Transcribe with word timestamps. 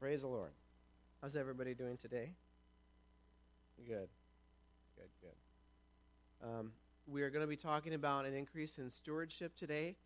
Praise 0.00 0.22
the 0.22 0.28
Lord. 0.28 0.52
How's 1.20 1.34
everybody 1.34 1.74
doing 1.74 1.96
today? 1.96 2.30
Good. 3.84 4.08
Good, 4.94 5.08
good. 5.20 6.48
Um, 6.48 6.70
we 7.08 7.22
are 7.22 7.30
going 7.30 7.42
to 7.42 7.48
be 7.48 7.56
talking 7.56 7.94
about 7.94 8.24
an 8.24 8.32
increase 8.32 8.78
in 8.78 8.90
stewardship 8.90 9.56
today. 9.56 9.96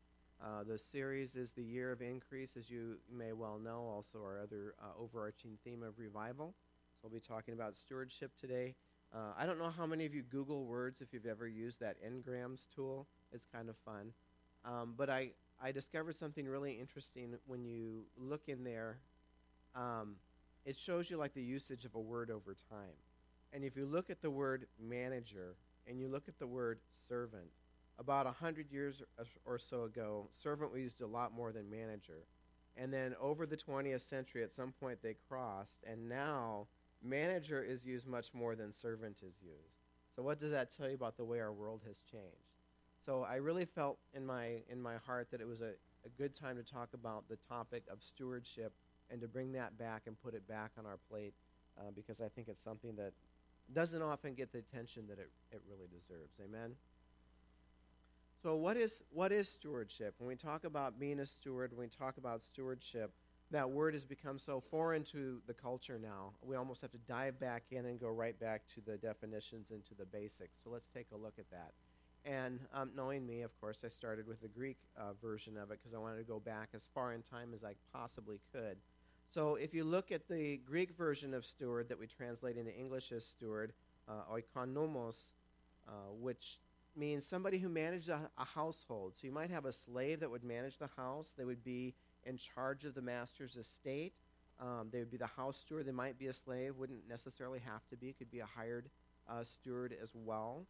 Uh, 0.43 0.65
the 0.67 0.79
series 0.79 1.35
is 1.35 1.53
the 1.53 1.63
year 1.63 1.93
of 1.93 2.01
increase, 2.01 2.57
as 2.57 2.71
you 2.71 2.97
may 3.15 3.35
well 3.35 3.59
know, 3.63 3.81
also 3.81 4.17
our 4.21 4.41
other 4.41 4.73
uh, 4.83 4.99
overarching 4.99 5.59
theme 5.63 5.83
of 5.83 5.99
revival. 5.99 6.55
So 6.95 7.09
we'll 7.11 7.21
be 7.21 7.27
talking 7.27 7.53
about 7.53 7.77
stewardship 7.77 8.31
today. 8.41 8.75
Uh, 9.15 9.35
I 9.39 9.45
don't 9.45 9.59
know 9.59 9.71
how 9.77 9.85
many 9.85 10.07
of 10.07 10.15
you 10.15 10.23
Google 10.23 10.65
Words 10.65 11.03
if 11.03 11.13
you've 11.13 11.27
ever 11.27 11.47
used 11.47 11.81
that 11.81 11.97
Ngrams 12.03 12.65
tool. 12.75 13.07
It's 13.31 13.45
kind 13.45 13.69
of 13.69 13.77
fun. 13.85 14.15
Um, 14.65 14.95
but 14.97 15.11
I, 15.11 15.33
I 15.63 15.71
discovered 15.71 16.17
something 16.17 16.49
really 16.49 16.81
interesting 16.81 17.35
when 17.47 17.67
you 17.67 18.05
look 18.17 18.49
in 18.49 18.65
there 18.65 18.97
um, 19.75 20.17
it 20.65 20.79
shows 20.79 21.11
you 21.11 21.17
like 21.17 21.35
the 21.35 21.43
usage 21.43 21.85
of 21.85 21.95
a 21.95 22.01
word 22.01 22.31
over 22.31 22.55
time. 22.71 22.97
And 23.53 23.65
if 23.65 23.77
you 23.77 23.87
look 23.87 24.11
at 24.11 24.23
the 24.23 24.31
word 24.31 24.67
manager 24.81 25.57
and 25.87 26.01
you 26.01 26.09
look 26.09 26.29
at 26.29 26.39
the 26.39 26.47
word 26.47 26.81
servant, 27.09 27.49
about 27.99 28.27
100 28.27 28.71
years 28.71 29.03
or 29.45 29.59
so 29.59 29.85
ago, 29.85 30.29
servant 30.31 30.73
was 30.73 30.81
used 30.81 31.01
a 31.01 31.07
lot 31.07 31.33
more 31.35 31.53
than 31.53 31.71
manager. 31.71 32.27
And 32.77 32.93
then 32.93 33.15
over 33.21 33.45
the 33.45 33.57
20th 33.57 34.09
century, 34.09 34.43
at 34.43 34.53
some 34.53 34.73
point 34.73 34.99
they 35.03 35.17
crossed, 35.29 35.85
and 35.87 36.09
now 36.09 36.67
manager 37.03 37.63
is 37.63 37.85
used 37.85 38.07
much 38.07 38.33
more 38.33 38.55
than 38.55 38.73
servant 38.73 39.19
is 39.19 39.35
used. 39.43 39.77
So 40.17 40.23
what 40.23 40.39
does 40.39 40.53
that 40.53 40.75
tell 40.75 40.89
you 40.89 40.95
about 40.95 41.17
the 41.17 41.25
way 41.25 41.41
our 41.41 41.53
world 41.53 41.83
has 41.87 41.99
changed? 42.11 42.53
So 43.05 43.25
I 43.25 43.37
really 43.37 43.65
felt 43.65 43.99
in 44.15 44.25
my 44.25 44.63
in 44.71 44.81
my 44.81 44.97
heart 44.97 45.29
that 45.33 45.41
it 45.41 45.47
was 45.47 45.61
a, 45.61 45.73
a 46.05 46.09
good 46.17 46.35
time 46.35 46.57
to 46.57 46.63
talk 46.63 46.91
about 46.95 47.29
the 47.29 47.37
topic 47.37 47.83
of 47.91 48.03
stewardship 48.03 48.73
and 49.13 49.21
to 49.21 49.29
bring 49.29 49.53
that 49.53 49.79
back 49.79 50.03
and 50.07 50.21
put 50.23 50.35
it 50.35 50.49
back 50.49 50.71
on 50.79 50.87
our 50.87 50.99
plate 51.11 51.35
uh, 51.79 51.91
because 51.95 52.21
I 52.21 52.29
think 52.29 52.49
it's 52.49 52.63
something 52.63 52.97
that 52.97 53.13
doesn't 53.73 54.03
often 54.03 54.35
get 54.35 54.53
the 54.53 54.59
attention 54.59 55.05
that 55.09 55.19
it, 55.19 55.31
it 55.53 55.63
really 55.69 55.87
deserves. 55.87 56.41
Amen? 56.43 56.73
So, 58.43 58.57
what 58.57 58.77
is, 58.77 59.03
what 59.13 59.31
is 59.31 59.49
stewardship? 59.49 60.15
When 60.19 60.27
we 60.27 60.35
talk 60.35 60.65
about 60.65 60.99
being 60.99 61.21
a 61.21 61.27
steward, 61.27 61.71
when 61.73 61.87
we 61.87 61.89
talk 61.89 62.17
about 62.17 62.43
stewardship, 62.43 63.13
that 63.51 63.71
word 63.71 63.95
has 63.95 64.05
become 64.05 64.39
so 64.39 64.61
foreign 64.61 65.05
to 65.05 65.41
the 65.47 65.55
culture 65.55 66.01
now. 66.03 66.33
We 66.43 66.57
almost 66.57 66.81
have 66.81 66.91
to 66.93 66.99
dive 67.07 67.39
back 67.39 67.65
in 67.71 67.87
and 67.87 68.01
go 68.01 68.09
right 68.09 68.39
back 68.41 68.63
to 68.75 68.81
the 68.81 68.97
definitions 68.97 69.71
and 69.71 69.85
to 69.85 69.95
the 69.95 70.07
basics. 70.07 70.59
So, 70.65 70.71
let's 70.71 70.89
take 70.93 71.07
a 71.13 71.17
look 71.17 71.35
at 71.39 71.49
that. 71.51 71.73
And 72.25 72.61
um, 72.73 72.91
knowing 72.97 73.27
me, 73.27 73.43
of 73.43 73.59
course, 73.61 73.83
I 73.85 73.89
started 73.89 74.27
with 74.27 74.41
the 74.41 74.49
Greek 74.49 74.79
uh, 74.97 75.13
version 75.21 75.57
of 75.57 75.71
it 75.71 75.81
because 75.81 75.95
I 75.95 75.99
wanted 75.99 76.19
to 76.19 76.25
go 76.25 76.39
back 76.41 76.69
as 76.75 76.89
far 76.95 77.13
in 77.13 77.23
time 77.23 77.51
as 77.55 77.65
I 77.65 77.75
possibly 77.93 78.41
could. 78.53 78.77
So 79.33 79.55
if 79.55 79.73
you 79.73 79.85
look 79.85 80.13
at 80.13 80.29
the 80.29 80.59
Greek 80.59 80.91
version 80.95 81.33
of 81.33 81.47
steward 81.47 81.89
that 81.89 81.99
we 81.99 82.07
translate 82.07 82.59
into 82.59 82.75
English 82.77 83.13
as 83.13 83.25
steward, 83.25 83.73
uh, 84.07 84.13
oikonomos, 84.31 85.31
uh, 85.89 85.93
which 86.21 86.59
means 86.95 87.25
somebody 87.27 87.59
who 87.59 87.71
managed 87.71 88.11
a, 88.11 88.29
a, 88.37 88.45
household. 88.45 89.15
So 89.17 89.27
you 89.27 89.33
might 89.33 89.51
have 89.51 89.65
a 89.65 89.73
slave 89.73 90.21
that 90.21 90.31
would 90.31 90.45
manage 90.45 90.77
the 90.77 90.91
house. 90.99 91.33
They 91.37 91.47
would 91.47 91.65
be 91.65 91.95
in 92.25 92.37
charge 92.37 92.85
of 92.85 92.95
the 92.95 93.01
master's 93.01 93.57
estate. 93.57 94.13
Um, 94.61 94.89
they 94.93 94.99
would 94.99 95.11
be 95.11 95.17
the 95.17 95.27
house 95.27 95.57
steward. 95.59 95.87
They 95.87 95.93
might 95.93 96.19
be 96.19 96.27
a 96.27 96.33
slave. 96.35 96.77
Wouldn't 96.77 97.09
necessarily 97.09 97.61
have 97.61 97.89
to 97.89 97.97
be. 97.97 98.13
Could 98.13 98.31
be 98.31 98.41
a 98.41 98.47
hired 98.47 98.91
uh, 99.31 99.45
steward 99.45 99.95
as 100.03 100.11
well. 100.15 100.67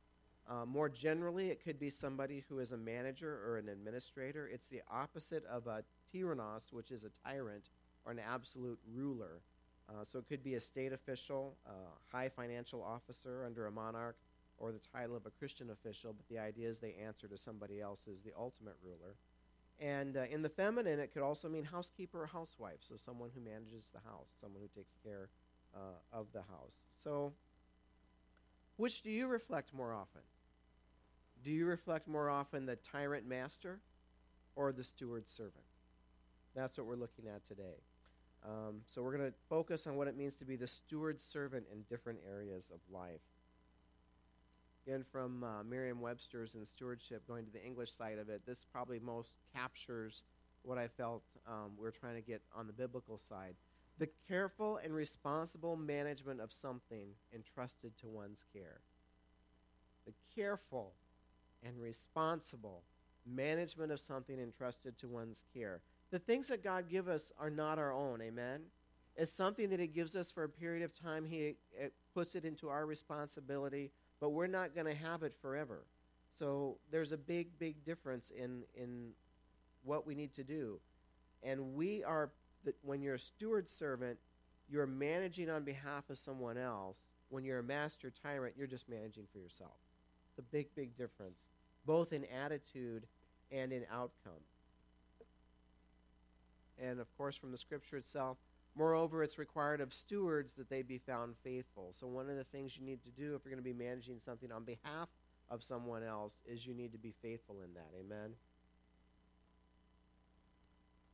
Uh, 0.49 0.65
more 0.65 0.89
generally, 0.89 1.51
it 1.51 1.65
could 1.65 1.81
be 1.81 1.91
somebody 1.91 2.45
who 2.49 2.61
is 2.61 2.71
a 2.71 2.77
manager 2.77 3.41
or 3.45 3.59
an 3.59 3.69
administrator. 3.69 4.49
It's 4.53 4.69
the 4.69 4.83
opposite 4.89 5.45
of 5.47 5.67
a 5.67 5.83
tyrannos, 6.15 6.73
which 6.73 6.93
is 6.93 7.03
a 7.03 7.11
tyrant 7.29 7.69
or 8.05 8.13
an 8.13 8.21
absolute 8.21 8.79
ruler. 8.93 9.41
Uh, 9.89 10.05
so 10.05 10.19
it 10.19 10.29
could 10.29 10.43
be 10.43 10.55
a 10.55 10.61
state 10.61 10.93
official, 10.93 11.57
a 11.67 12.17
high 12.17 12.29
financial 12.29 12.83
officer 12.83 13.45
under 13.45 13.67
a 13.67 13.71
monarch, 13.73 14.17
or 14.59 14.73
the 14.73 14.79
title 14.79 15.17
of 15.17 15.27
a 15.27 15.31
Christian 15.31 15.71
official, 15.71 16.13
but 16.13 16.27
the 16.29 16.39
idea 16.39 16.69
is 16.69 16.79
they 16.79 16.95
answer 17.05 17.27
to 17.27 17.37
somebody 17.37 17.81
else 17.81 18.03
who's 18.07 18.23
the 18.23 18.33
ultimate 18.39 18.77
ruler. 18.83 19.17
And 19.81 20.17
uh, 20.17 20.25
in 20.31 20.43
the 20.43 20.49
feminine, 20.49 21.01
it 21.01 21.13
could 21.13 21.23
also 21.23 21.49
mean 21.49 21.65
housekeeper 21.65 22.23
or 22.23 22.27
housewife, 22.27 22.79
so 22.81 22.95
someone 22.97 23.31
who 23.35 23.41
manages 23.41 23.91
the 23.93 23.99
house, 24.09 24.33
someone 24.41 24.63
who 24.63 24.69
takes 24.69 24.95
care 25.03 25.29
uh, 25.75 25.79
of 26.13 26.27
the 26.33 26.43
house. 26.43 26.79
So, 27.03 27.33
which 28.77 29.03
do 29.03 29.11
you 29.11 29.27
reflect 29.27 29.75
more 29.75 29.93
often? 29.93 30.23
Do 31.43 31.51
you 31.51 31.67
reflect 31.67 32.07
more 32.07 32.31
often 32.31 32.67
the 32.67 32.77
tyrant 32.77 33.27
master 33.27 33.81
or 34.55 34.73
the 34.73 34.85
steward 34.85 35.29
servant? 35.29 35.65
That's 36.55 36.79
what 36.79 36.87
we're 36.87 36.95
looking 36.95 37.27
at 37.27 37.45
today. 37.45 37.81
Um, 38.45 38.81
so 38.87 39.03
we're 39.03 39.17
going 39.17 39.31
to 39.31 39.37
focus 39.49 39.87
on 39.87 39.97
what 39.97 40.09
it 40.09 40.17
means 40.17 40.35
to 40.37 40.45
be 40.45 40.57
the 40.57 40.67
steward 40.67 41.21
servant 41.21 41.65
in 41.73 41.83
different 41.89 42.19
areas 42.29 42.69
of 42.73 42.81
life. 42.93 43.21
Again, 44.87 45.05
from 45.13 45.45
uh, 45.45 45.63
Merriam 45.63 46.01
Webster's 46.01 46.55
and 46.55 46.67
stewardship, 46.67 47.27
going 47.29 47.45
to 47.45 47.53
the 47.53 47.65
English 47.65 47.97
side 47.97 48.19
of 48.19 48.29
it, 48.29 48.43
this 48.45 48.67
probably 48.73 48.99
most 48.99 49.35
captures 49.55 50.25
what 50.63 50.79
I 50.79 50.89
felt 50.89 51.23
um, 51.47 51.73
we 51.77 51.85
we're 51.85 51.91
trying 51.91 52.17
to 52.17 52.21
get 52.21 52.43
on 52.55 52.67
the 52.67 52.73
biblical 52.73 53.19
side. 53.19 53.55
The 53.99 54.09
careful 54.29 54.79
and 54.83 54.93
responsible 54.93 55.77
management 55.77 56.41
of 56.41 56.53
something 56.53 57.09
entrusted 57.35 57.97
to 57.99 58.09
one's 58.09 58.45
care. 58.53 58.81
The 60.07 60.15
careful 60.35 60.95
and 61.65 61.81
responsible 61.81 62.83
management 63.25 63.93
of 63.93 64.01
something 64.01 64.41
entrusted 64.41 64.99
to 64.99 65.09
one's 65.09 65.45
care. 65.55 65.81
The 66.13 66.19
things 66.19 66.49
that 66.49 66.63
God 66.63 66.91
give 66.91 67.09
us 67.09 67.33
are 67.39 67.49
not 67.49 67.79
our 67.79 67.93
own. 67.93 68.21
Amen. 68.21 68.61
It's 69.17 69.33
something 69.33 69.71
that 69.71 69.81
He 69.81 69.87
gives 69.87 70.15
us 70.15 70.31
for 70.31 70.45
a 70.45 70.49
period 70.49 70.85
of 70.85 70.93
time. 70.93 71.25
He 71.25 71.57
puts 72.15 72.35
it 72.35 72.45
into 72.45 72.69
our 72.69 72.85
responsibility, 72.85 73.91
but 74.21 74.31
we're 74.31 74.47
not 74.47 74.75
going 74.75 74.87
to 74.87 74.95
have 74.95 75.23
it 75.23 75.35
forever. 75.41 75.87
So 76.39 76.77
there's 76.91 77.13
a 77.13 77.17
big, 77.17 77.59
big 77.59 77.83
difference 77.85 78.31
in 78.31 78.63
in 78.75 79.13
what 79.85 80.07
we 80.07 80.15
need 80.15 80.35
to 80.35 80.45
do, 80.45 80.79
and 81.43 81.75
we 81.75 82.05
are. 82.05 82.31
That 82.65 82.77
When 82.83 83.03
you're 83.03 83.17
a 83.17 83.19
steward 83.19 83.69
servant, 83.69 84.19
you're 84.71 84.87
managing 84.87 85.51
on 85.51 85.65
behalf 85.65 86.11
of 86.11 86.19
someone 86.19 86.57
else. 86.57 87.03
When 87.31 87.43
you're 87.43 87.59
a 87.59 87.65
master 87.65 88.13
tyrant, 88.23 88.55
you're 88.57 88.69
just 88.69 88.89
managing 88.89 89.25
for 89.33 89.39
yourself. 89.39 89.79
It's 90.29 90.39
a 90.39 90.43
big, 90.43 90.69
big 90.77 90.97
difference, 90.97 91.41
both 91.87 92.13
in 92.13 92.25
attitude 92.27 93.07
and 93.51 93.73
in 93.73 93.85
outcome 93.91 94.41
and 96.83 97.01
of 97.01 97.17
course 97.17 97.37
from 97.37 97.53
the 97.53 97.59
scripture 97.59 97.97
itself. 97.97 98.39
Moreover, 98.75 99.23
it's 99.23 99.39
required 99.39 99.83
of 99.83 99.93
stewards 99.93 100.55
that 100.55 100.71
they 100.71 100.81
be 100.83 100.99
found 100.99 101.35
faithful. 101.45 101.93
So, 101.93 102.07
one 102.07 102.31
of 102.31 102.37
the 102.37 102.45
things 102.45 102.77
you 102.77 102.85
need 102.85 103.03
to 103.05 103.11
do 103.11 103.35
if 103.35 103.45
you're 103.45 103.53
going 103.53 103.63
to 103.63 103.63
be 103.63 103.73
managing 103.73 104.19
something 104.25 104.51
on 104.51 104.65
behalf 104.65 105.09
of 105.51 105.63
someone 105.63 106.03
else 106.03 106.37
is 106.47 106.67
you 106.67 106.75
need 106.75 106.93
to 106.93 106.99
be 106.99 107.15
faithful 107.21 107.57
in 107.63 107.75
that. 107.75 107.91
Amen? 108.01 108.31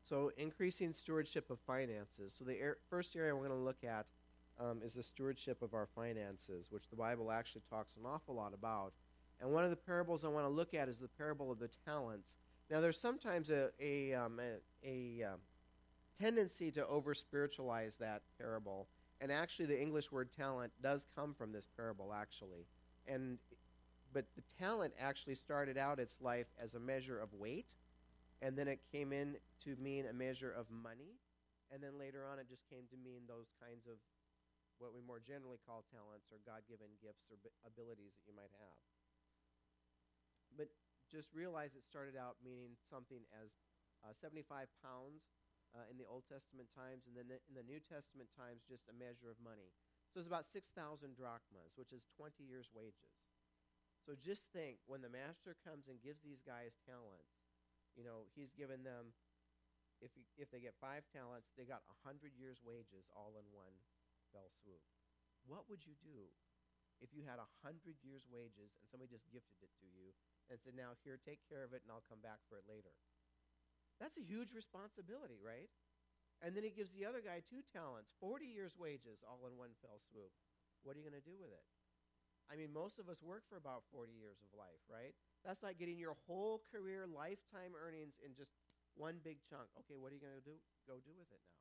So, 0.08 0.30
increasing 0.36 0.92
stewardship 0.92 1.50
of 1.50 1.58
finances. 1.66 2.32
So, 2.38 2.44
the 2.44 2.62
er- 2.62 2.78
first 2.88 3.16
area 3.16 3.34
we're 3.34 3.48
going 3.48 3.58
to 3.58 3.64
look 3.64 3.82
at 3.82 4.06
um, 4.60 4.80
is 4.84 4.94
the 4.94 5.02
stewardship 5.02 5.60
of 5.60 5.74
our 5.74 5.88
finances, 5.96 6.68
which 6.70 6.88
the 6.90 6.96
Bible 6.96 7.32
actually 7.32 7.62
talks 7.68 7.96
an 7.96 8.02
awful 8.06 8.36
lot 8.36 8.54
about. 8.54 8.92
And 9.40 9.50
one 9.50 9.64
of 9.64 9.70
the 9.70 9.76
parables 9.76 10.24
I 10.24 10.28
want 10.28 10.46
to 10.46 10.50
look 10.50 10.74
at 10.74 10.88
is 10.88 10.98
the 10.98 11.08
parable 11.08 11.50
of 11.50 11.58
the 11.58 11.70
talents. 11.84 12.36
Now, 12.70 12.80
there's 12.80 13.00
sometimes 13.00 13.50
a, 13.50 13.70
a, 13.80 14.14
um, 14.14 14.40
a, 14.40 15.20
a 15.22 15.32
um, 15.32 15.38
tendency 16.20 16.70
to 16.72 16.86
over 16.86 17.14
spiritualize 17.14 17.96
that 17.96 18.22
parable. 18.38 18.88
And 19.20 19.32
actually, 19.32 19.66
the 19.66 19.80
English 19.80 20.12
word 20.12 20.30
talent 20.32 20.72
does 20.82 21.06
come 21.14 21.34
from 21.34 21.52
this 21.52 21.66
parable, 21.76 22.12
actually. 22.14 22.66
And 23.06 23.38
but 24.12 24.24
the 24.36 24.42
talent 24.58 24.94
actually 24.98 25.34
started 25.34 25.76
out 25.76 26.00
its 26.00 26.20
life 26.20 26.48
as 26.56 26.74
a 26.74 26.80
measure 26.80 27.20
of 27.20 27.34
weight, 27.34 27.74
and 28.40 28.56
then 28.56 28.66
it 28.66 28.80
came 28.90 29.12
in 29.12 29.36
to 29.64 29.76
mean 29.76 30.06
a 30.06 30.16
measure 30.16 30.50
of 30.50 30.70
money, 30.70 31.20
and 31.68 31.82
then 31.82 32.00
later 32.00 32.24
on 32.24 32.38
it 32.38 32.48
just 32.48 32.64
came 32.72 32.88
to 32.88 32.96
mean 32.96 33.28
those 33.28 33.52
kinds 33.60 33.84
of 33.84 34.00
what 34.80 34.94
we 34.94 35.02
more 35.04 35.20
generally 35.20 35.58
call 35.66 35.84
talents 35.90 36.30
or 36.30 36.38
God-given 36.46 36.88
gifts 37.02 37.26
or 37.28 37.36
abilities 37.66 38.14
that 38.16 38.24
you 38.24 38.32
might 38.32 38.54
have. 38.62 38.78
But 40.56 40.70
just 41.10 41.28
realize 41.34 41.74
it 41.74 41.84
started 41.84 42.14
out 42.16 42.38
meaning 42.40 42.78
something 42.88 43.20
as 43.34 43.50
uh, 44.06 44.14
75 44.14 44.70
pounds 44.80 45.26
uh, 45.78 45.86
in 45.86 45.94
the 45.94 46.08
Old 46.10 46.26
Testament 46.26 46.66
times, 46.74 47.06
and 47.06 47.14
then 47.14 47.30
in 47.30 47.54
the 47.54 47.62
New 47.62 47.78
Testament 47.78 48.26
times, 48.34 48.66
just 48.66 48.90
a 48.90 48.94
measure 48.98 49.30
of 49.30 49.38
money. 49.38 49.70
So 50.10 50.18
it's 50.18 50.26
about 50.26 50.50
6,000 50.50 50.74
drachmas, 51.14 51.78
which 51.78 51.94
is 51.94 52.10
20 52.18 52.42
years' 52.42 52.74
wages. 52.74 53.14
So 54.02 54.18
just 54.18 54.50
think 54.50 54.82
when 54.90 55.04
the 55.04 55.12
master 55.12 55.54
comes 55.62 55.86
and 55.86 56.02
gives 56.02 56.24
these 56.24 56.42
guys 56.42 56.74
talents, 56.82 57.38
you 57.94 58.02
know, 58.02 58.26
he's 58.34 58.50
given 58.50 58.82
them, 58.82 59.14
if, 60.02 60.10
he, 60.18 60.26
if 60.34 60.50
they 60.50 60.58
get 60.58 60.74
five 60.82 61.06
talents, 61.14 61.54
they 61.54 61.68
got 61.68 61.86
100 62.02 62.34
years' 62.34 62.58
wages 62.64 63.06
all 63.14 63.38
in 63.38 63.46
one 63.54 63.78
fell 64.34 64.50
swoop. 64.50 64.82
What 65.46 65.70
would 65.70 65.86
you 65.86 65.94
do 66.02 66.34
if 66.98 67.14
you 67.14 67.22
had 67.22 67.38
100 67.38 68.02
years' 68.02 68.26
wages 68.26 68.74
and 68.74 68.88
somebody 68.90 69.12
just 69.12 69.28
gifted 69.30 69.62
it 69.62 69.70
to 69.84 69.86
you 69.86 70.16
and 70.48 70.56
said, 70.58 70.72
now, 70.74 70.96
here, 71.04 71.20
take 71.20 71.44
care 71.44 71.62
of 71.62 71.76
it, 71.76 71.84
and 71.84 71.92
I'll 71.92 72.06
come 72.08 72.24
back 72.24 72.40
for 72.48 72.56
it 72.56 72.64
later? 72.64 72.96
That's 73.98 74.16
a 74.16 74.24
huge 74.24 74.54
responsibility, 74.54 75.38
right? 75.42 75.68
And 76.38 76.54
then 76.54 76.62
he 76.62 76.70
gives 76.70 76.94
the 76.94 77.02
other 77.02 77.18
guy 77.18 77.42
two 77.42 77.66
talents, 77.74 78.14
40 78.22 78.46
years' 78.46 78.78
wages, 78.78 79.26
all 79.26 79.42
in 79.50 79.58
one 79.58 79.74
fell 79.82 79.98
swoop. 79.98 80.30
What 80.86 80.94
are 80.94 81.02
you 81.02 81.06
going 81.06 81.18
to 81.18 81.26
do 81.26 81.34
with 81.34 81.50
it? 81.50 81.66
I 82.48 82.56
mean, 82.56 82.72
most 82.72 82.96
of 82.96 83.10
us 83.12 83.20
work 83.20 83.44
for 83.50 83.58
about 83.60 83.84
40 83.92 84.14
years 84.14 84.40
of 84.40 84.48
life, 84.56 84.80
right? 84.88 85.12
That's 85.44 85.60
like 85.60 85.76
getting 85.76 85.98
your 86.00 86.16
whole 86.24 86.62
career, 86.72 87.04
lifetime 87.04 87.76
earnings 87.76 88.16
in 88.24 88.32
just 88.32 88.56
one 88.96 89.20
big 89.20 89.42
chunk. 89.44 89.68
Okay, 89.84 90.00
what 90.00 90.14
are 90.14 90.16
you 90.16 90.24
going 90.24 90.38
to 90.38 90.46
do? 90.46 90.56
Go 90.88 90.96
do 91.02 91.12
with 91.18 91.28
it 91.28 91.42
now. 91.44 91.60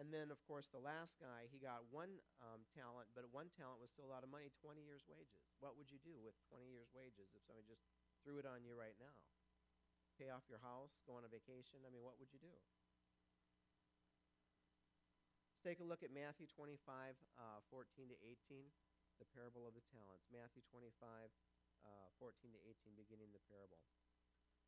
And 0.00 0.08
then, 0.08 0.32
of 0.32 0.40
course, 0.48 0.68
the 0.72 0.80
last 0.80 1.20
guy, 1.20 1.48
he 1.52 1.60
got 1.60 1.84
one 1.92 2.16
um, 2.40 2.64
talent, 2.72 3.12
but 3.12 3.28
one 3.28 3.52
talent 3.52 3.80
was 3.80 3.92
still 3.92 4.08
a 4.08 4.12
lot 4.12 4.24
of 4.24 4.32
money 4.32 4.48
20 4.64 4.80
years' 4.80 5.04
wages. 5.04 5.44
What 5.60 5.76
would 5.76 5.92
you 5.92 6.00
do 6.00 6.16
with 6.20 6.36
20 6.48 6.64
years' 6.68 6.88
wages 6.96 7.32
if 7.36 7.44
somebody 7.44 7.68
just 7.68 7.84
threw 8.24 8.40
it 8.40 8.48
on 8.48 8.64
you 8.64 8.72
right 8.72 8.96
now? 8.96 9.12
Pay 10.20 10.28
off 10.28 10.44
your 10.46 10.60
house, 10.60 10.92
go 11.08 11.16
on 11.16 11.24
a 11.24 11.30
vacation? 11.32 11.82
I 11.84 11.90
mean, 11.90 12.04
what 12.04 12.20
would 12.20 12.30
you 12.30 12.40
do? 12.40 12.52
Let's 15.50 15.62
take 15.64 15.80
a 15.80 15.86
look 15.86 16.02
at 16.02 16.10
Matthew 16.10 16.50
25, 16.50 16.76
uh, 17.38 17.60
14 17.70 18.10
to 18.10 18.18
18, 18.50 18.66
the 19.22 19.28
parable 19.30 19.62
of 19.64 19.78
the 19.78 19.84
talents. 19.94 20.26
Matthew 20.28 20.60
25, 20.74 20.90
uh, 21.86 22.08
14 22.18 22.50
to 22.54 22.60
18, 22.66 22.98
beginning 22.98 23.30
the 23.30 23.42
parable. 23.46 23.78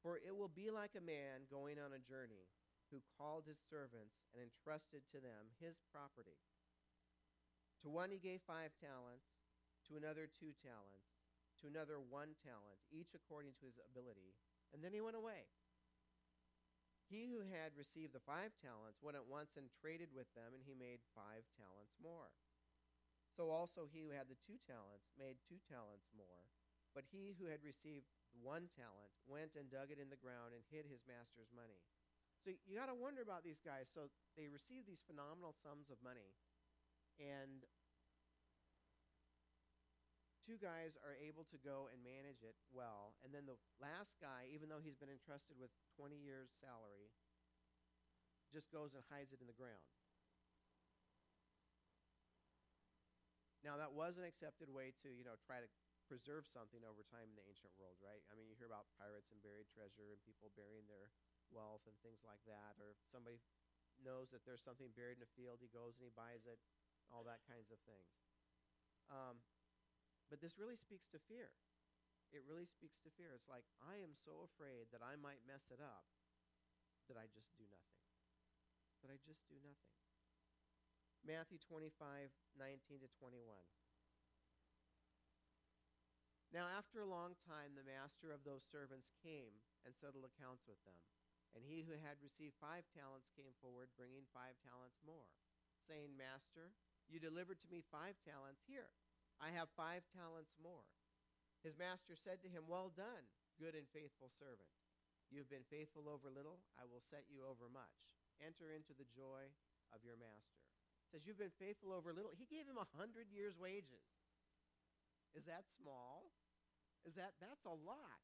For 0.03 0.21
it 0.21 0.37
will 0.37 0.53
be 0.53 0.71
like 0.71 0.95
a 0.95 1.03
man 1.03 1.49
going 1.49 1.81
on 1.81 1.97
a 1.97 2.03
journey 2.03 2.47
who 2.93 3.03
called 3.19 3.49
his 3.49 3.59
servants 3.59 4.23
and 4.37 4.45
entrusted 4.45 5.03
to 5.11 5.19
them 5.19 5.51
his 5.59 5.81
property. 5.91 6.39
To 7.83 7.91
one 7.91 8.13
he 8.13 8.21
gave 8.21 8.45
five 8.45 8.71
talents, 8.79 9.27
to 9.91 9.97
another 9.99 10.29
two 10.29 10.55
talents, 10.63 11.11
to 11.61 11.69
another 11.69 11.99
one 11.99 12.37
talent, 12.41 12.81
each 12.93 13.17
according 13.17 13.57
to 13.61 13.67
his 13.67 13.81
ability, 13.81 14.37
and 14.75 14.83
then 14.83 14.91
he 14.91 14.99
went 14.99 15.15
away. 15.15 15.47
He 17.07 17.31
who 17.31 17.47
had 17.47 17.79
received 17.79 18.11
the 18.11 18.27
five 18.27 18.51
talents 18.59 18.99
went 18.99 19.15
at 19.15 19.31
once 19.31 19.55
and 19.55 19.71
traded 19.71 20.11
with 20.11 20.27
them, 20.35 20.51
and 20.51 20.67
he 20.67 20.75
made 20.75 20.99
five 21.15 21.47
talents 21.55 21.95
more. 22.03 22.35
So 23.39 23.55
also 23.55 23.87
he 23.87 24.03
who 24.03 24.11
had 24.11 24.27
the 24.27 24.41
two 24.43 24.59
talents 24.67 25.15
made 25.15 25.39
two 25.47 25.63
talents 25.71 26.11
more. 26.11 26.43
But 26.91 27.07
he 27.11 27.35
who 27.39 27.47
had 27.47 27.63
received 27.63 28.11
one 28.35 28.71
talent 28.75 29.15
went 29.27 29.55
and 29.55 29.71
dug 29.71 29.95
it 29.95 30.03
in 30.03 30.11
the 30.11 30.19
ground 30.19 30.55
and 30.55 30.63
hid 30.71 30.87
his 30.91 31.03
master's 31.07 31.51
money. 31.55 31.83
So 32.43 32.55
you 32.67 32.79
got 32.79 32.91
to 32.91 32.99
wonder 32.99 33.23
about 33.23 33.43
these 33.47 33.63
guys. 33.63 33.91
So 33.91 34.11
they 34.35 34.51
received 34.51 34.87
these 34.87 35.03
phenomenal 35.07 35.55
sums 35.63 35.91
of 35.91 35.99
money, 36.03 36.35
and 37.19 37.63
two 40.45 40.61
guys 40.61 40.95
are 41.01 41.17
able 41.17 41.49
to 41.49 41.59
go 41.65 41.89
and 41.89 42.05
manage 42.05 42.45
it 42.45 42.55
well, 42.69 43.17
and 43.25 43.33
then 43.33 43.49
the 43.49 43.57
last 43.81 44.21
guy, 44.21 44.45
even 44.53 44.69
though 44.69 44.85
he's 44.85 45.01
been 45.01 45.11
entrusted 45.11 45.57
with 45.57 45.73
20 45.97 46.15
years' 46.21 46.53
salary, 46.61 47.09
just 48.53 48.69
goes 48.69 48.93
and 48.93 49.03
hides 49.09 49.33
it 49.33 49.41
in 49.41 49.49
the 49.49 49.57
ground. 49.57 49.83
Now 53.65 53.81
that 53.81 53.97
was 53.97 54.21
an 54.21 54.29
accepted 54.29 54.69
way 54.69 54.93
to, 55.01 55.09
you 55.09 55.25
know, 55.25 55.41
try 55.41 55.65
to 55.65 55.69
preserve 56.05 56.45
something 56.45 56.85
over 56.85 57.01
time 57.09 57.33
in 57.33 57.37
the 57.41 57.49
ancient 57.49 57.73
world, 57.81 57.97
right? 58.05 58.21
I 58.29 58.37
mean, 58.37 58.45
you 58.45 58.55
hear 58.61 58.69
about 58.69 58.93
pirates 59.01 59.33
and 59.33 59.41
buried 59.41 59.73
treasure 59.73 60.13
and 60.13 60.21
people 60.29 60.53
burying 60.53 60.85
their 60.85 61.09
wealth 61.49 61.81
and 61.89 61.97
things 62.05 62.21
like 62.29 62.45
that. 62.45 62.77
Or 62.77 62.93
if 62.93 63.01
somebody 63.09 63.41
knows 64.05 64.29
that 64.37 64.45
there's 64.45 64.61
something 64.61 64.93
buried 64.93 65.17
in 65.17 65.25
a 65.25 65.33
field, 65.33 65.65
he 65.65 65.73
goes 65.73 65.97
and 65.97 66.05
he 66.05 66.13
buys 66.13 66.45
it, 66.45 66.61
all 67.09 67.25
that 67.25 67.41
kinds 67.49 67.73
of 67.73 67.81
things. 67.89 68.13
Um, 69.09 69.41
but 70.29 70.41
this 70.41 70.57
really 70.57 70.77
speaks 70.77 71.09
to 71.13 71.21
fear. 71.29 71.53
It 72.35 72.43
really 72.49 72.67
speaks 72.67 72.99
to 73.07 73.15
fear. 73.15 73.31
It's 73.31 73.47
like, 73.47 73.67
I 73.79 74.03
am 74.03 74.19
so 74.19 74.43
afraid 74.43 74.91
that 74.91 75.05
I 75.05 75.15
might 75.15 75.47
mess 75.47 75.71
it 75.71 75.79
up 75.79 76.09
that 77.07 77.21
I 77.21 77.31
just 77.31 77.53
do 77.55 77.65
nothing. 77.69 78.03
That 79.05 79.13
I 79.13 79.19
just 79.23 79.45
do 79.47 79.61
nothing. 79.61 79.95
Matthew 81.25 81.57
25, 81.61 81.95
19 82.59 83.01
to 83.01 83.09
21. 83.17 83.41
Now, 86.53 86.71
after 86.71 87.03
a 87.03 87.09
long 87.09 87.35
time, 87.43 87.75
the 87.75 87.83
master 87.83 88.31
of 88.31 88.47
those 88.47 88.63
servants 88.63 89.11
came 89.25 89.59
and 89.83 89.91
settled 89.91 90.23
accounts 90.23 90.63
with 90.71 90.79
them. 90.87 91.01
And 91.55 91.67
he 91.67 91.83
who 91.83 91.99
had 91.99 92.23
received 92.23 92.59
five 92.59 92.87
talents 92.95 93.31
came 93.35 93.55
forward, 93.59 93.91
bringing 93.99 94.27
five 94.31 94.55
talents 94.63 94.99
more, 95.03 95.31
saying, 95.87 96.15
Master, 96.15 96.75
you 97.11 97.19
delivered 97.19 97.59
to 97.63 97.71
me 97.71 97.83
five 97.91 98.19
talents. 98.23 98.63
Here, 98.67 98.91
I 99.43 99.51
have 99.55 99.71
five 99.75 100.07
talents 100.15 100.55
more. 100.59 100.87
His 101.65 101.79
master 101.81 102.15
said 102.15 102.45
to 102.45 102.53
him, 102.53 102.69
Well 102.69 102.93
done, 102.93 103.25
good 103.57 103.73
and 103.73 103.89
faithful 103.91 104.29
servant. 104.37 104.69
You've 105.33 105.49
been 105.49 105.67
faithful 105.73 106.07
over 106.07 106.29
little, 106.29 106.61
I 106.77 106.85
will 106.85 107.03
set 107.03 107.25
you 107.33 107.43
over 107.43 107.73
much. 107.73 107.97
Enter 108.39 108.71
into 108.71 108.93
the 108.93 109.09
joy 109.15 109.49
of 109.95 110.05
your 110.05 110.21
master. 110.21 110.61
It 111.09 111.09
says, 111.15 111.25
You've 111.25 111.41
been 111.41 111.55
faithful 111.57 111.95
over 111.95 112.13
little. 112.13 112.37
He 112.37 112.47
gave 112.47 112.69
him 112.69 112.77
a 112.77 112.89
hundred 112.95 113.33
years' 113.33 113.57
wages. 113.57 114.05
Is 115.35 115.49
that 115.51 115.67
small? 115.81 116.31
Is 117.03 117.17
that 117.19 117.35
that's 117.43 117.67
a 117.67 117.75
lot? 117.75 118.23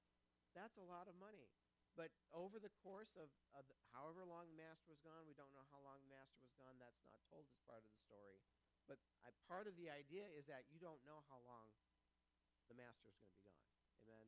That's 0.55 0.79
a 0.79 0.87
lot 0.87 1.11
of 1.11 1.17
money. 1.19 1.51
But 1.99 2.15
over 2.31 2.63
the 2.63 2.73
course 2.81 3.11
of, 3.19 3.29
of 3.53 3.67
however 3.91 4.23
long 4.23 4.47
the 4.47 4.59
master 4.59 4.87
was 4.87 5.03
gone, 5.03 5.27
we 5.27 5.35
don't 5.35 5.51
know 5.53 5.67
how 5.75 5.83
long 5.83 5.99
the 6.07 6.13
master 6.15 6.39
was 6.39 6.55
gone. 6.55 6.79
That's 6.79 7.03
not 7.03 7.19
told 7.27 7.51
as 7.51 7.59
part 7.67 7.83
of 7.83 7.91
the 7.91 8.01
story. 8.07 8.39
But 8.89 9.01
I, 9.25 9.33
part 9.49 9.67
of 9.67 9.75
the 9.77 9.91
idea 9.91 10.29
is 10.37 10.47
that 10.47 10.69
you 10.71 10.81
don't 10.81 11.01
know 11.05 11.25
how 11.29 11.41
long 11.45 11.73
the 12.71 12.77
master 12.79 13.11
is 13.11 13.19
going 13.19 13.33
to 13.33 13.41
be 13.41 13.45
gone. 13.45 13.69
Amen. 14.05 14.27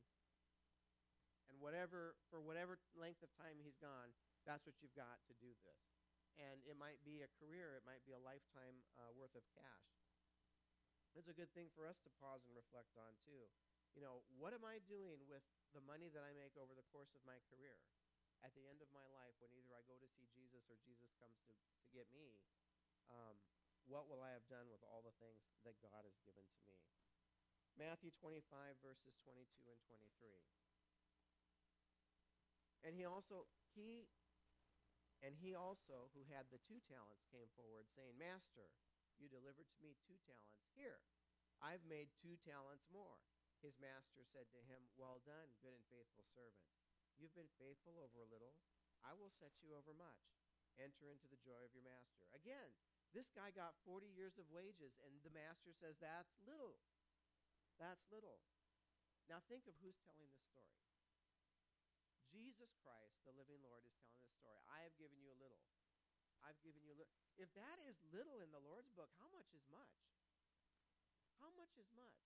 And 1.52 1.56
whatever 1.60 2.16
for 2.32 2.40
whatever 2.40 2.81
length 2.96 3.20
of 3.22 3.31
time 3.37 3.60
he's 3.60 3.76
gone, 3.76 4.16
that's 4.49 4.64
what 4.64 4.81
you've 4.82 4.96
got 4.96 5.22
to 5.28 5.34
do 5.38 5.52
this. 5.62 5.82
And 6.40 6.64
it 6.64 6.81
might 6.81 6.99
be 7.04 7.20
a 7.20 7.31
career, 7.37 7.76
it 7.76 7.84
might 7.84 8.02
be 8.08 8.16
a 8.16 8.22
lifetime 8.22 8.81
uh, 8.96 9.12
worth 9.12 9.37
of 9.37 9.44
cash. 9.52 9.88
It's 11.12 11.28
a 11.28 11.37
good 11.37 11.52
thing 11.52 11.69
for 11.76 11.84
us 11.84 12.00
to 12.08 12.10
pause 12.16 12.40
and 12.48 12.56
reflect 12.56 12.96
on 12.96 13.12
too. 13.28 13.44
You 13.93 14.00
know, 14.00 14.25
what 14.40 14.56
am 14.56 14.64
I 14.64 14.81
doing 14.88 15.20
with 15.28 15.44
the 15.76 15.84
money 15.84 16.08
that 16.08 16.25
I 16.25 16.32
make 16.32 16.56
over 16.56 16.72
the 16.72 16.88
course 16.88 17.12
of 17.12 17.20
my 17.28 17.37
career, 17.52 17.76
at 18.40 18.56
the 18.56 18.64
end 18.64 18.81
of 18.81 18.88
my 18.90 19.05
life, 19.12 19.37
when 19.38 19.52
either 19.52 19.76
I 19.76 19.84
go 19.84 19.94
to 20.00 20.08
see 20.16 20.26
Jesus 20.32 20.64
or 20.72 20.81
Jesus 20.82 21.12
comes 21.20 21.37
to, 21.46 21.52
to 21.52 21.88
get 21.94 22.08
me, 22.10 22.40
um, 23.12 23.37
what 23.87 24.06
will 24.06 24.23
I 24.23 24.34
have 24.34 24.46
done 24.46 24.70
with 24.70 24.82
all 24.87 25.02
the 25.02 25.14
things 25.19 25.43
that 25.67 25.79
God 25.82 26.02
has 26.06 26.19
given 26.23 26.44
to 26.44 26.61
me? 26.67 26.79
Matthew 27.76 28.12
25, 28.20 28.44
verses 28.84 29.17
22 29.25 29.64
and 29.64 29.81
23. 29.88 30.43
And 32.84 32.93
he 32.93 33.06
also, 33.06 33.46
he, 33.73 34.11
and 35.23 35.38
he 35.38 35.55
also, 35.55 36.11
who 36.12 36.26
had 36.29 36.50
the 36.50 36.61
two 36.67 36.82
talents, 36.90 37.25
came 37.31 37.48
forward, 37.55 37.86
saying, 37.94 38.19
Master, 38.19 38.74
you 39.17 39.31
delivered 39.31 39.70
to 39.70 39.81
me 39.81 39.94
two 40.03 40.19
talents. 40.27 40.67
Here, 40.74 40.98
I've 41.62 41.86
made 41.86 42.10
two 42.19 42.34
talents 42.43 42.91
more. 42.91 43.22
His 43.62 43.79
master 43.79 44.27
said 44.27 44.51
to 44.51 44.60
him, 44.67 44.91
Well 44.98 45.22
done, 45.22 45.55
good 45.62 45.79
and 45.79 45.86
faithful 45.86 46.27
servant. 46.34 46.67
You've 47.15 47.39
been 47.39 47.51
faithful 47.62 48.03
over 48.03 48.19
a 48.19 48.32
little. 48.34 48.58
I 49.06 49.15
will 49.15 49.31
set 49.31 49.55
you 49.62 49.79
over 49.79 49.94
much. 49.94 50.19
Enter 50.82 51.06
into 51.06 51.31
the 51.31 51.39
joy 51.39 51.62
of 51.62 51.70
your 51.70 51.86
master. 51.86 52.27
Again, 52.34 52.74
this 53.12 53.28
guy 53.36 53.52
got 53.52 53.76
40 53.84 54.08
years 54.08 54.40
of 54.40 54.48
wages, 54.48 54.96
and 55.04 55.12
the 55.20 55.32
master 55.32 55.72
says, 55.76 56.00
That's 56.00 56.32
little. 56.48 56.81
That's 57.76 58.02
little. 58.08 58.40
Now 59.28 59.44
think 59.48 59.69
of 59.69 59.76
who's 59.81 60.00
telling 60.04 60.28
this 60.32 60.44
story. 60.48 60.81
Jesus 62.32 62.72
Christ, 62.81 63.20
the 63.28 63.36
living 63.36 63.60
Lord, 63.60 63.84
is 63.84 63.92
telling 64.00 64.16
this 64.24 64.32
story. 64.40 64.56
I 64.72 64.81
have 64.88 64.96
given 64.96 65.20
you 65.20 65.28
a 65.28 65.38
little. 65.38 65.60
I've 66.40 66.58
given 66.64 66.81
you 66.82 66.96
a 66.96 66.98
little. 66.98 67.12
If 67.36 67.52
that 67.54 67.78
is 67.84 67.94
little 68.10 68.40
in 68.40 68.50
the 68.50 68.64
Lord's 68.64 68.90
book, 68.96 69.12
how 69.20 69.28
much 69.31 69.52
is 69.52 69.62
much? 69.69 69.92
How 71.38 71.52
much 71.54 71.76
is 71.76 71.86
much? 71.92 72.16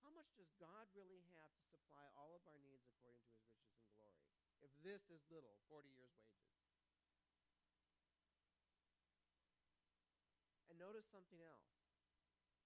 How 0.00 0.14
much 0.14 0.30
does 0.38 0.48
God 0.62 0.86
really 0.94 1.20
have 1.36 1.52
to 1.58 1.64
supply 1.68 2.06
all 2.14 2.32
of 2.32 2.46
our 2.46 2.56
needs 2.62 2.86
according 2.86 3.20
to 3.26 3.34
his 3.34 3.44
riches 3.50 3.76
and 3.82 3.92
glory? 3.98 4.24
If 4.62 4.72
this 4.86 5.02
is 5.10 5.20
little, 5.28 5.58
40 5.68 5.90
years' 5.90 6.14
wages. 6.16 6.47
Notice 10.78 11.10
something 11.10 11.42
else. 11.42 11.74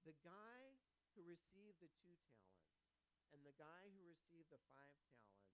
The 0.05 0.15
guy 0.21 0.77
who 1.17 1.25
received 1.25 1.81
the 1.81 1.91
two 2.05 2.15
talents 2.29 2.77
and 3.33 3.41
the 3.43 3.57
guy 3.57 3.89
who 3.97 4.05
received 4.05 4.53
the 4.53 4.61
five 4.69 4.95
talents, 5.09 5.49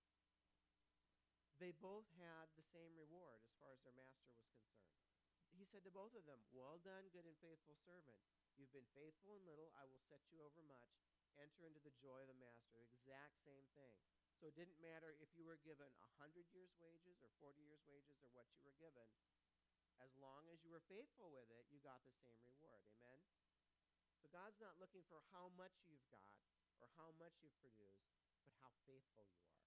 they 1.63 1.71
both 1.79 2.11
had 2.19 2.51
the 2.59 2.67
same 2.75 2.99
reward 2.99 3.47
as 3.47 3.55
far 3.63 3.71
as 3.71 3.83
their 3.87 3.95
master 3.95 4.35
was 4.35 4.51
concerned. 4.51 5.07
He 5.55 5.67
said 5.67 5.87
to 5.87 5.95
both 5.95 6.15
of 6.15 6.27
them, 6.27 6.39
Well 6.55 6.83
done, 6.83 7.11
good 7.15 7.27
and 7.27 7.39
faithful 7.39 7.79
servant. 7.83 8.19
You've 8.55 8.75
been 8.75 8.87
faithful 8.95 9.39
in 9.39 9.47
little, 9.47 9.71
I 9.79 9.87
will 9.87 10.03
set 10.11 10.23
you 10.31 10.43
over 10.43 10.63
much 10.67 10.99
enter 11.39 11.71
into 11.71 11.79
the 11.87 11.95
joy 12.03 12.19
of 12.27 12.29
the 12.31 12.39
master. 12.43 12.83
Exact 12.83 13.39
same 13.47 13.67
thing. 13.79 13.95
So 14.39 14.51
it 14.51 14.55
didn't 14.59 14.79
matter 14.79 15.15
if 15.19 15.31
you 15.35 15.47
were 15.47 15.59
given 15.63 15.91
100 16.19 16.47
years' 16.55 16.75
wages 16.79 17.19
or 17.23 17.31
40 17.43 17.59
years' 17.63 17.83
wages 17.87 18.19
or 18.23 18.31
what 18.35 18.47
you 18.55 18.63
were 18.63 18.75
given. 18.79 19.07
As 19.99 20.15
long 20.19 20.47
as 20.51 20.63
you 20.63 20.71
were 20.71 20.85
faithful 20.87 21.31
with 21.35 21.51
it, 21.51 21.67
you 21.71 21.83
got 21.83 22.03
the 22.07 22.15
same 22.23 22.39
reward. 22.47 22.83
Amen? 23.03 23.19
So 24.23 24.31
God's 24.31 24.59
not 24.63 24.79
looking 24.79 25.03
for 25.11 25.23
how 25.35 25.51
much 25.59 25.75
you've 25.87 26.07
got 26.11 26.39
or 26.79 26.87
how 26.95 27.15
much 27.19 27.35
you've 27.43 27.59
produced, 27.59 28.07
but 28.47 28.55
how 28.63 28.75
faithful 28.87 29.27
you 29.27 29.43
are. 29.51 29.67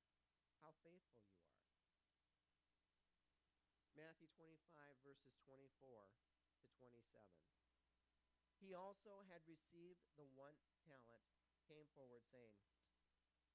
How 0.63 0.71
faithful 0.83 1.19
you 1.27 1.35
are. 1.43 1.51
Matthew 3.95 4.31
25, 4.39 4.55
verses 5.03 5.35
24 5.43 5.67
to 6.63 6.67
27. 6.79 6.95
He 8.61 8.71
also 8.71 9.25
had 9.27 9.43
received 9.49 9.99
the 10.15 10.25
one 10.37 10.55
talent, 10.87 11.25
came 11.67 11.89
forward 11.97 12.23
saying, 12.31 12.55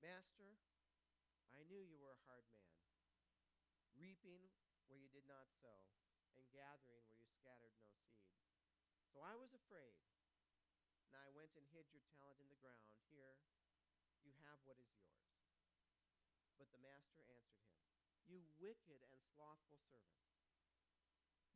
Master, 0.02 0.60
I 1.54 1.64
knew 1.66 1.80
you 1.80 1.96
were 1.96 2.12
a 2.12 2.26
hard 2.28 2.44
man, 2.52 2.74
reaping 3.96 4.50
where 4.90 5.00
you 5.00 5.08
did 5.08 5.24
not 5.24 5.48
sow, 5.62 5.88
and 6.36 6.46
gathering 6.52 7.02
where 7.08 7.18
you 7.18 7.28
scattered 7.32 7.72
no 7.80 7.88
seed. 7.96 8.28
So 9.10 9.24
I 9.24 9.32
was 9.32 9.56
afraid, 9.56 9.96
and 11.08 11.16
I 11.16 11.32
went 11.32 11.56
and 11.56 11.64
hid 11.72 11.88
your 11.90 12.04
talent 12.12 12.38
in 12.44 12.52
the 12.52 12.60
ground. 12.60 12.92
Here, 13.08 13.40
you 14.20 14.36
have 14.44 14.60
what 14.68 14.76
is 14.76 14.92
yours. 14.92 15.24
But 16.60 16.68
the 16.72 16.80
master 16.80 17.24
answered 17.32 17.64
him, 17.64 17.80
You 18.28 18.44
wicked 18.60 19.00
and 19.12 19.20
slothful 19.32 19.80
servant. 19.88 20.20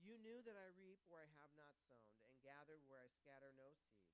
You 0.01 0.17
knew 0.17 0.41
that 0.49 0.57
I 0.57 0.73
reap 0.81 1.05
where 1.09 1.21
I 1.21 1.31
have 1.45 1.53
not 1.57 1.77
sown, 1.85 2.17
and 2.25 2.41
gather 2.41 2.81
where 2.89 3.05
I 3.05 3.13
scatter 3.13 3.53
no 3.53 3.77
seed. 3.77 4.09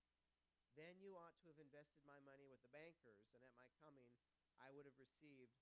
Then 0.74 0.98
you 0.98 1.16
ought 1.16 1.38
to 1.40 1.48
have 1.48 1.62
invested 1.62 2.02
my 2.04 2.18
money 2.26 2.44
with 2.50 2.60
the 2.60 2.74
bankers, 2.74 3.24
and 3.32 3.40
at 3.46 3.54
my 3.54 3.70
coming 3.78 4.10
I 4.58 4.74
would 4.74 4.84
have 4.84 4.98
received 4.98 5.54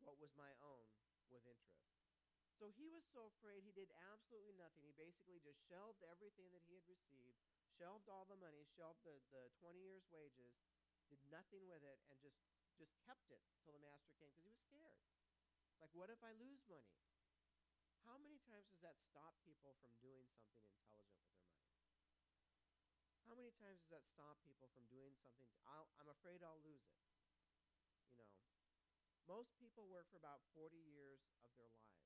what 0.00 0.18
was 0.18 0.32
my 0.34 0.50
own 0.62 0.88
with 1.30 1.44
interest. 1.46 1.97
So 2.58 2.74
he 2.74 2.90
was 2.90 3.06
so 3.14 3.30
afraid 3.38 3.62
he 3.62 3.70
did 3.70 3.86
absolutely 4.10 4.58
nothing. 4.58 4.82
He 4.82 4.90
basically 4.98 5.38
just 5.38 5.62
shelved 5.70 6.02
everything 6.02 6.50
that 6.50 6.66
he 6.66 6.74
had 6.74 6.90
received, 6.90 7.38
shelved 7.70 8.10
all 8.10 8.26
the 8.26 8.34
money, 8.34 8.66
shelved 8.74 8.98
the, 9.06 9.14
the 9.30 9.46
20 9.62 9.78
years' 9.78 10.10
wages, 10.10 10.58
did 11.06 11.22
nothing 11.30 11.70
with 11.70 11.86
it, 11.86 12.02
and 12.10 12.18
just, 12.18 12.42
just 12.74 12.98
kept 13.06 13.30
it 13.30 13.38
till 13.62 13.78
the 13.78 13.86
master 13.86 14.10
came 14.18 14.34
because 14.34 14.42
he 14.42 14.50
was 14.50 14.58
scared. 14.66 14.98
Like, 15.78 15.94
what 15.94 16.10
if 16.10 16.18
I 16.26 16.34
lose 16.34 16.66
money? 16.66 16.98
How 18.02 18.18
many 18.18 18.42
times 18.42 18.66
does 18.74 18.82
that 18.82 18.98
stop 19.06 19.38
people 19.46 19.78
from 19.78 19.94
doing 20.02 20.26
something 20.34 20.58
intelligent 20.66 21.30
with 21.30 21.38
their 21.38 21.54
money? 21.62 21.78
How 23.22 23.38
many 23.38 23.54
times 23.54 23.86
does 23.86 24.02
that 24.02 24.06
stop 24.10 24.42
people 24.42 24.66
from 24.74 24.90
doing 24.90 25.14
something? 25.22 25.46
i 25.62 25.78
am 26.02 26.10
afraid 26.10 26.42
I'll 26.42 26.58
lose 26.66 26.82
it. 26.90 26.98
You 28.18 28.26
know, 28.26 28.34
most 29.30 29.54
people 29.60 29.86
work 29.86 30.10
for 30.10 30.18
about 30.18 30.42
40 30.56 30.74
years 30.74 31.22
of 31.46 31.52
their 31.60 31.70
lives. 31.70 31.97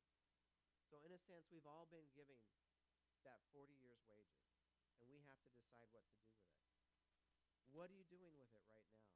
So, 0.93 1.01
in 1.09 1.17
a 1.17 1.21
sense, 1.25 1.49
we've 1.49 1.65
all 1.65 1.89
been 1.89 2.05
giving 2.13 2.37
that 3.25 3.41
40 3.49 3.73
years' 3.81 4.05
wages, 4.13 4.45
and 5.01 5.09
we 5.09 5.25
have 5.25 5.41
to 5.41 5.49
decide 5.57 5.89
what 5.89 6.05
to 6.05 6.21
do 6.21 6.29
with 6.37 6.53
it. 6.53 6.69
What 7.73 7.89
are 7.89 7.97
you 7.97 8.05
doing 8.13 8.37
with 8.37 8.53
it 8.53 8.61
right 8.69 8.93
now? 8.93 9.09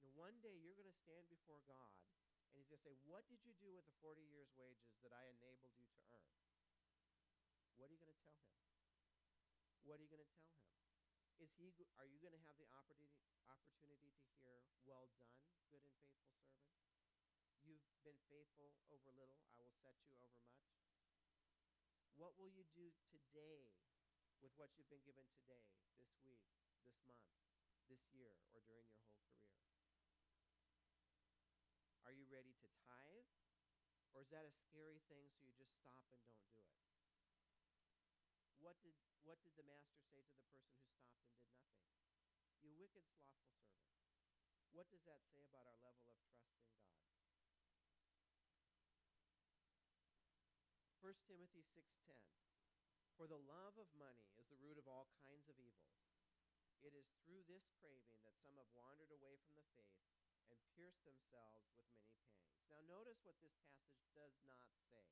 You 0.00 0.08
know, 0.08 0.16
one 0.16 0.40
day 0.40 0.56
you're 0.56 0.80
going 0.80 0.88
to 0.88 1.02
stand 1.04 1.28
before 1.28 1.60
God 1.68 2.00
and 2.48 2.56
he's 2.56 2.64
going 2.72 2.80
to 2.80 2.86
say, 2.88 2.96
What 3.04 3.28
did 3.28 3.44
you 3.44 3.52
do 3.60 3.76
with 3.76 3.84
the 3.84 3.92
40 4.00 4.24
years' 4.24 4.48
wages 4.56 4.96
that 5.04 5.12
I 5.12 5.28
enabled 5.28 5.76
you 5.76 5.84
to 5.84 6.00
earn? 6.16 6.32
What 7.76 7.92
are 7.92 7.94
you 7.94 8.00
going 8.00 8.16
to 8.16 8.22
tell 8.24 8.40
him? 8.40 8.56
What 9.84 10.00
are 10.00 10.04
you 10.08 10.08
going 10.08 10.24
to 10.24 10.32
tell 10.32 10.48
him? 10.48 10.64
Is 11.44 11.52
he, 11.60 11.76
are 12.00 12.08
you 12.08 12.16
going 12.24 12.32
to 12.32 12.40
have 12.48 12.56
the 12.56 12.68
opportunity, 12.72 13.36
opportunity 13.52 14.16
to 14.16 14.24
hear, 14.40 14.64
Well 14.88 15.12
done, 15.20 15.44
good 15.68 15.84
and 15.84 15.92
faithful 16.08 16.40
servant? 16.40 16.89
You've 17.64 17.84
been 18.02 18.20
faithful 18.32 18.72
over 18.88 19.12
little, 19.12 19.40
I 19.52 19.60
will 19.60 19.76
set 19.84 19.96
you 20.08 20.16
over 20.16 20.40
much. 20.48 20.80
What 22.16 22.36
will 22.40 22.52
you 22.52 22.64
do 22.76 22.92
today 23.12 23.72
with 24.40 24.52
what 24.56 24.72
you've 24.76 24.88
been 24.88 25.04
given 25.04 25.28
today, 25.28 25.68
this 25.96 26.16
week, 26.24 26.44
this 26.84 26.96
month, 27.04 27.28
this 27.88 28.00
year, 28.12 28.32
or 28.52 28.60
during 28.64 28.88
your 28.88 29.04
whole 29.04 29.24
career? 29.28 29.60
Are 32.08 32.16
you 32.16 32.24
ready 32.32 32.56
to 32.60 32.68
tithe? 32.84 33.28
Or 34.10 34.24
is 34.24 34.30
that 34.34 34.42
a 34.42 34.50
scary 34.50 34.98
thing 35.06 35.30
so 35.30 35.46
you 35.46 35.54
just 35.54 35.76
stop 35.78 36.02
and 36.10 36.20
don't 36.26 36.42
do 36.50 36.58
it? 36.58 36.74
What 38.58 38.76
did, 38.82 38.96
what 39.22 39.38
did 39.46 39.54
the 39.54 39.64
master 39.64 40.02
say 40.10 40.20
to 40.20 40.34
the 40.34 40.50
person 40.50 40.82
who 40.82 40.90
stopped 40.90 41.22
and 41.30 41.54
did 41.54 41.62
nothing? 41.62 41.86
You 42.60 42.74
wicked, 42.74 43.06
slothful 43.06 43.54
servant. 43.54 43.94
What 44.74 44.90
does 44.90 45.06
that 45.06 45.22
say 45.30 45.46
about 45.46 45.64
our 45.70 45.78
level 45.80 46.10
of 46.10 46.18
trust 46.26 46.58
in 46.58 46.82
God? 46.90 47.09
1 51.10 51.26
Timothy 51.26 51.66
6:10 51.74 52.14
For 53.18 53.26
the 53.26 53.42
love 53.50 53.74
of 53.82 53.90
money 53.98 54.30
is 54.38 54.46
the 54.46 54.62
root 54.62 54.78
of 54.78 54.86
all 54.86 55.10
kinds 55.26 55.50
of 55.50 55.58
evils. 55.58 56.06
It 56.86 56.94
is 56.94 57.10
through 57.26 57.42
this 57.50 57.66
craving 57.82 58.22
that 58.22 58.38
some 58.38 58.54
have 58.54 58.70
wandered 58.78 59.10
away 59.10 59.34
from 59.42 59.58
the 59.58 59.66
faith 59.74 60.06
and 60.54 60.62
pierced 60.78 61.02
themselves 61.02 61.66
with 61.74 61.90
many 61.98 62.14
pangs. 62.22 62.62
Now, 62.70 62.78
notice 62.86 63.18
what 63.26 63.34
this 63.42 63.58
passage 63.66 64.06
does 64.14 64.38
not 64.46 64.70
say. 64.86 65.02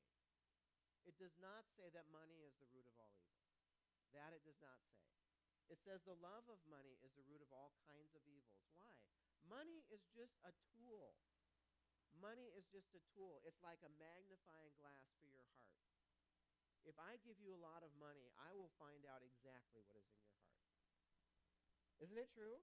It 1.03 1.19
does 1.19 1.35
not 1.35 1.67
say 1.75 1.91
that 1.91 2.07
money 2.15 2.47
is 2.47 2.55
the 2.63 2.71
root 2.71 2.87
of 2.87 2.95
all 2.95 3.19
evil. 3.19 3.59
That 4.15 4.31
it 4.31 4.47
does 4.47 4.63
not 4.63 4.79
say. 4.87 5.03
It 5.67 5.83
says 5.83 5.99
the 6.07 6.15
love 6.23 6.47
of 6.47 6.63
money 6.63 6.95
is 7.03 7.11
the 7.11 7.27
root 7.27 7.43
of 7.43 7.51
all 7.51 7.75
kinds 7.91 8.15
of 8.15 8.23
evils. 8.23 8.63
Why? 8.71 8.95
Money 9.51 9.83
is 9.91 10.07
just 10.15 10.39
a 10.47 10.55
tool. 10.79 11.19
Money 12.23 12.55
is 12.55 12.63
just 12.71 12.95
a 12.95 13.03
tool. 13.11 13.43
It's 13.43 13.59
like 13.59 13.83
a 13.83 13.91
magnifying 13.99 14.71
glass 14.79 15.11
for 15.19 15.27
your 15.27 15.43
heart. 15.51 15.69
If 16.87 16.95
I 16.99 17.19
give 17.23 17.39
you 17.39 17.55
a 17.55 17.61
lot 17.61 17.83
of 17.83 17.91
money, 17.99 18.31
I 18.39 18.55
will 18.55 18.71
find 18.79 19.03
out 19.07 19.23
exactly 19.23 19.83
what 19.83 19.99
is 19.99 20.07
in 20.11 20.21
your 20.23 20.39
heart. 20.43 20.63
Isn't 21.99 22.19
it 22.19 22.31
true? 22.31 22.59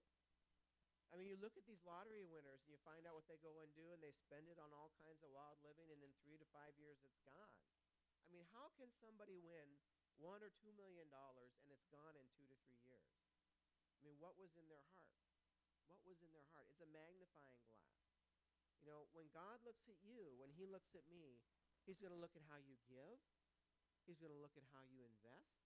I 1.12 1.20
mean, 1.20 1.30
you 1.30 1.38
look 1.38 1.54
at 1.54 1.68
these 1.68 1.80
lottery 1.86 2.26
winners 2.26 2.64
and 2.66 2.74
you 2.74 2.80
find 2.82 3.06
out 3.06 3.14
what 3.14 3.28
they 3.30 3.38
go 3.38 3.62
and 3.62 3.70
do, 3.76 3.94
and 3.94 4.02
they 4.02 4.12
spend 4.12 4.50
it 4.50 4.58
on 4.58 4.74
all 4.74 4.90
kinds 4.98 5.22
of 5.22 5.30
wild 5.30 5.60
living, 5.62 5.92
and 5.92 6.02
in 6.02 6.10
three 6.24 6.40
to 6.40 6.46
five 6.50 6.74
years, 6.80 6.98
it's 7.06 7.20
gone. 7.22 7.54
I 8.26 8.34
mean, 8.34 8.48
how 8.50 8.74
can 8.74 8.90
somebody 8.98 9.38
win 9.38 9.78
one 10.18 10.42
or 10.42 10.50
two 10.50 10.72
million 10.74 11.06
dollars 11.12 11.54
and 11.62 11.70
it's 11.70 11.86
gone 11.92 12.16
in 12.18 12.26
two 12.34 12.48
to 12.48 12.56
three 12.66 12.82
years? 12.82 13.06
I 13.96 14.02
mean, 14.02 14.18
what 14.18 14.34
was 14.34 14.50
in 14.58 14.66
their 14.66 14.82
heart? 14.90 15.14
What 15.86 16.02
was 16.02 16.18
in 16.26 16.30
their 16.34 16.46
heart? 16.50 16.66
It's 16.66 16.82
a 16.82 16.90
magnifying 16.90 17.62
glass. 17.70 18.02
You 18.82 18.90
know, 18.90 19.06
when 19.14 19.30
God 19.30 19.62
looks 19.62 19.86
at 19.86 19.98
you, 20.02 20.34
when 20.42 20.50
he 20.58 20.66
looks 20.66 20.94
at 20.98 21.06
me, 21.06 21.38
he's 21.86 22.02
going 22.02 22.14
to 22.14 22.18
look 22.18 22.34
at 22.34 22.42
how 22.50 22.58
you 22.58 22.74
give. 22.90 23.18
He's 24.06 24.22
going 24.22 24.30
to 24.30 24.38
look 24.38 24.54
at 24.54 24.62
how 24.70 24.86
you 24.86 25.02
invest. 25.02 25.58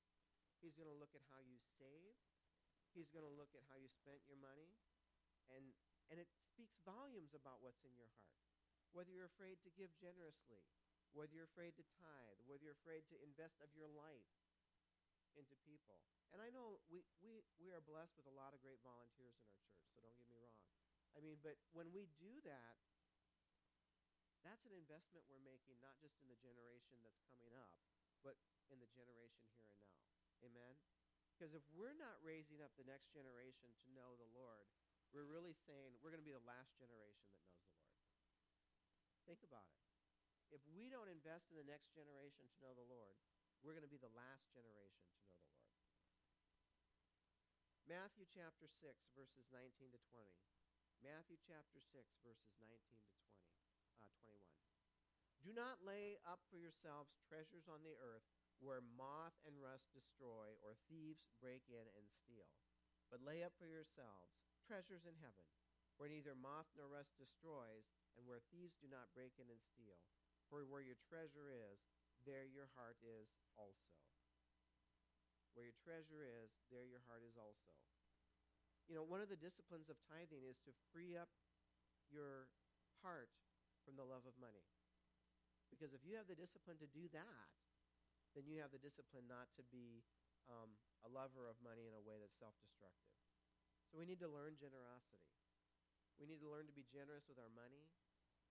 He's 0.64 0.72
going 0.72 0.88
to 0.88 0.96
look 0.96 1.12
at 1.12 1.24
how 1.28 1.40
you 1.44 1.60
save. 1.76 2.16
He's 2.96 3.12
going 3.12 3.24
to 3.24 3.32
look 3.36 3.52
at 3.52 3.62
how 3.68 3.76
you 3.76 3.92
spent 3.92 4.24
your 4.24 4.40
money. 4.40 4.72
And, 5.52 5.76
and 6.08 6.16
it 6.16 6.28
speaks 6.48 6.80
volumes 6.82 7.36
about 7.36 7.60
what's 7.60 7.84
in 7.84 7.92
your 7.94 8.10
heart. 8.16 8.40
Whether 8.96 9.12
you're 9.14 9.30
afraid 9.30 9.60
to 9.62 9.70
give 9.78 9.92
generously, 10.00 10.66
whether 11.14 11.30
you're 11.30 11.46
afraid 11.46 11.78
to 11.78 11.84
tithe, 12.00 12.40
whether 12.48 12.64
you're 12.66 12.80
afraid 12.80 13.06
to 13.12 13.16
invest 13.22 13.60
of 13.62 13.70
your 13.76 13.86
life 13.92 14.32
into 15.38 15.54
people. 15.62 16.02
And 16.34 16.42
I 16.42 16.50
know 16.50 16.82
we, 16.90 17.02
we, 17.22 17.42
we 17.58 17.70
are 17.70 17.82
blessed 17.82 18.18
with 18.18 18.26
a 18.26 18.34
lot 18.34 18.54
of 18.54 18.62
great 18.62 18.82
volunteers 18.82 19.38
in 19.38 19.46
our 19.46 19.58
church, 19.62 19.86
so 19.94 20.02
don't 20.02 20.14
get 20.18 20.26
me 20.26 20.38
wrong. 20.38 20.66
I 21.14 21.22
mean, 21.22 21.38
but 21.42 21.58
when 21.74 21.90
we 21.90 22.06
do 22.18 22.38
that, 22.46 22.78
that's 24.46 24.62
an 24.66 24.74
investment 24.74 25.26
we're 25.26 25.42
making 25.42 25.78
not 25.82 25.98
just 25.98 26.16
in 26.22 26.30
the 26.30 26.38
generation 26.38 27.02
that's 27.02 27.20
coming 27.28 27.52
up, 27.58 27.70
but 28.20 28.36
in 28.70 28.78
the 28.78 28.90
generation 28.94 29.44
here 29.56 29.66
and 29.68 29.80
now. 29.82 29.96
Amen? 30.46 30.74
Because 31.32 31.56
if 31.56 31.64
we're 31.72 31.96
not 31.96 32.20
raising 32.20 32.60
up 32.60 32.72
the 32.76 32.84
next 32.84 33.12
generation 33.16 33.72
to 33.72 33.96
know 33.96 34.16
the 34.20 34.28
Lord, 34.36 34.68
we're 35.10 35.26
really 35.26 35.56
saying 35.66 35.96
we're 35.98 36.12
going 36.12 36.22
to 36.22 36.28
be 36.28 36.36
the 36.36 36.48
last 36.48 36.76
generation 36.76 37.32
that 37.32 37.42
knows 37.48 37.72
the 37.72 37.80
Lord. 37.80 38.04
Think 39.24 39.42
about 39.42 39.66
it. 39.72 39.80
If 40.52 40.62
we 40.74 40.90
don't 40.90 41.08
invest 41.08 41.48
in 41.50 41.56
the 41.56 41.66
next 41.66 41.94
generation 41.94 42.46
to 42.46 42.56
know 42.60 42.74
the 42.76 42.86
Lord, 42.86 43.16
we're 43.62 43.72
going 43.72 43.86
to 43.86 43.90
be 43.90 44.00
the 44.00 44.12
last 44.12 44.50
generation 44.52 45.06
to 45.06 45.20
know 45.24 45.40
the 45.40 45.48
Lord. 45.48 45.70
Matthew 47.88 48.26
chapter 48.28 48.68
6, 48.68 48.84
verses 49.16 49.46
19 49.50 49.96
to 49.96 50.00
20. 50.12 50.28
Matthew 51.00 51.40
chapter 51.40 51.80
6, 51.80 52.04
verses 52.20 52.52
19 52.60 52.76
to 52.76 53.10
20, 53.16 53.40
uh, 53.96 54.12
21. 54.20 54.59
Do 55.40 55.56
not 55.56 55.80
lay 55.80 56.20
up 56.28 56.44
for 56.52 56.60
yourselves 56.60 57.16
treasures 57.24 57.64
on 57.64 57.80
the 57.80 57.96
earth 57.96 58.28
where 58.60 58.84
moth 58.84 59.36
and 59.48 59.56
rust 59.56 59.88
destroy 59.96 60.52
or 60.60 60.76
thieves 60.84 61.24
break 61.40 61.64
in 61.72 61.88
and 61.96 62.06
steal. 62.12 62.52
But 63.08 63.24
lay 63.24 63.40
up 63.40 63.56
for 63.56 63.64
yourselves 63.64 64.36
treasures 64.68 65.08
in 65.08 65.16
heaven, 65.18 65.48
where 65.96 66.12
neither 66.12 66.36
moth 66.36 66.68
nor 66.76 66.86
rust 66.92 67.16
destroys, 67.16 67.88
and 68.14 68.28
where 68.28 68.44
thieves 68.52 68.76
do 68.78 68.86
not 68.86 69.10
break 69.16 69.34
in 69.40 69.48
and 69.48 69.64
steal. 69.64 69.98
For 70.52 70.62
where 70.68 70.84
your 70.84 71.00
treasure 71.08 71.48
is, 71.48 71.80
there 72.28 72.44
your 72.46 72.68
heart 72.76 73.00
is 73.00 73.32
also. 73.56 73.96
Where 75.56 75.66
your 75.66 75.78
treasure 75.82 76.22
is, 76.22 76.52
there 76.68 76.86
your 76.86 77.02
heart 77.08 77.24
is 77.26 77.34
also. 77.34 77.74
You 78.86 78.94
know, 78.98 79.06
one 79.06 79.24
of 79.24 79.32
the 79.32 79.40
disciplines 79.40 79.88
of 79.88 79.98
tithing 80.06 80.44
is 80.44 80.60
to 80.68 80.74
free 80.92 81.16
up 81.16 81.30
your 82.12 82.50
heart 83.02 83.30
from 83.82 83.96
the 83.96 84.06
love 84.06 84.26
of 84.28 84.36
money. 84.38 84.66
Because 85.70 85.94
if 85.94 86.02
you 86.04 86.18
have 86.18 86.26
the 86.26 86.36
discipline 86.36 86.76
to 86.82 86.90
do 86.90 87.06
that, 87.14 87.48
then 88.34 88.46
you 88.46 88.58
have 88.60 88.74
the 88.74 88.82
discipline 88.82 89.26
not 89.26 89.50
to 89.58 89.62
be 89.70 90.02
um, 90.50 90.74
a 91.06 91.10
lover 91.10 91.46
of 91.46 91.56
money 91.62 91.86
in 91.86 91.94
a 91.94 92.02
way 92.02 92.18
that's 92.18 92.36
self 92.36 92.54
destructive. 92.60 93.14
So 93.90 93.98
we 93.98 94.06
need 94.06 94.22
to 94.22 94.30
learn 94.30 94.58
generosity. 94.58 95.30
We 96.18 96.28
need 96.28 96.42
to 96.44 96.50
learn 96.50 96.68
to 96.68 96.76
be 96.76 96.86
generous 96.90 97.26
with 97.26 97.40
our 97.40 97.50
money, 97.50 97.88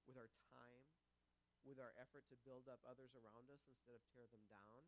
with 0.09 0.17
our 0.17 0.31
time, 0.51 0.83
with 0.89 0.99
with 1.67 1.79
our 1.79 1.91
effort 1.99 2.23
to 2.31 2.39
build 2.47 2.71
up 2.71 2.79
others 2.87 3.11
around 3.19 3.51
us 3.51 3.59
instead 3.67 3.95
of 3.95 4.03
tear 4.15 4.27
them 4.31 4.43
down. 4.47 4.79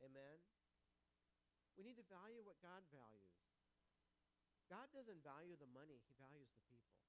Amen. 0.00 0.40
We 1.76 1.84
need 1.84 2.00
to 2.00 2.06
value 2.08 2.40
what 2.42 2.58
God 2.64 2.82
values. 2.88 3.36
God 4.68 4.88
doesn't 4.92 5.24
value 5.24 5.56
the 5.56 5.70
money, 5.72 6.00
he 6.04 6.12
values 6.20 6.48
the 6.52 6.64
people. 6.68 7.07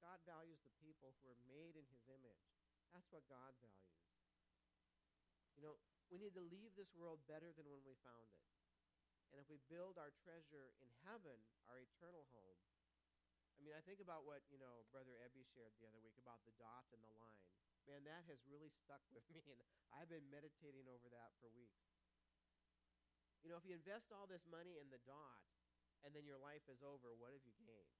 God 0.00 0.20
values 0.28 0.60
the 0.62 0.74
people 0.80 1.16
who 1.20 1.30
are 1.30 1.40
made 1.48 1.74
in 1.76 1.86
his 1.88 2.04
image. 2.08 2.44
That's 2.92 3.08
what 3.12 3.24
God 3.28 3.52
values. 3.60 4.04
You 5.56 5.64
know, 5.64 5.74
we 6.12 6.20
need 6.20 6.36
to 6.36 6.44
leave 6.44 6.76
this 6.76 6.92
world 6.92 7.24
better 7.26 7.50
than 7.56 7.66
when 7.66 7.82
we 7.82 7.96
found 8.04 8.28
it. 8.30 8.44
And 9.32 9.42
if 9.42 9.48
we 9.50 9.58
build 9.66 9.98
our 9.98 10.14
treasure 10.22 10.72
in 10.80 10.88
heaven, 11.08 11.36
our 11.66 11.80
eternal 11.82 12.28
home, 12.30 12.60
I 13.56 13.64
mean, 13.64 13.74
I 13.74 13.82
think 13.82 14.04
about 14.04 14.28
what, 14.28 14.44
you 14.52 14.60
know, 14.60 14.84
Brother 14.92 15.16
Ebby 15.24 15.42
shared 15.56 15.72
the 15.80 15.88
other 15.88 15.98
week 16.04 16.20
about 16.20 16.44
the 16.44 16.54
dot 16.60 16.84
and 16.92 17.00
the 17.00 17.12
line. 17.16 17.40
Man, 17.88 18.04
that 18.04 18.28
has 18.28 18.42
really 18.44 18.68
stuck 18.68 19.00
with 19.16 19.24
me, 19.32 19.42
and 19.48 19.60
I've 19.96 20.12
been 20.12 20.28
meditating 20.28 20.86
over 20.86 21.08
that 21.10 21.32
for 21.40 21.48
weeks. 21.56 21.80
You 23.40 23.54
know, 23.54 23.58
if 23.62 23.64
you 23.64 23.78
invest 23.78 24.10
all 24.10 24.26
this 24.26 24.42
money 24.50 24.76
in 24.76 24.90
the 24.90 25.00
dot 25.06 25.40
and 26.02 26.10
then 26.12 26.26
your 26.26 26.38
life 26.38 26.66
is 26.66 26.82
over, 26.82 27.14
what 27.14 27.30
have 27.30 27.46
you 27.46 27.54
gained? 27.62 27.95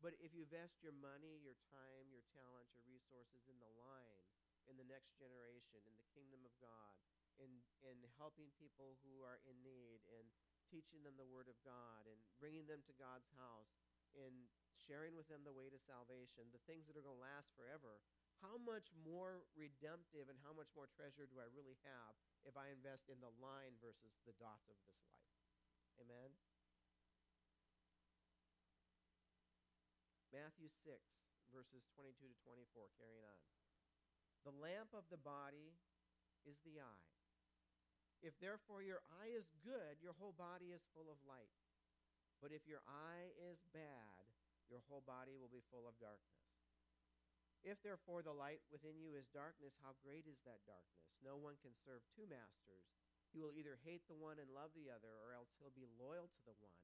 But 0.00 0.16
if 0.24 0.32
you 0.32 0.48
invest 0.48 0.80
your 0.80 0.96
money, 0.96 1.44
your 1.44 1.56
time, 1.68 2.08
your 2.08 2.24
talent, 2.32 2.72
your 2.72 2.84
resources 2.88 3.44
in 3.52 3.56
the 3.60 3.68
line, 3.76 4.24
in 4.64 4.80
the 4.80 4.88
next 4.88 5.12
generation, 5.20 5.84
in 5.84 5.96
the 6.00 6.08
kingdom 6.16 6.40
of 6.48 6.52
God, 6.56 6.96
in, 7.36 7.60
in 7.84 8.00
helping 8.16 8.48
people 8.56 8.96
who 9.04 9.20
are 9.20 9.40
in 9.44 9.56
need, 9.60 10.00
in 10.08 10.24
teaching 10.72 11.04
them 11.04 11.20
the 11.20 11.28
Word 11.28 11.52
of 11.52 11.56
God, 11.60 12.08
and 12.08 12.16
bringing 12.40 12.64
them 12.64 12.80
to 12.88 12.94
God's 12.96 13.28
house, 13.36 13.76
in 14.16 14.48
sharing 14.80 15.12
with 15.12 15.28
them 15.28 15.44
the 15.44 15.54
way 15.54 15.68
to 15.68 15.80
salvation, 15.84 16.48
the 16.50 16.64
things 16.64 16.88
that 16.88 16.96
are 16.96 17.04
going 17.04 17.20
to 17.20 17.20
last 17.20 17.52
forever, 17.52 18.00
how 18.40 18.56
much 18.64 18.88
more 19.04 19.44
redemptive 19.52 20.32
and 20.32 20.40
how 20.40 20.56
much 20.56 20.72
more 20.72 20.88
treasure 20.96 21.28
do 21.28 21.36
I 21.36 21.48
really 21.52 21.76
have 21.84 22.16
if 22.48 22.56
I 22.56 22.72
invest 22.72 23.12
in 23.12 23.20
the 23.20 23.32
line 23.36 23.76
versus 23.84 24.16
the 24.24 24.32
dot 24.40 24.64
of 24.72 24.80
this 24.88 25.00
life? 25.12 25.36
Amen? 26.00 26.32
Matthew 30.30 30.70
6, 30.86 30.94
verses 31.50 31.82
22 31.98 32.30
to 32.30 32.38
24, 32.46 32.86
carrying 32.94 33.26
on. 33.26 33.42
The 34.46 34.54
lamp 34.62 34.94
of 34.94 35.02
the 35.10 35.18
body 35.18 35.74
is 36.46 36.62
the 36.62 36.78
eye. 36.78 37.10
If 38.22 38.38
therefore 38.38 38.86
your 38.86 39.02
eye 39.10 39.34
is 39.34 39.50
good, 39.66 39.98
your 39.98 40.14
whole 40.16 40.36
body 40.38 40.70
is 40.70 40.86
full 40.94 41.10
of 41.10 41.18
light. 41.26 41.50
But 42.38 42.54
if 42.54 42.62
your 42.64 42.80
eye 42.86 43.34
is 43.36 43.58
bad, 43.74 44.22
your 44.70 44.86
whole 44.86 45.02
body 45.02 45.34
will 45.34 45.50
be 45.50 45.66
full 45.68 45.90
of 45.90 45.98
darkness. 45.98 46.46
If 47.66 47.82
therefore 47.82 48.22
the 48.22 48.32
light 48.32 48.62
within 48.70 48.96
you 48.96 49.18
is 49.18 49.28
darkness, 49.34 49.76
how 49.82 49.98
great 50.00 50.24
is 50.30 50.40
that 50.46 50.64
darkness? 50.64 51.10
No 51.20 51.36
one 51.36 51.60
can 51.60 51.76
serve 51.84 52.00
two 52.16 52.24
masters. 52.30 52.88
He 53.34 53.42
will 53.42 53.52
either 53.52 53.76
hate 53.84 54.06
the 54.06 54.16
one 54.16 54.40
and 54.40 54.48
love 54.48 54.72
the 54.72 54.88
other, 54.88 55.12
or 55.20 55.36
else 55.36 55.52
he'll 55.58 55.74
be 55.74 55.90
loyal 56.00 56.30
to 56.32 56.42
the 56.46 56.56
one 56.62 56.80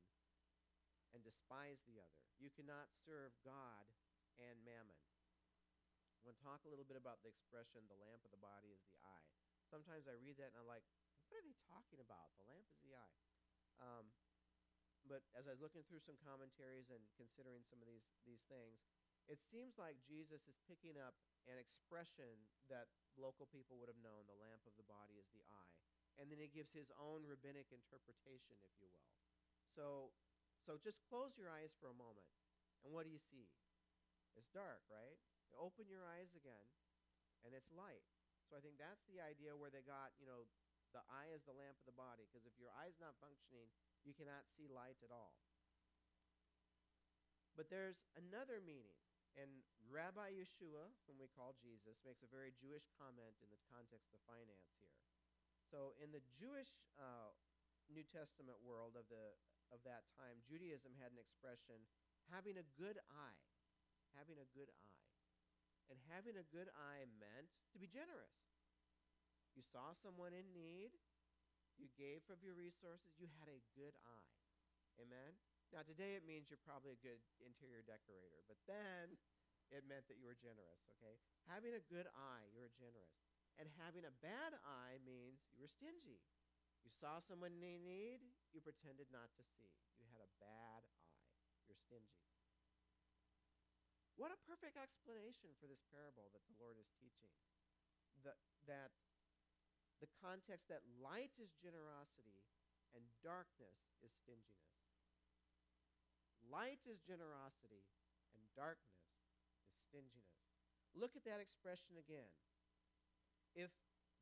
and 1.17 1.25
despise 1.25 1.81
the 1.89 1.97
other. 1.97 2.21
You 2.37 2.53
cannot 2.53 2.93
serve 3.09 3.33
God 3.41 3.89
and 4.37 4.61
mammon. 4.69 5.01
I 6.21 6.29
want 6.29 6.37
to 6.37 6.45
talk 6.45 6.61
a 6.69 6.71
little 6.71 6.85
bit 6.85 7.01
about 7.01 7.25
the 7.25 7.33
expression, 7.33 7.89
the 7.89 7.97
lamp 7.97 8.21
of 8.29 8.35
the 8.35 8.43
body 8.43 8.77
is 8.77 8.85
the 8.93 9.01
eye. 9.01 9.29
Sometimes 9.73 10.05
I 10.05 10.21
read 10.21 10.37
that 10.37 10.53
and 10.53 10.61
I'm 10.61 10.69
like, 10.69 10.85
what 11.33 11.41
are 11.41 11.47
they 11.47 11.57
talking 11.65 12.05
about? 12.05 12.37
The 12.37 12.45
lamp 12.45 12.69
is 12.69 12.83
the 12.85 12.93
eye. 12.93 13.19
Um, 13.81 14.13
but 15.09 15.25
as 15.39 15.49
I 15.49 15.55
was 15.55 15.63
looking 15.63 15.87
through 15.87 16.03
some 16.05 16.19
commentaries 16.21 16.91
and 16.93 17.01
considering 17.17 17.63
some 17.65 17.79
of 17.81 17.89
these, 17.89 18.05
these 18.27 18.43
things, 18.51 18.83
it 19.27 19.43
seems 19.51 19.75
like 19.79 19.99
Jesus 20.07 20.43
is 20.47 20.59
picking 20.71 20.95
up 20.99 21.15
an 21.51 21.59
expression 21.59 22.47
that 22.71 22.91
local 23.19 23.47
people 23.51 23.79
would 23.79 23.91
have 23.91 23.99
known 24.03 24.27
the 24.27 24.39
lamp 24.39 24.63
of 24.67 24.75
the 24.79 24.87
body 24.87 25.19
is 25.19 25.31
the 25.31 25.43
eye. 25.51 25.79
And 26.19 26.31
then 26.31 26.43
he 26.43 26.51
gives 26.51 26.75
his 26.75 26.91
own 26.99 27.27
rabbinic 27.27 27.71
interpretation, 27.71 28.59
if 28.67 28.75
you 28.83 28.91
will. 28.91 29.15
So, 29.75 30.11
so 30.67 30.75
just 30.83 30.99
close 31.07 31.39
your 31.39 31.47
eyes 31.47 31.71
for 31.79 31.87
a 31.87 31.97
moment. 31.97 32.27
And 32.83 32.91
what 32.91 33.07
do 33.07 33.15
you 33.15 33.23
see? 33.23 33.47
It's 34.35 34.51
dark, 34.51 34.83
right? 34.91 35.17
You 35.47 35.55
open 35.63 35.87
your 35.87 36.03
eyes 36.03 36.35
again, 36.35 36.67
and 37.47 37.55
it's 37.55 37.71
light. 37.71 38.03
So 38.51 38.59
I 38.59 38.61
think 38.61 38.77
that's 38.77 39.07
the 39.07 39.23
idea 39.23 39.55
where 39.55 39.71
they 39.71 39.87
got, 39.87 40.11
you 40.19 40.27
know, 40.27 40.51
the 40.91 41.03
eye 41.07 41.31
is 41.31 41.47
the 41.47 41.55
lamp 41.55 41.79
of 41.83 41.87
the 41.87 41.95
body. 41.99 42.27
Because 42.27 42.47
if 42.47 42.55
your 42.59 42.75
eye's 42.75 42.99
not 42.99 43.15
functioning, 43.23 43.71
you 44.03 44.15
cannot 44.15 44.47
see 44.55 44.67
light 44.67 44.99
at 45.03 45.15
all. 45.15 45.39
But 47.55 47.73
there's 47.73 47.99
another 48.19 48.61
meaning. 48.63 48.99
And 49.35 49.65
Rabbi 49.89 50.37
Yeshua, 50.37 50.93
whom 51.05 51.21
we 51.21 51.29
call 51.33 51.57
Jesus, 51.61 52.01
makes 52.05 52.25
a 52.25 52.31
very 52.31 52.57
Jewish 52.57 52.89
comment 52.97 53.37
in 53.45 53.49
the 53.53 53.61
context 53.69 54.13
of 54.17 54.21
finance 54.25 54.73
here. 54.81 54.97
So 55.69 55.99
in 56.01 56.15
the 56.15 56.23
Jewish 56.39 56.71
uh, 56.97 57.35
New 57.91 58.07
Testament 58.09 58.57
world 58.65 58.97
of, 58.97 59.05
the, 59.13 59.37
of 59.75 59.83
that 59.85 60.07
time, 60.15 60.43
Judaism 60.47 60.95
had 60.99 61.11
an 61.13 61.21
expression, 61.21 61.83
having 62.31 62.59
a 62.59 62.67
good 62.79 62.99
eye. 63.11 63.43
Having 64.15 64.41
a 64.41 64.49
good 64.57 64.73
eye. 64.81 65.05
And 65.93 66.01
having 66.11 66.41
a 66.41 66.51
good 66.51 66.73
eye 66.75 67.07
meant 67.21 67.53
to 67.75 67.79
be 67.79 67.87
generous. 67.87 68.41
You 69.55 69.63
saw 69.63 69.95
someone 69.97 70.37
in 70.37 70.45
need, 70.53 70.93
you 71.77 71.89
gave 71.97 72.25
from 72.25 72.41
your 72.41 72.57
resources, 72.57 73.17
you 73.21 73.29
had 73.41 73.49
a 73.49 73.61
good 73.77 73.95
eye. 74.05 74.33
Amen? 75.01 75.37
Now, 75.73 75.85
today 75.85 76.17
it 76.17 76.25
means 76.25 76.49
you're 76.49 76.63
probably 76.63 76.97
a 76.97 77.05
good 77.05 77.21
interior 77.45 77.85
decorator, 77.85 78.41
but 78.49 78.61
then 78.65 79.17
it 79.73 79.85
meant 79.85 80.07
that 80.07 80.17
you 80.21 80.31
were 80.31 80.39
generous, 80.39 80.87
okay? 80.97 81.19
Having 81.51 81.75
a 81.75 81.89
good 81.91 82.07
eye, 82.15 82.47
you 82.55 82.63
were 82.63 82.73
generous. 82.79 83.17
And 83.57 83.67
having 83.81 84.05
a 84.05 84.15
bad 84.21 84.55
eye 84.63 85.01
means 85.03 85.43
you 85.57 85.65
were 85.65 85.73
stingy. 85.73 86.23
You 86.87 86.95
saw 87.03 87.19
someone 87.19 87.51
in 87.59 87.83
need, 87.83 88.23
you 88.55 88.63
pretended 88.63 89.11
not 89.11 89.35
to 89.35 89.43
see. 89.59 89.75
You 89.99 90.07
had 90.15 90.23
a 90.23 90.31
bad 90.39 90.87
eye. 90.87 91.19
You're 91.67 91.75
stingy. 91.75 92.23
What 94.15 94.31
a 94.31 94.39
perfect 94.47 94.79
explanation 94.79 95.51
for 95.59 95.67
this 95.67 95.83
parable 95.91 96.31
that 96.31 96.47
the 96.47 96.55
Lord 96.63 96.79
is 96.79 96.87
teaching. 97.03 97.35
The, 98.23 98.39
that 98.71 98.95
the 99.99 100.07
context 100.23 100.71
that 100.71 100.87
light 101.03 101.35
is 101.43 101.59
generosity 101.59 102.47
and 102.95 103.03
darkness 103.19 103.99
is 104.07 104.15
stinginess. 104.23 104.71
Light 106.47 106.79
is 106.87 107.03
generosity 107.03 107.83
and 108.31 108.47
darkness 108.55 109.11
is 109.67 109.75
stinginess. 109.91 110.39
Look 110.95 111.19
at 111.19 111.27
that 111.27 111.43
expression 111.43 111.99
again. 111.99 112.31
If 113.59 113.75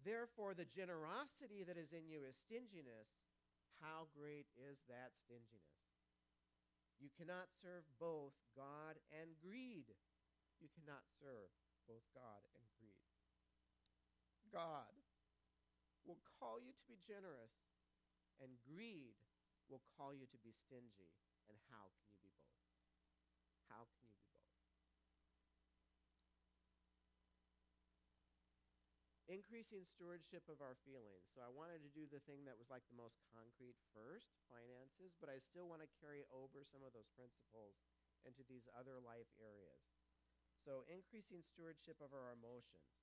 therefore 0.04 0.54
the 0.54 0.68
generosity 0.68 1.64
that 1.64 1.80
is 1.80 1.90
in 1.90 2.06
you 2.06 2.22
is 2.22 2.36
stinginess, 2.44 3.08
how 3.82 4.06
great 4.14 4.46
is 4.54 4.78
that 4.86 5.16
stinginess? 5.24 5.74
You 7.02 7.10
cannot 7.18 7.50
serve 7.58 7.82
both 7.98 8.36
God 8.54 9.00
and 9.10 9.34
greed. 9.42 9.90
You 10.62 10.70
cannot 10.78 11.02
serve 11.18 11.50
both 11.84 12.06
God 12.14 12.40
and 12.54 12.64
greed. 12.78 13.04
God 14.54 14.94
will 16.06 16.20
call 16.38 16.62
you 16.62 16.70
to 16.70 16.84
be 16.86 17.00
generous, 17.02 17.52
and 18.38 18.54
greed 18.62 19.18
will 19.66 19.82
call 19.96 20.14
you 20.14 20.28
to 20.30 20.40
be 20.44 20.54
stingy. 20.54 21.10
And 21.50 21.58
how 21.68 21.90
can 22.00 22.14
you 22.22 22.30
be 22.38 22.48
both? 22.54 22.80
How 23.68 23.84
can 23.98 24.06
you 24.06 24.13
Increasing 29.34 29.82
stewardship 29.82 30.46
of 30.46 30.62
our 30.62 30.78
feelings. 30.86 31.26
So 31.34 31.42
I 31.42 31.50
wanted 31.50 31.82
to 31.82 31.90
do 31.90 32.06
the 32.06 32.22
thing 32.22 32.46
that 32.46 32.54
was 32.54 32.70
like 32.70 32.86
the 32.86 32.94
most 32.94 33.18
concrete 33.34 33.74
first, 33.90 34.30
finances, 34.46 35.10
but 35.18 35.26
I 35.26 35.42
still 35.42 35.66
want 35.66 35.82
to 35.82 35.90
carry 35.98 36.22
over 36.30 36.62
some 36.62 36.86
of 36.86 36.94
those 36.94 37.10
principles 37.18 37.82
into 38.22 38.46
these 38.46 38.70
other 38.78 39.02
life 39.02 39.26
areas. 39.42 39.82
So 40.62 40.86
increasing 40.86 41.42
stewardship 41.42 41.98
of 41.98 42.14
our 42.14 42.30
emotions. 42.30 42.94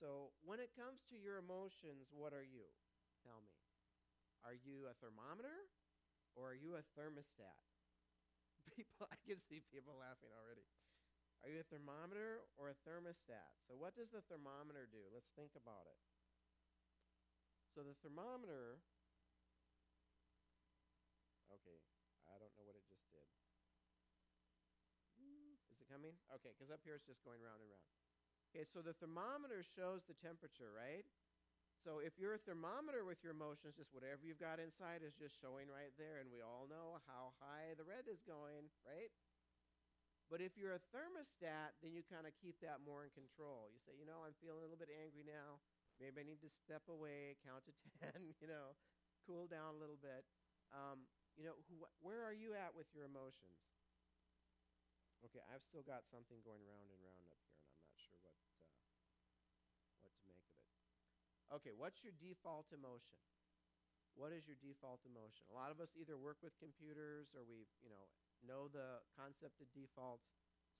So, 0.00 0.32
when 0.44 0.60
it 0.60 0.76
comes 0.76 1.04
to 1.12 1.16
your 1.16 1.40
emotions, 1.40 2.08
what 2.12 2.32
are 2.32 2.44
you? 2.44 2.68
Tell 3.24 3.40
me. 3.44 3.56
Are 4.44 4.56
you 4.56 4.88
a 4.88 4.96
thermometer 5.00 5.68
or 6.36 6.52
are 6.52 6.58
you 6.58 6.76
a 6.76 6.84
thermostat? 6.96 7.60
People, 8.76 9.08
I 9.08 9.16
can 9.24 9.40
see 9.44 9.60
people 9.72 9.96
laughing 9.96 10.32
already. 10.36 10.64
Are 11.46 11.52
you 11.54 11.62
a 11.62 11.70
thermometer 11.70 12.42
or 12.58 12.74
a 12.74 12.78
thermostat? 12.82 13.54
So, 13.70 13.78
what 13.78 13.94
does 13.94 14.10
the 14.10 14.18
thermometer 14.26 14.90
do? 14.90 14.98
Let's 15.14 15.30
think 15.38 15.54
about 15.54 15.86
it. 15.86 15.94
So, 17.70 17.86
the 17.86 17.94
thermometer, 18.02 18.82
okay, 21.46 21.78
I 22.26 22.34
don't 22.42 22.50
know 22.58 22.66
what 22.66 22.74
it 22.74 22.82
just 22.90 23.06
did. 23.14 23.30
Is 25.70 25.78
it 25.78 25.86
coming? 25.86 26.18
Okay, 26.34 26.50
because 26.50 26.74
up 26.74 26.82
here 26.82 26.98
it's 26.98 27.06
just 27.06 27.22
going 27.22 27.38
round 27.38 27.62
and 27.62 27.70
round. 27.70 27.86
Okay, 28.50 28.66
so 28.66 28.82
the 28.82 28.98
thermometer 28.98 29.62
shows 29.62 30.02
the 30.10 30.18
temperature, 30.18 30.74
right? 30.74 31.06
So 31.86 32.02
if 32.02 32.18
you're 32.18 32.34
a 32.34 32.42
thermometer 32.42 33.06
with 33.06 33.22
your 33.22 33.30
emotions, 33.30 33.78
just 33.78 33.94
whatever 33.94 34.26
you've 34.26 34.42
got 34.42 34.58
inside 34.58 35.06
is 35.06 35.14
just 35.14 35.38
showing 35.38 35.70
right 35.70 35.94
there, 35.94 36.18
and 36.18 36.26
we 36.26 36.42
all 36.42 36.66
know 36.66 36.98
how 37.06 37.38
high 37.38 37.78
the 37.78 37.86
red 37.86 38.10
is 38.10 38.18
going, 38.26 38.66
right? 38.82 39.14
But 40.26 40.42
if 40.42 40.58
you're 40.58 40.74
a 40.74 40.82
thermostat, 40.90 41.78
then 41.82 41.94
you 41.94 42.02
kind 42.02 42.26
of 42.26 42.34
keep 42.42 42.58
that 42.58 42.82
more 42.82 43.06
in 43.06 43.14
control. 43.14 43.70
You 43.70 43.78
say, 43.86 43.94
you 43.94 44.02
know, 44.02 44.26
I'm 44.26 44.34
feeling 44.42 44.58
a 44.58 44.62
little 44.66 44.80
bit 44.80 44.90
angry 44.90 45.22
now. 45.22 45.62
Maybe 46.02 46.20
I 46.20 46.26
need 46.26 46.42
to 46.42 46.50
step 46.50 46.82
away, 46.90 47.38
count 47.46 47.62
to 47.70 47.72
10, 48.12 48.34
you 48.42 48.48
know, 48.50 48.74
cool 49.22 49.46
down 49.46 49.78
a 49.78 49.80
little 49.80 49.98
bit. 49.98 50.26
Um, 50.74 51.06
you 51.38 51.46
know, 51.46 51.54
who, 51.70 51.86
where 52.02 52.26
are 52.26 52.34
you 52.34 52.58
at 52.58 52.74
with 52.74 52.90
your 52.90 53.06
emotions? 53.06 53.54
Okay, 55.24 55.42
I've 55.46 55.62
still 55.64 55.86
got 55.86 56.04
something 56.10 56.42
going 56.42 56.62
round 56.66 56.90
and 56.90 57.00
round 57.02 57.26
up 57.30 57.40
here, 57.46 57.58
and 57.62 57.70
I'm 57.70 57.82
not 57.86 57.96
sure 57.96 58.18
what, 58.20 58.36
uh, 58.50 58.66
what 60.02 60.12
to 60.18 60.24
make 60.26 60.42
of 60.50 60.58
it. 60.58 60.74
Okay, 61.54 61.72
what's 61.74 62.02
your 62.02 62.12
default 62.18 62.66
emotion? 62.74 63.22
What 64.16 64.32
is 64.32 64.48
your 64.48 64.56
default 64.56 65.04
emotion? 65.04 65.44
A 65.52 65.54
lot 65.54 65.68
of 65.68 65.76
us 65.76 65.92
either 65.92 66.16
work 66.16 66.40
with 66.40 66.56
computers 66.56 67.28
or 67.36 67.44
we, 67.44 67.68
you 67.84 67.92
know, 67.92 68.08
know 68.40 68.72
the 68.72 69.04
concept 69.12 69.60
of 69.60 69.68
defaults. 69.76 70.24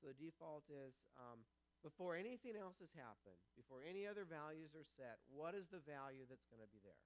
So 0.00 0.08
the 0.08 0.16
default 0.16 0.64
is 0.72 0.96
um, 1.20 1.44
before 1.84 2.16
anything 2.16 2.56
else 2.56 2.80
has 2.80 2.92
happened, 2.96 3.36
before 3.52 3.84
any 3.84 4.08
other 4.08 4.24
values 4.24 4.72
are 4.72 4.88
set, 4.96 5.20
what 5.28 5.52
is 5.52 5.68
the 5.68 5.84
value 5.84 6.24
that's 6.24 6.48
going 6.48 6.64
to 6.64 6.72
be 6.72 6.80
there? 6.80 7.04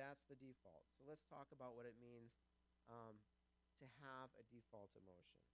That's 0.00 0.24
the 0.32 0.40
default. 0.40 0.88
So 0.96 1.04
let's 1.04 1.28
talk 1.28 1.52
about 1.52 1.76
what 1.76 1.84
it 1.84 2.00
means 2.00 2.32
um, 2.88 3.20
to 3.80 3.86
have 4.00 4.32
a 4.40 4.44
default 4.48 4.96
emotion. 4.96 5.44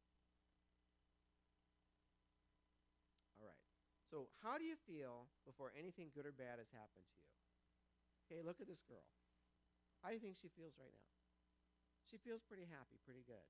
All 3.38 3.46
right. 3.46 3.62
So, 4.06 4.30
how 4.40 4.54
do 4.56 4.64
you 4.64 4.78
feel 4.86 5.26
before 5.42 5.74
anything 5.74 6.14
good 6.14 6.24
or 6.24 6.32
bad 6.32 6.62
has 6.62 6.70
happened 6.70 7.04
to 7.10 7.18
you? 7.18 7.26
Okay, 8.26 8.40
look 8.42 8.62
at 8.62 8.70
this 8.70 8.82
girl. 8.86 9.04
How 10.02 10.08
do 10.08 10.14
you 10.14 10.22
think 10.22 10.36
she 10.40 10.48
feels 10.48 10.74
right 10.78 10.92
now? 10.92 11.08
She 12.06 12.16
feels 12.16 12.42
pretty 12.46 12.66
happy, 12.70 12.96
pretty 13.02 13.24
good. 13.26 13.44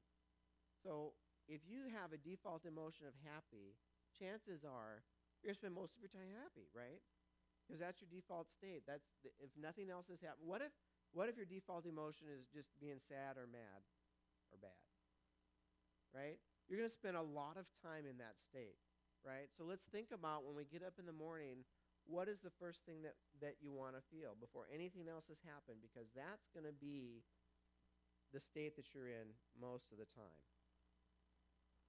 So, 0.83 1.15
if 1.47 1.63
you 1.67 1.87
have 1.95 2.13
a 2.13 2.19
default 2.21 2.67
emotion 2.67 3.07
of 3.07 3.15
happy, 3.23 3.79
chances 4.19 4.65
are 4.67 5.05
you're 5.43 5.53
going 5.53 5.59
to 5.59 5.63
spend 5.63 5.75
most 5.79 5.95
of 5.95 6.03
your 6.03 6.11
time 6.11 6.31
happy, 6.35 6.67
right? 6.75 6.99
Because 7.67 7.79
that's 7.83 8.03
your 8.03 8.11
default 8.11 8.51
state. 8.51 8.83
That's 8.87 9.07
the, 9.23 9.31
if 9.43 9.51
nothing 9.59 9.91
else 9.91 10.09
has 10.11 10.23
happened. 10.23 10.47
What 10.47 10.63
if 10.63 10.75
what 11.15 11.29
if 11.31 11.37
your 11.37 11.47
default 11.49 11.87
emotion 11.87 12.29
is 12.29 12.47
just 12.51 12.75
being 12.83 12.99
sad 13.01 13.39
or 13.39 13.47
mad 13.49 13.87
or 14.53 14.59
bad? 14.59 14.79
Right? 16.15 16.39
You're 16.69 16.79
going 16.81 16.91
to 16.91 16.95
spend 16.95 17.17
a 17.17 17.23
lot 17.23 17.57
of 17.57 17.67
time 17.83 18.05
in 18.09 18.19
that 18.19 18.41
state, 18.43 18.81
right? 19.23 19.47
So 19.55 19.63
let's 19.65 19.87
think 19.87 20.11
about 20.11 20.43
when 20.45 20.57
we 20.57 20.67
get 20.67 20.83
up 20.83 20.99
in 20.99 21.07
the 21.07 21.15
morning, 21.15 21.63
what 22.07 22.31
is 22.31 22.39
the 22.41 22.55
first 22.63 22.87
thing 22.87 23.03
that, 23.03 23.19
that 23.43 23.59
you 23.59 23.75
want 23.75 23.99
to 23.99 24.03
feel 24.15 24.39
before 24.39 24.71
anything 24.71 25.11
else 25.11 25.27
has 25.27 25.43
happened? 25.43 25.83
Because 25.83 26.07
that's 26.15 26.47
going 26.55 26.67
to 26.67 26.75
be 26.75 27.27
the 28.31 28.43
state 28.43 28.79
that 28.79 28.95
you're 28.95 29.11
in 29.11 29.35
most 29.59 29.91
of 29.91 29.99
the 29.99 30.09
time. 30.15 30.43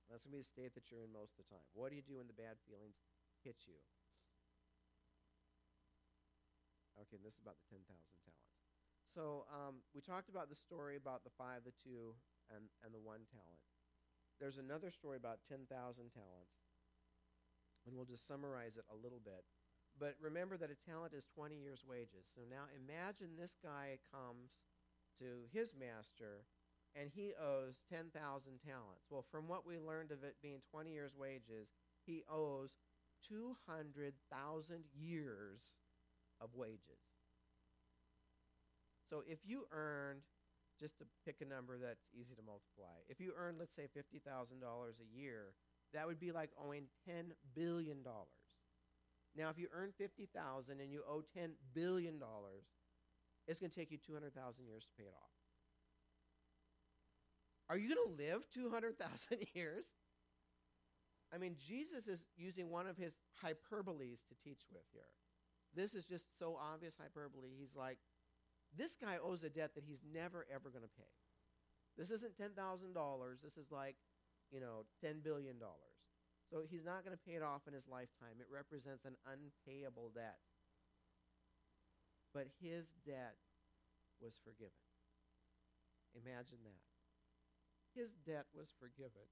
That's 0.10 0.26
going 0.26 0.34
to 0.34 0.42
be 0.42 0.46
the 0.46 0.54
state 0.56 0.74
that 0.74 0.90
you're 0.90 1.04
in 1.04 1.12
most 1.12 1.38
of 1.38 1.46
the 1.46 1.50
time. 1.52 1.66
What 1.78 1.92
do 1.92 2.00
you 2.00 2.06
do 2.06 2.18
when 2.18 2.30
the 2.32 2.38
bad 2.38 2.58
feelings 2.66 2.98
hit 3.44 3.68
you? 3.68 3.78
Okay, 6.98 7.22
and 7.22 7.26
this 7.26 7.38
is 7.38 7.44
about 7.46 7.62
the 7.62 7.68
10,000 7.70 7.86
talents. 7.86 8.58
So 9.06 9.46
um, 9.54 9.86
we 9.94 10.02
talked 10.02 10.30
about 10.30 10.50
the 10.50 10.58
story 10.58 10.98
about 10.98 11.22
the 11.22 11.34
five, 11.38 11.62
the 11.62 11.76
two, 11.78 12.18
and, 12.50 12.70
and 12.82 12.94
the 12.94 13.02
one 13.02 13.28
talent. 13.30 13.62
There's 14.40 14.58
another 14.58 14.90
story 14.90 15.18
about 15.18 15.42
10,000 15.46 15.66
talents, 15.68 16.54
and 17.86 17.98
we'll 17.98 18.06
just 18.06 18.28
summarize 18.28 18.78
it 18.78 18.86
a 18.90 18.98
little 18.98 19.22
bit. 19.22 19.46
But 20.00 20.16
remember 20.22 20.58
that 20.58 20.70
a 20.70 20.90
talent 20.90 21.14
is 21.14 21.26
20 21.34 21.56
years' 21.56 21.84
wages. 21.88 22.30
So 22.34 22.42
now 22.50 22.70
imagine 22.76 23.36
this 23.36 23.58
guy 23.64 23.98
comes 24.12 24.52
to 25.20 25.50
his 25.52 25.74
master 25.74 26.46
and 26.96 27.10
he 27.14 27.34
owes 27.40 27.80
10,000 27.90 28.14
talents. 28.66 29.06
Well, 29.10 29.26
from 29.30 29.48
what 29.48 29.66
we 29.66 29.78
learned 29.78 30.12
of 30.12 30.24
it 30.24 30.36
being 30.42 30.62
20 30.72 30.92
years' 30.92 31.16
wages, 31.16 31.70
he 32.06 32.24
owes 32.30 32.78
200,000 33.28 34.84
years 34.96 35.74
of 36.42 36.50
wages. 36.56 37.02
So 39.10 39.24
if 39.28 39.40
you 39.46 39.66
earned, 39.72 40.22
just 40.80 40.98
to 41.00 41.06
pick 41.26 41.42
a 41.42 41.46
number 41.46 41.78
that's 41.78 42.08
easy 42.14 42.36
to 42.36 42.42
multiply, 42.42 43.02
if 43.10 43.20
you 43.20 43.34
earned, 43.36 43.58
let's 43.58 43.76
say, 43.76 43.88
$50,000 43.98 44.22
a 44.62 45.18
year, 45.18 45.54
that 45.94 46.06
would 46.06 46.20
be 46.20 46.32
like 46.32 46.52
owing 46.62 46.84
$10 47.08 47.32
billion. 47.56 48.04
Now, 49.38 49.50
if 49.50 49.58
you 49.58 49.68
earn 49.72 49.92
50000 49.98 50.82
and 50.82 50.92
you 50.92 51.04
owe 51.08 51.22
$10 51.38 51.52
billion, 51.74 52.20
it's 53.48 53.60
going 53.60 53.70
to 53.70 53.76
take 53.76 53.92
you 53.92 53.98
200,000 53.98 54.34
years 54.66 54.84
to 54.86 54.92
pay 54.98 55.08
it 55.08 55.14
off. 55.14 55.30
Are 57.70 57.78
you 57.78 57.94
going 57.94 58.18
to 58.18 58.24
live 58.24 58.42
200,000 58.54 58.98
years? 59.54 59.86
I 61.34 61.38
mean, 61.38 61.56
Jesus 61.60 62.08
is 62.08 62.26
using 62.38 62.72
one 62.72 62.88
of 62.88 62.98
his 62.98 63.14
hyperboles 63.44 64.26
to 64.30 64.36
teach 64.44 64.64
with 64.72 64.84
here. 64.94 65.12
This 65.76 65.94
is 65.94 66.06
just 66.06 66.26
so 66.40 66.58
obvious 66.58 66.96
hyperbole. 67.00 67.50
He's 67.60 67.76
like, 67.76 67.98
this 68.78 68.96
guy 69.00 69.18
owes 69.24 69.44
a 69.44 69.50
debt 69.50 69.72
that 69.76 69.84
he's 69.86 70.00
never, 70.14 70.46
ever 70.54 70.70
going 70.70 70.84
to 70.84 70.98
pay. 70.98 71.12
This 71.98 72.10
isn't 72.12 72.38
$10,000. 72.40 72.56
This 73.44 73.58
is 73.58 73.72
like, 73.72 73.96
you 74.52 74.62
know, 74.62 74.86
$10 75.04 75.24
billion. 75.24 75.56
So 76.48 76.64
he's 76.64 76.88
not 76.88 77.04
going 77.04 77.16
to 77.16 77.26
pay 77.28 77.36
it 77.36 77.44
off 77.44 77.68
in 77.68 77.76
his 77.76 77.88
lifetime. 77.92 78.40
It 78.40 78.48
represents 78.48 79.04
an 79.04 79.20
unpayable 79.28 80.16
debt. 80.16 80.40
But 82.34 82.48
his 82.64 82.88
debt 83.04 83.36
was 84.24 84.40
forgiven. 84.40 84.80
Imagine 86.16 86.64
that. 86.64 86.84
His 88.00 88.16
debt 88.24 88.48
was 88.56 88.72
forgiven. 88.80 89.28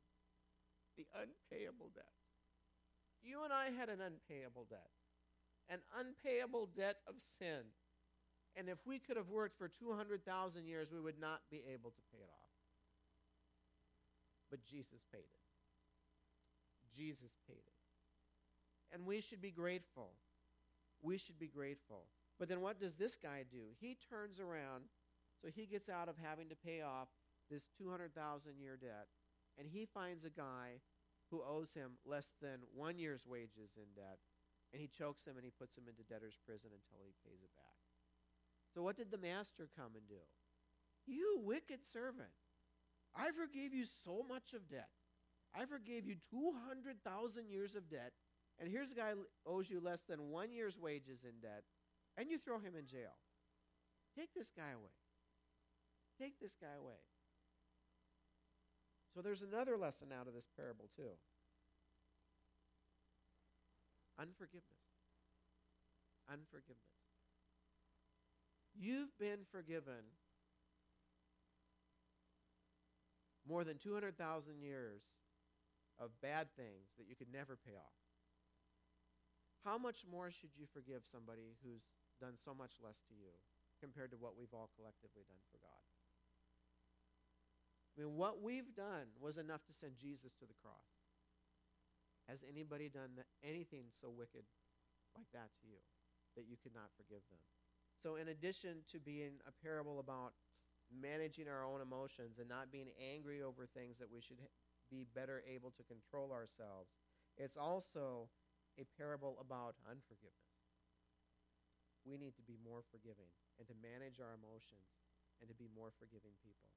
The 1.00 1.08
unpayable 1.16 1.92
debt. 1.96 2.12
You 3.24 3.44
and 3.44 3.54
I 3.54 3.72
had 3.72 3.90
an 3.90 4.02
unpayable 4.02 4.68
debt, 4.70 4.92
an 5.70 5.80
unpayable 5.98 6.70
debt 6.76 6.98
of 7.08 7.16
sin. 7.40 7.64
And 8.56 8.70
if 8.70 8.78
we 8.86 9.00
could 9.00 9.18
have 9.18 9.30
worked 9.30 9.58
for 9.58 9.68
200,000 9.68 10.22
years, 10.66 10.90
we 10.92 11.02
would 11.02 11.20
not 11.20 11.42
be 11.50 11.64
able 11.74 11.92
to 11.92 12.02
pay 12.12 12.20
it 12.20 12.30
off. 12.30 12.54
But 14.50 14.64
Jesus 14.64 15.02
paid 15.12 15.26
it. 15.26 15.45
Jesus 16.96 17.32
paid 17.48 17.56
it. 17.56 18.94
And 18.94 19.06
we 19.06 19.22
should 19.22 19.42
be 19.42 19.52
grateful. 19.52 20.12
We 21.02 21.18
should 21.18 21.40
be 21.40 21.48
grateful. 21.48 22.06
But 22.40 22.50
then 22.50 22.62
what 22.62 22.80
does 22.80 22.96
this 22.96 23.18
guy 23.18 23.44
do? 23.50 23.76
He 23.80 23.98
turns 24.10 24.40
around, 24.40 24.84
so 25.42 25.50
he 25.54 25.66
gets 25.66 25.90
out 25.90 26.10
of 26.10 26.16
having 26.22 26.50
to 26.50 26.56
pay 26.56 26.82
off 26.82 27.08
this 27.50 27.64
200,000 27.78 28.12
year 28.60 28.78
debt, 28.80 29.08
and 29.58 29.68
he 29.68 29.86
finds 29.86 30.26
a 30.26 30.30
guy 30.30 30.82
who 31.32 31.42
owes 31.42 31.74
him 31.74 31.98
less 32.06 32.28
than 32.42 32.60
one 32.74 32.98
year's 32.98 33.26
wages 33.26 33.78
in 33.78 33.88
debt, 33.96 34.20
and 34.74 34.82
he 34.82 34.88
chokes 34.88 35.26
him 35.26 35.38
and 35.38 35.46
he 35.46 35.52
puts 35.52 35.78
him 35.78 35.86
into 35.88 36.04
debtor's 36.04 36.38
prison 36.46 36.70
until 36.74 37.02
he 37.06 37.14
pays 37.24 37.42
it 37.42 37.54
back. 37.56 37.80
So 38.74 38.84
what 38.84 38.98
did 38.98 39.12
the 39.12 39.18
master 39.18 39.70
come 39.76 39.96
and 39.96 40.08
do? 40.08 40.22
You 41.08 41.40
wicked 41.44 41.80
servant, 41.94 42.34
I 43.16 43.32
forgave 43.32 43.74
you 43.74 43.86
so 44.04 44.26
much 44.28 44.54
of 44.54 44.68
debt. 44.70 44.90
I 45.58 45.66
forgave 45.66 46.06
you 46.06 46.16
200,000 46.30 47.50
years 47.50 47.76
of 47.76 47.90
debt, 47.90 48.12
and 48.60 48.70
here's 48.70 48.92
a 48.92 48.96
guy 48.96 49.14
owes 49.46 49.70
you 49.70 49.80
less 49.80 50.04
than 50.08 50.30
one 50.30 50.52
year's 50.52 50.78
wages 50.78 51.24
in 51.24 51.40
debt, 51.42 51.64
and 52.18 52.30
you 52.30 52.38
throw 52.38 52.60
him 52.60 52.76
in 52.78 52.86
jail. 52.86 53.16
Take 54.18 54.34
this 54.34 54.52
guy 54.56 54.72
away. 54.72 54.96
Take 56.20 56.40
this 56.40 56.56
guy 56.60 56.76
away. 56.80 57.00
So 59.14 59.22
there's 59.22 59.42
another 59.42 59.78
lesson 59.78 60.08
out 60.12 60.28
of 60.28 60.34
this 60.34 60.48
parable, 60.58 60.90
too 60.96 61.16
unforgiveness. 64.20 64.64
Unforgiveness. 66.32 66.80
You've 68.78 69.18
been 69.20 69.46
forgiven 69.52 70.12
more 73.48 73.64
than 73.64 73.78
200,000 73.78 74.62
years 74.62 75.02
of 76.00 76.12
bad 76.22 76.52
things 76.56 76.96
that 76.98 77.08
you 77.08 77.16
could 77.16 77.32
never 77.32 77.56
pay 77.56 77.76
off. 77.76 78.00
How 79.64 79.78
much 79.78 80.06
more 80.06 80.30
should 80.30 80.54
you 80.54 80.70
forgive 80.70 81.08
somebody 81.10 81.58
who's 81.66 81.90
done 82.22 82.38
so 82.38 82.54
much 82.54 82.78
less 82.84 83.02
to 83.10 83.18
you 83.18 83.34
compared 83.82 84.12
to 84.12 84.20
what 84.22 84.38
we've 84.38 84.54
all 84.54 84.70
collectively 84.78 85.26
done 85.26 85.42
for 85.50 85.58
God? 85.58 85.84
I 87.96 88.04
mean, 88.04 88.14
what 88.20 88.44
we've 88.44 88.76
done 88.76 89.08
was 89.18 89.40
enough 89.40 89.64
to 89.66 89.74
send 89.74 89.96
Jesus 89.96 90.36
to 90.38 90.46
the 90.46 90.60
cross. 90.60 90.92
Has 92.28 92.44
anybody 92.44 92.90
done 92.90 93.24
anything 93.42 93.88
so 93.90 94.12
wicked 94.12 94.44
like 95.16 95.30
that 95.32 95.56
to 95.62 95.66
you 95.66 95.80
that 96.36 96.46
you 96.50 96.58
could 96.60 96.76
not 96.76 96.92
forgive 96.98 97.24
them? 97.32 97.40
So, 98.02 98.20
in 98.20 98.28
addition 98.28 98.84
to 98.92 99.00
being 99.00 99.40
a 99.48 99.54
parable 99.64 100.04
about 100.04 100.36
managing 100.92 101.48
our 101.48 101.64
own 101.64 101.82
emotions 101.82 102.38
and 102.38 102.50
not 102.50 102.72
being 102.72 102.92
angry 103.00 103.42
over 103.42 103.66
things 103.66 103.98
that 103.98 104.12
we 104.12 104.22
should 104.22 104.38
be 104.90 105.06
better 105.06 105.42
able 105.46 105.72
to 105.76 105.84
control 105.86 106.32
ourselves, 106.32 106.94
it's 107.38 107.58
also 107.58 108.30
a 108.80 108.86
parable 109.00 109.40
about 109.40 109.76
unforgiveness. 109.88 110.56
We 112.06 112.22
need 112.22 112.38
to 112.38 112.46
be 112.46 112.60
more 112.62 112.86
forgiving 112.94 113.32
and 113.58 113.66
to 113.66 113.76
manage 113.82 114.22
our 114.22 114.38
emotions 114.38 114.94
and 115.42 115.50
to 115.50 115.58
be 115.58 115.72
more 115.74 115.90
forgiving 115.98 116.38
people. 116.46 116.70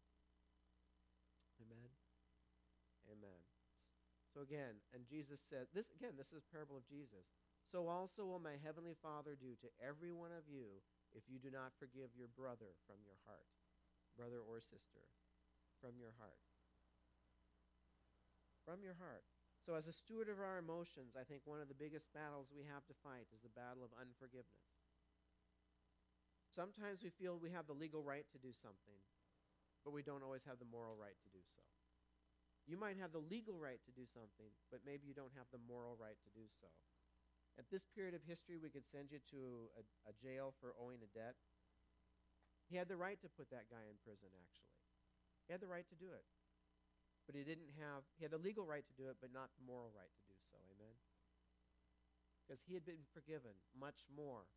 Amen. 1.60 1.90
Amen. 3.10 3.40
So 4.32 4.40
again, 4.44 4.80
and 4.94 5.04
Jesus 5.08 5.40
said, 5.42 5.68
this 5.74 5.90
again, 5.92 6.16
this 6.16 6.32
is 6.32 6.46
parable 6.48 6.78
of 6.78 6.86
Jesus. 6.88 7.28
So 7.68 7.88
also 7.88 8.24
will 8.24 8.40
my 8.40 8.56
heavenly 8.64 8.96
Father 8.96 9.36
do 9.36 9.52
to 9.60 9.68
every 9.82 10.12
one 10.12 10.32
of 10.32 10.48
you 10.48 10.80
if 11.12 11.28
you 11.28 11.36
do 11.36 11.52
not 11.52 11.76
forgive 11.76 12.16
your 12.16 12.32
brother 12.32 12.76
from 12.88 13.00
your 13.04 13.20
heart, 13.28 13.48
brother 14.16 14.40
or 14.40 14.60
sister, 14.60 15.04
from 15.80 15.96
your 16.00 16.16
heart. 16.16 16.47
From 18.68 18.85
your 18.85 19.00
heart. 19.00 19.24
So, 19.64 19.81
as 19.81 19.88
a 19.88 19.96
steward 19.96 20.28
of 20.28 20.44
our 20.44 20.61
emotions, 20.61 21.16
I 21.16 21.24
think 21.24 21.40
one 21.48 21.57
of 21.57 21.72
the 21.72 21.81
biggest 21.81 22.04
battles 22.12 22.52
we 22.52 22.68
have 22.68 22.85
to 22.92 23.00
fight 23.00 23.24
is 23.33 23.40
the 23.40 23.57
battle 23.57 23.81
of 23.81 23.96
unforgiveness. 23.96 24.68
Sometimes 26.52 27.00
we 27.00 27.09
feel 27.09 27.40
we 27.40 27.48
have 27.57 27.64
the 27.64 27.72
legal 27.72 28.04
right 28.04 28.28
to 28.28 28.37
do 28.37 28.52
something, 28.52 29.00
but 29.88 29.96
we 29.96 30.04
don't 30.04 30.20
always 30.20 30.44
have 30.44 30.61
the 30.61 30.68
moral 30.68 31.00
right 31.00 31.16
to 31.16 31.33
do 31.33 31.40
so. 31.48 31.64
You 32.68 32.76
might 32.76 33.00
have 33.00 33.16
the 33.16 33.24
legal 33.24 33.57
right 33.57 33.81
to 33.88 33.92
do 33.96 34.04
something, 34.04 34.52
but 34.68 34.85
maybe 34.85 35.09
you 35.09 35.16
don't 35.16 35.33
have 35.33 35.48
the 35.48 35.64
moral 35.64 35.96
right 35.96 36.20
to 36.28 36.31
do 36.37 36.44
so. 36.61 36.68
At 37.57 37.72
this 37.72 37.88
period 37.96 38.12
of 38.12 38.20
history, 38.28 38.61
we 38.61 38.68
could 38.68 38.85
send 38.85 39.09
you 39.09 39.24
to 39.33 39.72
a, 39.81 40.12
a 40.12 40.14
jail 40.20 40.52
for 40.61 40.76
owing 40.76 41.00
a 41.00 41.09
debt. 41.16 41.40
He 42.68 42.76
had 42.76 42.92
the 42.92 43.00
right 43.00 43.16
to 43.24 43.33
put 43.33 43.48
that 43.48 43.72
guy 43.72 43.88
in 43.88 43.96
prison, 44.04 44.28
actually. 44.37 44.76
He 45.48 45.57
had 45.57 45.64
the 45.64 45.72
right 45.72 45.88
to 45.88 45.96
do 45.96 46.12
it. 46.12 46.28
But 47.28 47.36
he 47.36 47.44
didn't 47.44 47.68
have, 47.76 48.08
he 48.16 48.24
had 48.24 48.32
the 48.32 48.40
legal 48.40 48.64
right 48.64 48.80
to 48.88 48.96
do 48.96 49.12
it, 49.12 49.20
but 49.20 49.36
not 49.36 49.52
the 49.52 49.68
moral 49.68 49.92
right 49.92 50.08
to 50.08 50.24
do 50.24 50.36
so. 50.48 50.56
Amen? 50.72 50.96
Because 52.40 52.64
he 52.64 52.72
had 52.72 52.88
been 52.88 53.04
forgiven 53.12 53.52
much 53.76 54.08
more 54.08 54.48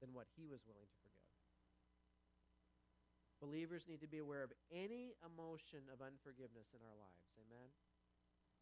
than 0.00 0.16
what 0.16 0.24
he 0.32 0.48
was 0.48 0.64
willing 0.64 0.88
to 0.88 1.00
forgive. 1.04 1.20
Believers 3.44 3.84
need 3.84 4.00
to 4.00 4.08
be 4.08 4.16
aware 4.16 4.40
of 4.40 4.56
any 4.72 5.12
emotion 5.20 5.84
of 5.92 6.00
unforgiveness 6.00 6.72
in 6.72 6.80
our 6.80 6.96
lives. 6.96 7.36
Amen? 7.36 7.68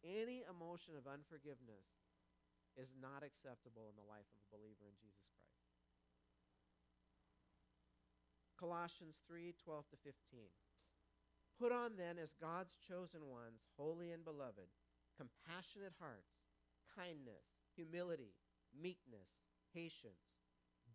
Any 0.03 0.43
emotion 0.43 0.99
of 0.99 1.07
unforgiveness 1.07 1.87
is 2.75 2.91
not 2.99 3.23
acceptable 3.23 3.87
in 3.87 3.95
the 3.95 4.07
life 4.07 4.27
of 4.35 4.39
a 4.43 4.51
believer 4.51 4.87
in 4.87 4.99
Jesus 4.99 5.31
Christ. 5.39 5.63
Colossians 8.59 9.23
3 9.23 9.55
12 9.55 9.95
to 9.95 9.97
15. 10.03 10.51
Put 11.59 11.75
on 11.75 11.99
then 11.99 12.15
as 12.15 12.39
God's 12.39 12.79
chosen 12.79 13.27
ones, 13.27 13.67
holy 13.75 14.15
and 14.15 14.23
beloved, 14.23 14.71
compassionate 15.19 15.91
hearts, 15.99 16.39
kindness, 16.95 17.43
humility, 17.75 18.39
meekness, 18.71 19.43
patience, 19.75 20.39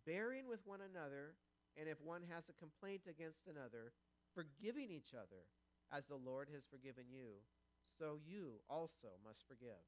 bearing 0.09 0.49
with 0.49 0.65
one 0.65 0.81
another, 0.81 1.37
and 1.77 1.85
if 1.85 2.01
one 2.01 2.25
has 2.33 2.49
a 2.49 2.57
complaint 2.57 3.05
against 3.05 3.45
another, 3.45 3.93
forgiving 4.33 4.89
each 4.89 5.13
other, 5.13 5.45
as 5.93 6.09
the 6.09 6.17
Lord 6.17 6.49
has 6.49 6.65
forgiven 6.65 7.13
you, 7.13 7.45
so 7.93 8.17
you 8.17 8.65
also 8.65 9.21
must 9.21 9.45
forgive. 9.45 9.85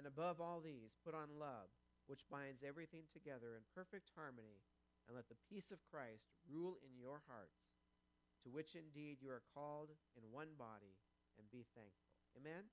And 0.00 0.08
above 0.08 0.40
all 0.40 0.64
these, 0.64 0.96
put 1.04 1.12
on 1.12 1.36
love, 1.36 1.68
which 2.08 2.24
binds 2.32 2.64
everything 2.64 3.04
together 3.12 3.52
in 3.52 3.68
perfect 3.76 4.08
harmony, 4.16 4.64
and 5.04 5.12
let 5.12 5.28
the 5.28 5.44
peace 5.44 5.68
of 5.68 5.84
Christ 5.84 6.32
rule 6.48 6.80
in 6.80 6.96
your 6.96 7.20
hearts, 7.28 7.65
to 8.46 8.54
which 8.54 8.78
indeed 8.78 9.18
you 9.18 9.34
are 9.34 9.42
called 9.50 9.90
in 10.14 10.22
one 10.30 10.54
body, 10.54 10.94
and 11.34 11.50
be 11.50 11.66
thankful. 11.74 12.14
Amen? 12.38 12.70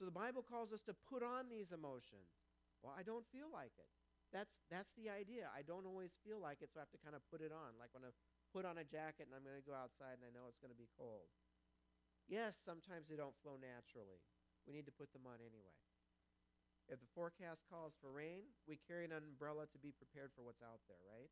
So 0.00 0.08
the 0.08 0.14
Bible 0.14 0.40
calls 0.40 0.72
us 0.72 0.80
to 0.88 0.96
put 1.04 1.20
on 1.20 1.52
these 1.52 1.70
emotions. 1.70 2.32
Well, 2.80 2.96
I 2.96 3.04
don't 3.04 3.28
feel 3.28 3.52
like 3.52 3.76
it. 3.76 3.92
That's, 4.32 4.56
that's 4.72 4.96
the 4.96 5.12
idea. 5.12 5.52
I 5.52 5.60
don't 5.62 5.86
always 5.86 6.16
feel 6.24 6.40
like 6.40 6.64
it, 6.64 6.72
so 6.72 6.80
I 6.80 6.88
have 6.88 6.92
to 6.96 7.00
kind 7.04 7.14
of 7.14 7.22
put 7.28 7.44
it 7.44 7.54
on. 7.54 7.76
Like 7.76 7.94
when 7.94 8.04
I 8.04 8.12
put 8.50 8.66
on 8.66 8.80
a 8.80 8.84
jacket 8.88 9.28
and 9.28 9.36
I'm 9.36 9.46
going 9.46 9.56
to 9.56 9.64
go 9.64 9.76
outside 9.76 10.18
and 10.18 10.26
I 10.26 10.34
know 10.34 10.50
it's 10.50 10.60
going 10.60 10.74
to 10.74 10.76
be 10.76 10.90
cold. 10.98 11.30
Yes, 12.26 12.58
sometimes 12.58 13.06
they 13.06 13.16
don't 13.16 13.38
flow 13.38 13.54
naturally 13.54 14.24
we 14.66 14.74
need 14.74 14.84
to 14.90 14.94
put 14.94 15.14
them 15.14 15.24
on 15.30 15.38
anyway. 15.38 15.78
If 16.90 16.98
the 16.98 17.10
forecast 17.14 17.66
calls 17.70 17.94
for 17.98 18.10
rain, 18.10 18.46
we 18.66 18.78
carry 18.82 19.06
an 19.06 19.14
umbrella 19.14 19.70
to 19.70 19.78
be 19.78 19.94
prepared 19.94 20.34
for 20.34 20.42
what's 20.42 20.62
out 20.62 20.82
there, 20.90 21.02
right? 21.06 21.30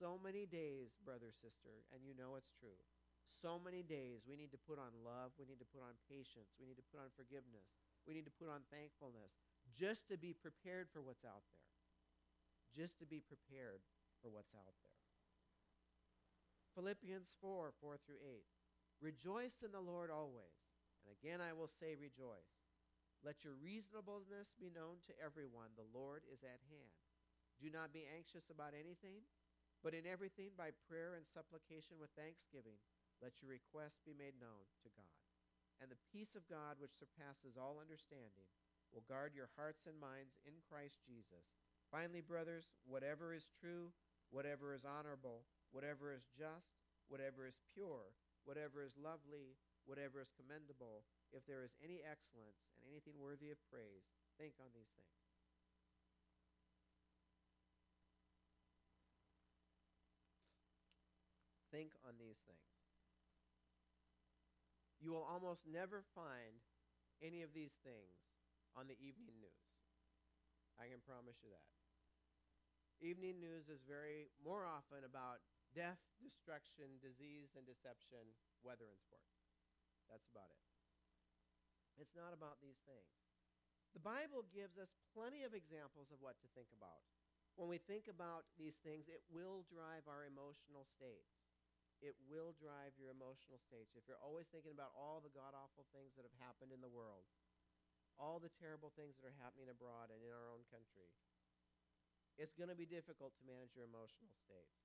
So 0.00 0.18
many 0.18 0.44
days, 0.44 0.98
brother, 1.06 1.30
sister, 1.30 1.86
and 1.94 2.02
you 2.02 2.18
know 2.18 2.34
it's 2.34 2.50
true. 2.58 2.78
So 3.38 3.62
many 3.62 3.86
days 3.86 4.26
we 4.26 4.34
need 4.34 4.50
to 4.50 4.60
put 4.62 4.78
on 4.78 4.90
love, 5.06 5.34
we 5.38 5.46
need 5.46 5.62
to 5.62 5.70
put 5.70 5.84
on 5.84 5.94
patience, 6.10 6.54
we 6.58 6.66
need 6.66 6.78
to 6.78 6.88
put 6.90 6.98
on 6.98 7.14
forgiveness, 7.14 7.66
we 8.06 8.14
need 8.14 8.26
to 8.26 8.34
put 8.34 8.50
on 8.50 8.66
thankfulness, 8.74 9.38
just 9.70 10.06
to 10.10 10.16
be 10.18 10.34
prepared 10.34 10.90
for 10.90 11.02
what's 11.02 11.22
out 11.22 11.46
there. 11.50 11.68
Just 12.74 12.98
to 12.98 13.06
be 13.06 13.22
prepared 13.22 13.86
for 14.18 14.34
what's 14.34 14.50
out 14.50 14.74
there. 14.82 14.98
Philippians 16.74 17.30
4 17.38 17.70
4 17.70 18.02
through 18.02 18.18
8. 18.18 18.42
Rejoice 18.98 19.62
in 19.62 19.70
the 19.70 19.82
Lord 19.82 20.10
always. 20.10 20.58
And 21.06 21.14
again 21.14 21.38
I 21.38 21.54
will 21.54 21.70
say, 21.70 21.94
rejoice. 21.94 22.50
Let 23.22 23.46
your 23.46 23.54
reasonableness 23.56 24.52
be 24.58 24.74
known 24.74 25.00
to 25.06 25.14
everyone. 25.22 25.72
The 25.78 25.86
Lord 25.94 26.26
is 26.28 26.42
at 26.42 26.60
hand. 26.66 26.98
Do 27.62 27.70
not 27.70 27.94
be 27.94 28.04
anxious 28.10 28.50
about 28.50 28.74
anything, 28.74 29.22
but 29.84 29.92
in 29.92 30.08
everything 30.08 30.56
by 30.56 30.72
prayer 30.88 31.20
and 31.20 31.28
supplication 31.28 32.00
with 32.00 32.08
thanksgiving, 32.16 32.80
let 33.20 33.36
your 33.44 33.52
requests 33.52 34.00
be 34.00 34.16
made 34.16 34.40
known 34.40 34.64
to 34.80 34.88
God. 34.96 35.20
And 35.84 35.92
the 35.92 36.00
peace 36.08 36.32
of 36.32 36.48
God, 36.48 36.80
which 36.80 36.96
surpasses 36.96 37.60
all 37.60 37.76
understanding, 37.76 38.48
will 38.88 39.04
guard 39.04 39.36
your 39.36 39.52
hearts 39.60 39.84
and 39.84 40.00
minds 40.00 40.40
in 40.48 40.56
Christ 40.64 41.04
Jesus. 41.04 41.44
Finally, 41.92 42.24
brothers, 42.24 42.72
whatever 42.88 43.36
is 43.36 43.44
true, 43.60 43.92
whatever 44.32 44.72
is 44.72 44.88
honorable, 44.88 45.44
whatever 45.68 46.16
is 46.16 46.24
just, 46.32 46.80
whatever 47.12 47.44
is 47.44 47.60
pure, 47.76 48.16
whatever 48.48 48.80
is 48.80 48.96
lovely, 48.96 49.60
whatever 49.84 50.24
is 50.24 50.32
commendable, 50.32 51.04
if 51.34 51.44
there 51.44 51.60
is 51.60 51.76
any 51.84 52.00
excellence 52.00 52.64
and 52.80 52.88
anything 52.88 53.20
worthy 53.20 53.52
of 53.52 53.60
praise, 53.68 54.08
think 54.40 54.56
on 54.62 54.72
these 54.72 54.90
things. 54.96 55.23
Think 61.74 61.90
on 62.06 62.14
these 62.22 62.38
things. 62.46 62.70
You 65.02 65.10
will 65.10 65.26
almost 65.26 65.66
never 65.66 66.06
find 66.14 66.62
any 67.18 67.42
of 67.42 67.50
these 67.50 67.74
things 67.82 68.14
on 68.78 68.86
the 68.86 68.94
evening 69.02 69.34
news. 69.42 69.66
I 70.78 70.86
can 70.86 71.02
promise 71.02 71.34
you 71.42 71.50
that. 71.50 71.66
Evening 73.02 73.42
news 73.42 73.66
is 73.66 73.82
very 73.82 74.30
more 74.38 74.62
often 74.62 75.02
about 75.02 75.42
death, 75.74 75.98
destruction, 76.22 77.02
disease, 77.02 77.58
and 77.58 77.66
deception, 77.66 78.22
weather, 78.62 78.86
and 78.86 79.02
sports. 79.02 79.34
That's 80.06 80.30
about 80.30 80.54
it. 80.54 80.62
It's 81.98 82.14
not 82.14 82.30
about 82.30 82.62
these 82.62 82.78
things. 82.86 83.18
The 83.98 84.06
Bible 84.06 84.46
gives 84.54 84.78
us 84.78 84.94
plenty 85.10 85.42
of 85.42 85.58
examples 85.58 86.14
of 86.14 86.22
what 86.22 86.38
to 86.38 86.48
think 86.54 86.70
about. 86.70 87.02
When 87.58 87.66
we 87.66 87.82
think 87.82 88.06
about 88.06 88.46
these 88.54 88.78
things, 88.86 89.10
it 89.10 89.26
will 89.26 89.66
drive 89.66 90.06
our 90.06 90.22
emotional 90.22 90.86
states. 90.86 91.43
It 92.04 92.20
will 92.28 92.52
drive 92.52 93.00
your 93.00 93.08
emotional 93.08 93.56
states. 93.56 93.96
If 93.96 94.04
you're 94.04 94.20
always 94.20 94.44
thinking 94.52 94.76
about 94.76 94.92
all 94.92 95.24
the 95.24 95.32
god 95.32 95.56
awful 95.56 95.88
things 95.96 96.12
that 96.20 96.28
have 96.28 96.36
happened 96.36 96.68
in 96.68 96.84
the 96.84 96.92
world, 96.92 97.24
all 98.20 98.36
the 98.36 98.52
terrible 98.60 98.92
things 98.92 99.16
that 99.16 99.24
are 99.24 99.40
happening 99.40 99.72
abroad 99.72 100.12
and 100.12 100.20
in 100.20 100.28
our 100.28 100.52
own 100.52 100.68
country, 100.68 101.08
it's 102.36 102.52
going 102.52 102.68
to 102.68 102.76
be 102.76 102.84
difficult 102.84 103.32
to 103.40 103.48
manage 103.48 103.72
your 103.72 103.88
emotional 103.88 104.36
states. 104.36 104.84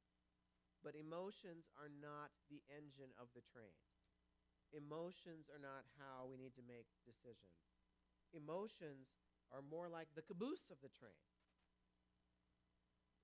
But 0.79 0.95
emotions 0.95 1.67
are 1.75 1.91
not 1.91 2.31
the 2.47 2.63
engine 2.71 3.11
of 3.19 3.27
the 3.35 3.43
train. 3.43 3.75
Emotions 4.71 5.51
are 5.51 5.59
not 5.59 5.83
how 5.99 6.23
we 6.23 6.39
need 6.39 6.55
to 6.55 6.63
make 6.63 6.87
decisions. 7.03 7.67
Emotions 8.31 9.11
are 9.51 9.65
more 9.65 9.91
like 9.91 10.07
the 10.15 10.23
caboose 10.23 10.71
of 10.71 10.79
the 10.79 10.93
train. 10.93 11.19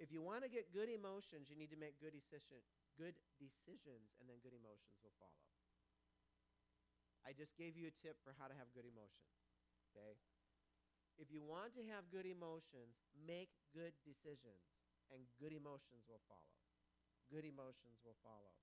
If 0.03 0.11
you 0.11 0.19
want 0.19 0.43
to 0.43 0.51
get 0.51 0.75
good 0.75 0.91
emotions, 0.91 1.47
you 1.47 1.55
need 1.55 1.71
to 1.71 1.79
make 1.79 1.95
good, 2.03 2.11
good 2.95 3.15
decisions, 3.39 4.15
and 4.19 4.27
then 4.27 4.39
good 4.43 4.55
emotions 4.55 4.99
will 5.03 5.15
follow. 5.19 5.45
I 7.25 7.33
just 7.33 7.57
gave 7.57 7.73
you 7.73 7.89
a 7.89 7.95
tip 8.05 8.21
for 8.21 8.37
how 8.37 8.45
to 8.45 8.55
have 8.55 8.69
good 8.71 8.85
emotions. 8.85 9.33
Okay? 9.91 10.13
If 11.17 11.31
you 11.31 11.41
want 11.41 11.73
to 11.79 11.83
have 11.95 12.11
good 12.11 12.27
emotions, 12.27 12.99
make 13.15 13.49
good 13.71 13.95
decisions, 14.03 14.61
and 15.09 15.23
good 15.39 15.55
emotions 15.55 16.03
will 16.05 16.21
follow. 16.27 16.55
Good 17.31 17.47
emotions 17.47 18.03
will 18.03 18.19
follow. 18.21 18.53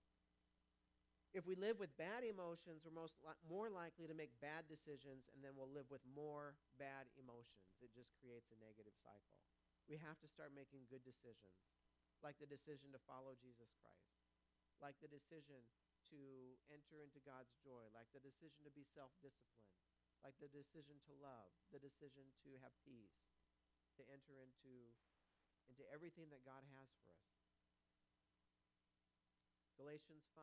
If 1.33 1.49
we 1.49 1.57
live 1.57 1.81
with 1.81 1.97
bad 1.97 2.29
emotions, 2.29 2.85
we're 2.85 2.93
most 2.93 3.17
li- 3.25 3.41
more 3.49 3.73
likely 3.73 4.05
to 4.05 4.13
make 4.13 4.37
bad 4.45 4.69
decisions, 4.69 5.25
and 5.33 5.41
then 5.41 5.57
we'll 5.57 5.73
live 5.73 5.89
with 5.89 6.05
more 6.05 6.61
bad 6.77 7.09
emotions. 7.17 7.73
It 7.81 7.89
just 7.97 8.13
creates 8.21 8.53
a 8.53 8.61
negative 8.61 8.93
cycle. 9.01 9.41
We 9.89 9.97
have 9.97 10.21
to 10.21 10.29
start 10.29 10.53
making 10.53 10.93
good 10.93 11.01
decisions, 11.03 11.57
like 12.21 12.37
the 12.37 12.47
decision 12.47 12.93
to 12.93 13.01
follow 13.09 13.33
Jesus 13.41 13.73
Christ, 13.81 14.13
like 14.83 14.99
the 14.99 15.09
decision 15.09 15.63
to 16.11 16.59
enter 16.69 17.01
into 17.01 17.23
God's 17.23 17.55
joy, 17.63 17.87
like 17.95 18.11
the 18.11 18.21
decision 18.21 18.67
to 18.67 18.75
be 18.75 18.83
self 18.83 19.15
disciplined, 19.23 19.71
like 20.27 20.35
the 20.43 20.51
decision 20.51 20.99
to 21.07 21.13
love, 21.23 21.55
the 21.71 21.79
decision 21.79 22.27
to 22.43 22.59
have 22.61 22.75
peace, 22.83 23.23
to 23.97 24.03
enter 24.11 24.43
into, 24.43 24.91
into 25.71 25.87
everything 25.95 26.29
that 26.35 26.43
God 26.43 26.67
has 26.75 26.91
for 27.07 27.15
us. 27.15 27.33
Galatians 29.79 30.27
5 30.35 30.43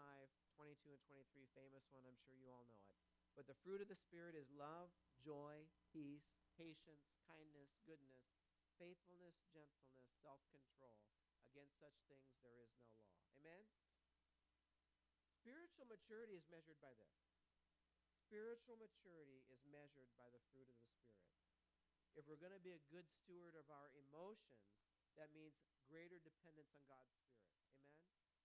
22 0.59 0.91
and 0.91 1.03
23, 1.07 1.47
famous 1.55 1.87
one. 1.95 2.03
I'm 2.03 2.19
sure 2.27 2.35
you 2.35 2.51
all 2.51 2.67
know 2.67 2.83
it. 2.91 2.99
But 3.39 3.47
the 3.47 3.55
fruit 3.63 3.79
of 3.79 3.87
the 3.87 3.95
Spirit 3.95 4.35
is 4.35 4.51
love, 4.51 4.91
joy, 5.23 5.63
peace, 5.95 6.27
patience, 6.59 7.07
kindness, 7.23 7.71
goodness, 7.87 8.27
faithfulness, 8.75 9.39
gentleness, 9.55 10.11
self 10.19 10.43
control. 10.51 10.99
Against 11.55 11.79
such 11.79 11.95
things 12.11 12.35
there 12.43 12.59
is 12.59 12.75
no 12.83 12.91
law. 12.99 13.15
Amen? 13.39 13.63
Spiritual 15.49 15.89
maturity 15.89 16.37
is 16.37 16.45
measured 16.53 16.77
by 16.77 16.93
this. 16.93 17.09
Spiritual 18.21 18.77
maturity 18.77 19.41
is 19.49 19.57
measured 19.65 20.05
by 20.13 20.29
the 20.29 20.37
fruit 20.53 20.69
of 20.69 20.77
the 20.77 20.85
Spirit. 20.93 21.25
If 22.13 22.29
we're 22.29 22.37
going 22.37 22.53
to 22.53 22.61
be 22.61 22.77
a 22.77 22.87
good 22.93 23.09
steward 23.09 23.57
of 23.57 23.65
our 23.73 23.89
emotions, 23.97 24.69
that 25.17 25.33
means 25.33 25.57
greater 25.89 26.21
dependence 26.21 26.69
on 26.77 26.85
God's 26.85 27.09
Spirit. 27.17 27.49
Amen? 27.65 27.81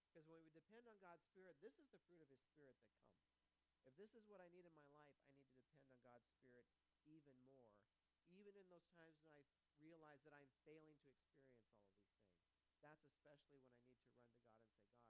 Because 0.08 0.24
when 0.32 0.40
we 0.40 0.48
depend 0.56 0.88
on 0.88 0.96
God's 0.96 1.20
Spirit, 1.28 1.60
this 1.60 1.76
is 1.76 1.92
the 1.92 2.00
fruit 2.08 2.24
of 2.24 2.32
His 2.32 2.40
Spirit 2.40 2.72
that 2.80 2.88
comes. 2.96 3.20
If 3.84 3.92
this 4.00 4.16
is 4.16 4.24
what 4.24 4.40
I 4.40 4.48
need 4.48 4.64
in 4.64 4.72
my 4.72 4.88
life, 4.96 5.12
I 5.20 5.28
need 5.28 5.44
to 5.44 5.52
depend 5.60 5.84
on 5.92 6.00
God's 6.00 6.24
Spirit 6.40 6.64
even 7.04 7.36
more, 7.44 7.68
even 8.32 8.56
in 8.56 8.64
those 8.72 8.88
times 8.96 9.20
when 9.20 9.36
I 9.36 9.44
realize 9.76 10.24
that 10.24 10.32
I'm 10.32 10.48
failing 10.64 10.96
to 11.04 11.12
experience 11.12 11.68
all 11.68 11.68
of 11.68 11.84
these 11.84 12.00
things. 12.00 12.24
That's 12.80 13.04
especially 13.04 13.60
when 13.60 13.76
I 13.76 13.84
need 13.92 13.92
to 13.92 14.08
run 14.08 14.24
to 14.24 14.40
God 14.40 14.64
and 14.72 14.72
say, 14.72 15.04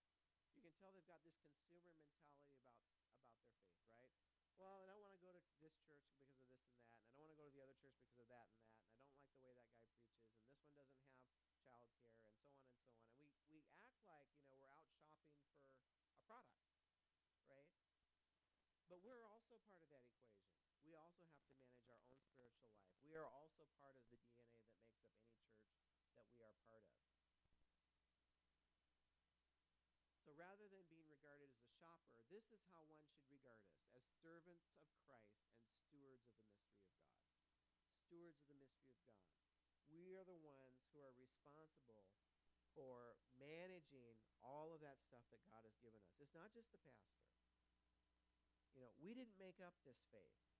You 0.58 0.62
can 0.66 0.74
tell 0.74 0.90
they've 0.90 1.06
got 1.06 1.22
this 1.22 1.38
consumer 1.38 1.86
mentality 1.86 2.34
about, 2.50 2.66
about 2.66 2.82
their 2.82 2.98
faith, 3.14 3.86
right? 3.94 4.10
Well, 4.58 4.74
I 4.74 4.86
don't 4.90 5.02
want 5.06 5.14
to 5.14 5.22
go 5.22 5.30
to 5.30 5.38
this 5.38 5.54
church 5.60 5.78
because 5.84 6.02
of 6.02 6.10
this 6.18 6.34
and 6.34 6.50
that, 6.50 6.66
and 6.74 7.14
I 7.14 7.14
don't 7.14 7.30
want 7.30 7.34
to 7.34 7.40
go 7.40 7.46
to 7.46 7.54
the 7.54 7.62
other 7.62 7.76
church 7.78 7.94
because 8.02 8.18
of 8.18 8.28
that 8.32 8.50
and 8.50 8.58
that, 8.58 8.74
and 8.74 8.90
I 8.90 9.04
don't 9.06 9.18
like 9.20 9.30
the 9.38 9.44
way 9.44 9.54
that 9.54 9.68
guy 9.70 9.84
preaches, 9.94 10.34
and 10.34 10.50
this 10.50 10.66
one 10.74 10.74
doesn't 10.74 10.98
have 11.38 11.54
child 11.62 11.86
care, 11.94 12.10
and 12.10 12.26
so 12.26 12.40
on 12.40 12.50
and 12.50 12.66
so 12.66 12.82
on. 12.82 12.96
And 13.06 13.22
we, 13.22 13.30
we 13.54 13.60
act 13.78 14.02
like, 14.08 14.30
you 14.40 14.50
know, 14.50 14.58
we're 14.58 14.74
out 14.74 14.88
shopping 16.26 16.64
for 16.74 16.82
a 16.82 16.90
product, 16.96 17.36
right? 17.50 17.68
But 18.88 18.98
we're 19.04 19.24
also 19.26 19.60
part 19.68 19.82
of 19.84 19.90
that 19.92 20.04
equation 20.08 20.83
we 20.94 21.02
also 21.02 21.26
have 21.26 21.42
to 21.42 21.58
manage 21.58 21.90
our 21.90 21.98
own 22.06 22.22
spiritual 22.22 22.70
life. 22.70 22.94
We 23.02 23.18
are 23.18 23.26
also 23.26 23.66
part 23.82 23.98
of 23.98 24.06
the 24.14 24.22
DNA 24.22 24.46
that 24.62 24.94
makes 24.94 25.18
up 25.26 25.34
any 25.42 25.58
church 25.66 26.06
that 26.14 26.30
we 26.30 26.38
are 26.46 26.54
part 26.70 26.86
of. 26.86 27.02
So 30.22 30.30
rather 30.38 30.70
than 30.70 30.86
being 30.86 31.10
regarded 31.10 31.50
as 31.50 31.58
a 31.66 31.70
shopper, 31.82 32.14
this 32.30 32.46
is 32.54 32.62
how 32.70 32.86
one 32.86 33.02
should 33.10 33.26
regard 33.26 33.66
us 33.74 33.82
as 33.98 34.06
servants 34.22 34.70
of 34.70 34.86
Christ 35.02 35.50
and 35.50 35.66
stewards 35.82 36.30
of 36.30 36.38
the 36.38 36.54
mystery 36.54 36.86
of 36.86 37.02
God. 37.02 37.26
Stewards 38.06 38.38
of 38.38 38.46
the 38.46 38.58
mystery 38.62 38.94
of 38.94 39.02
God. 39.02 39.26
We 39.90 40.14
are 40.14 40.22
the 40.22 40.38
ones 40.46 40.78
who 40.94 41.02
are 41.02 41.14
responsible 41.18 42.06
for 42.78 43.18
managing 43.34 44.14
all 44.46 44.70
of 44.70 44.78
that 44.86 45.02
stuff 45.02 45.26
that 45.34 45.42
God 45.42 45.66
has 45.66 45.74
given 45.82 45.98
us. 46.06 46.14
It's 46.22 46.38
not 46.38 46.54
just 46.54 46.70
the 46.70 46.78
pastor. 46.86 47.18
You 48.78 48.82
know, 48.82 48.94
we 49.02 49.10
didn't 49.10 49.38
make 49.38 49.58
up 49.58 49.74
this 49.82 49.98
faith 50.14 50.53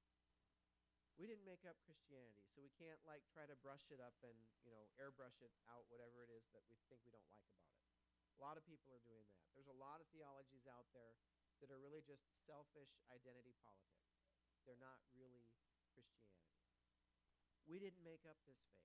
we 1.14 1.31
didn't 1.31 1.46
make 1.46 1.62
up 1.62 1.79
Christianity, 1.87 2.42
so 2.50 2.59
we 2.59 2.74
can't 2.74 2.98
like 3.07 3.22
try 3.31 3.46
to 3.46 3.55
brush 3.62 3.87
it 3.94 4.03
up 4.03 4.18
and 4.27 4.35
you 4.66 4.74
know 4.74 4.90
airbrush 4.98 5.38
it 5.42 5.55
out, 5.70 5.87
whatever 5.87 6.27
it 6.27 6.31
is 6.31 6.42
that 6.50 6.66
we 6.66 6.74
think 6.90 7.03
we 7.07 7.14
don't 7.14 7.31
like 7.31 7.46
about 7.55 7.70
it. 7.70 7.87
A 8.35 8.40
lot 8.42 8.59
of 8.59 8.66
people 8.66 8.90
are 8.90 9.05
doing 9.07 9.27
that. 9.31 9.46
There's 9.55 9.70
a 9.70 9.79
lot 9.79 10.03
of 10.03 10.11
theologies 10.11 10.66
out 10.66 10.90
there 10.90 11.14
that 11.62 11.70
are 11.70 11.79
really 11.79 12.03
just 12.03 12.27
selfish 12.42 12.90
identity 13.14 13.55
politics. 13.62 14.11
They're 14.66 14.81
not 14.83 14.98
really 15.14 15.46
Christianity. 15.94 16.50
We 17.70 17.79
didn't 17.79 18.03
make 18.03 18.27
up 18.27 18.37
this 18.44 18.59
faith. 18.74 18.85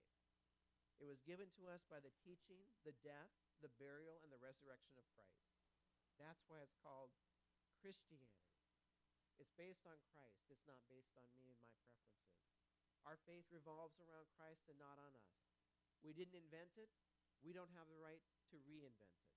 It 1.01 1.07
was 1.07 1.23
given 1.25 1.49
to 1.57 1.71
us 1.71 1.81
by 1.87 2.03
the 2.03 2.13
teaching, 2.21 2.61
the 2.83 2.93
death, 3.01 3.31
the 3.63 3.71
burial, 3.79 4.19
and 4.21 4.29
the 4.29 4.39
resurrection 4.39 4.99
of 4.99 5.07
Christ. 5.15 5.49
That's 6.19 6.43
why 6.51 6.59
it's 6.59 6.75
called 6.83 7.15
Christianity. 7.79 8.58
It's 9.39 9.55
based 9.55 9.87
on 9.87 9.95
Christ. 10.11 10.43
It's 10.51 10.67
not 10.67 10.83
based 10.91 11.15
on 11.15 11.23
me 11.31 11.55
and 11.55 11.63
my 11.63 11.71
preferences. 11.79 12.43
Our 13.07 13.15
faith 13.23 13.47
revolves 13.55 13.95
around 14.03 14.27
Christ 14.35 14.67
and 14.67 14.75
not 14.75 14.99
on 14.99 15.15
us. 15.15 15.31
We 16.03 16.11
didn't 16.11 16.35
invent 16.35 16.75
it. 16.75 16.91
We 17.39 17.55
don't 17.55 17.71
have 17.71 17.87
the 17.87 17.99
right 17.99 18.19
to 18.51 18.59
reinvent 18.67 19.15
it. 19.15 19.31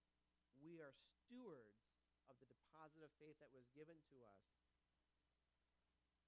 We 0.59 0.83
are 0.83 0.91
stewards 1.23 1.87
of 2.27 2.35
the 2.43 2.51
deposit 2.51 3.07
of 3.07 3.15
faith 3.23 3.39
that 3.39 3.55
was 3.55 3.71
given 3.71 3.99
to 4.11 4.17
us 4.27 4.43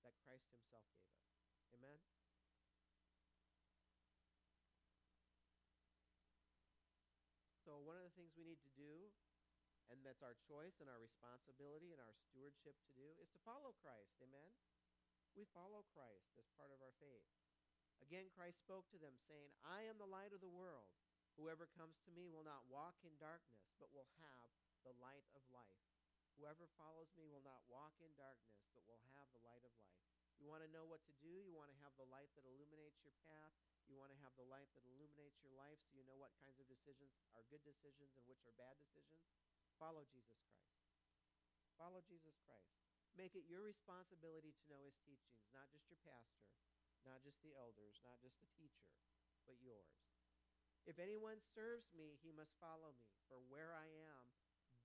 that 0.06 0.14
Christ 0.22 0.46
himself 0.54 0.86
gave 0.94 1.10
us. 1.10 1.34
Amen? 1.74 1.98
So, 7.64 7.80
one 7.80 7.96
of 7.96 8.04
the 8.06 8.14
things 8.14 8.36
we 8.36 8.44
need 8.44 8.60
to 8.60 8.72
do 8.76 9.10
and 9.92 10.00
that's 10.04 10.24
our 10.24 10.36
choice 10.48 10.80
and 10.80 10.88
our 10.88 11.00
responsibility 11.00 11.92
and 11.92 12.00
our 12.00 12.14
stewardship 12.16 12.76
to 12.84 12.90
do, 12.96 13.06
is 13.20 13.28
to 13.32 13.40
follow 13.44 13.76
Christ. 13.80 14.16
Amen? 14.24 14.52
We 15.34 15.44
follow 15.50 15.82
Christ 15.90 16.30
as 16.38 16.46
part 16.54 16.70
of 16.70 16.78
our 16.78 16.94
faith. 17.02 17.26
Again, 18.02 18.30
Christ 18.32 18.60
spoke 18.62 18.86
to 18.92 19.00
them, 19.00 19.16
saying, 19.26 19.50
I 19.64 19.86
am 19.88 19.98
the 19.98 20.08
light 20.08 20.30
of 20.30 20.44
the 20.44 20.52
world. 20.52 20.92
Whoever 21.34 21.66
comes 21.74 21.98
to 22.06 22.14
me 22.14 22.30
will 22.30 22.46
not 22.46 22.68
walk 22.70 22.94
in 23.02 23.14
darkness, 23.18 23.74
but 23.82 23.90
will 23.90 24.06
have 24.22 24.50
the 24.86 24.94
light 25.02 25.26
of 25.34 25.42
life. 25.50 25.82
Whoever 26.38 26.70
follows 26.78 27.10
me 27.18 27.26
will 27.26 27.42
not 27.42 27.62
walk 27.66 27.94
in 28.02 28.10
darkness, 28.14 28.62
but 28.74 28.86
will 28.86 29.02
have 29.18 29.26
the 29.34 29.42
light 29.42 29.62
of 29.62 29.74
life. 29.82 30.02
You 30.38 30.50
want 30.50 30.66
to 30.66 30.74
know 30.74 30.86
what 30.86 31.02
to 31.06 31.14
do? 31.22 31.30
You 31.42 31.54
want 31.54 31.70
to 31.70 31.78
have 31.82 31.94
the 31.96 32.06
light 32.10 32.30
that 32.36 32.46
illuminates 32.46 33.00
your 33.02 33.14
path. 33.24 33.54
You 33.88 33.96
want 33.96 34.10
to 34.10 34.20
have 34.22 34.34
the 34.36 34.46
light 34.46 34.68
that 34.74 34.84
illuminates 34.84 35.40
your 35.40 35.54
life 35.54 35.78
so 35.86 35.94
you 35.94 36.04
know 36.04 36.18
what 36.18 36.34
kinds 36.42 36.58
of 36.58 36.66
decisions 36.68 37.14
are 37.32 37.46
good 37.48 37.62
decisions 37.62 38.12
and 38.18 38.24
which 38.26 38.42
are 38.44 38.56
bad 38.60 38.76
decisions. 38.76 39.24
Follow 39.84 40.08
Jesus 40.08 40.40
Christ. 40.48 40.80
Follow 41.76 42.00
Jesus 42.08 42.40
Christ. 42.48 42.72
Make 43.20 43.36
it 43.36 43.44
your 43.44 43.60
responsibility 43.60 44.56
to 44.56 44.64
know 44.72 44.80
his 44.80 44.96
teachings, 45.04 45.44
not 45.52 45.68
just 45.76 45.92
your 45.92 46.00
pastor, 46.08 46.48
not 47.04 47.20
just 47.20 47.36
the 47.44 47.52
elders, 47.52 48.00
not 48.00 48.16
just 48.24 48.40
the 48.40 48.48
teacher, 48.56 48.88
but 49.44 49.60
yours. 49.60 49.92
If 50.88 50.96
anyone 50.96 51.36
serves 51.52 51.92
me, 51.92 52.16
he 52.24 52.32
must 52.32 52.56
follow 52.56 52.96
me. 52.96 53.12
For 53.28 53.44
where 53.52 53.76
I 53.76 53.92
am, 54.08 54.24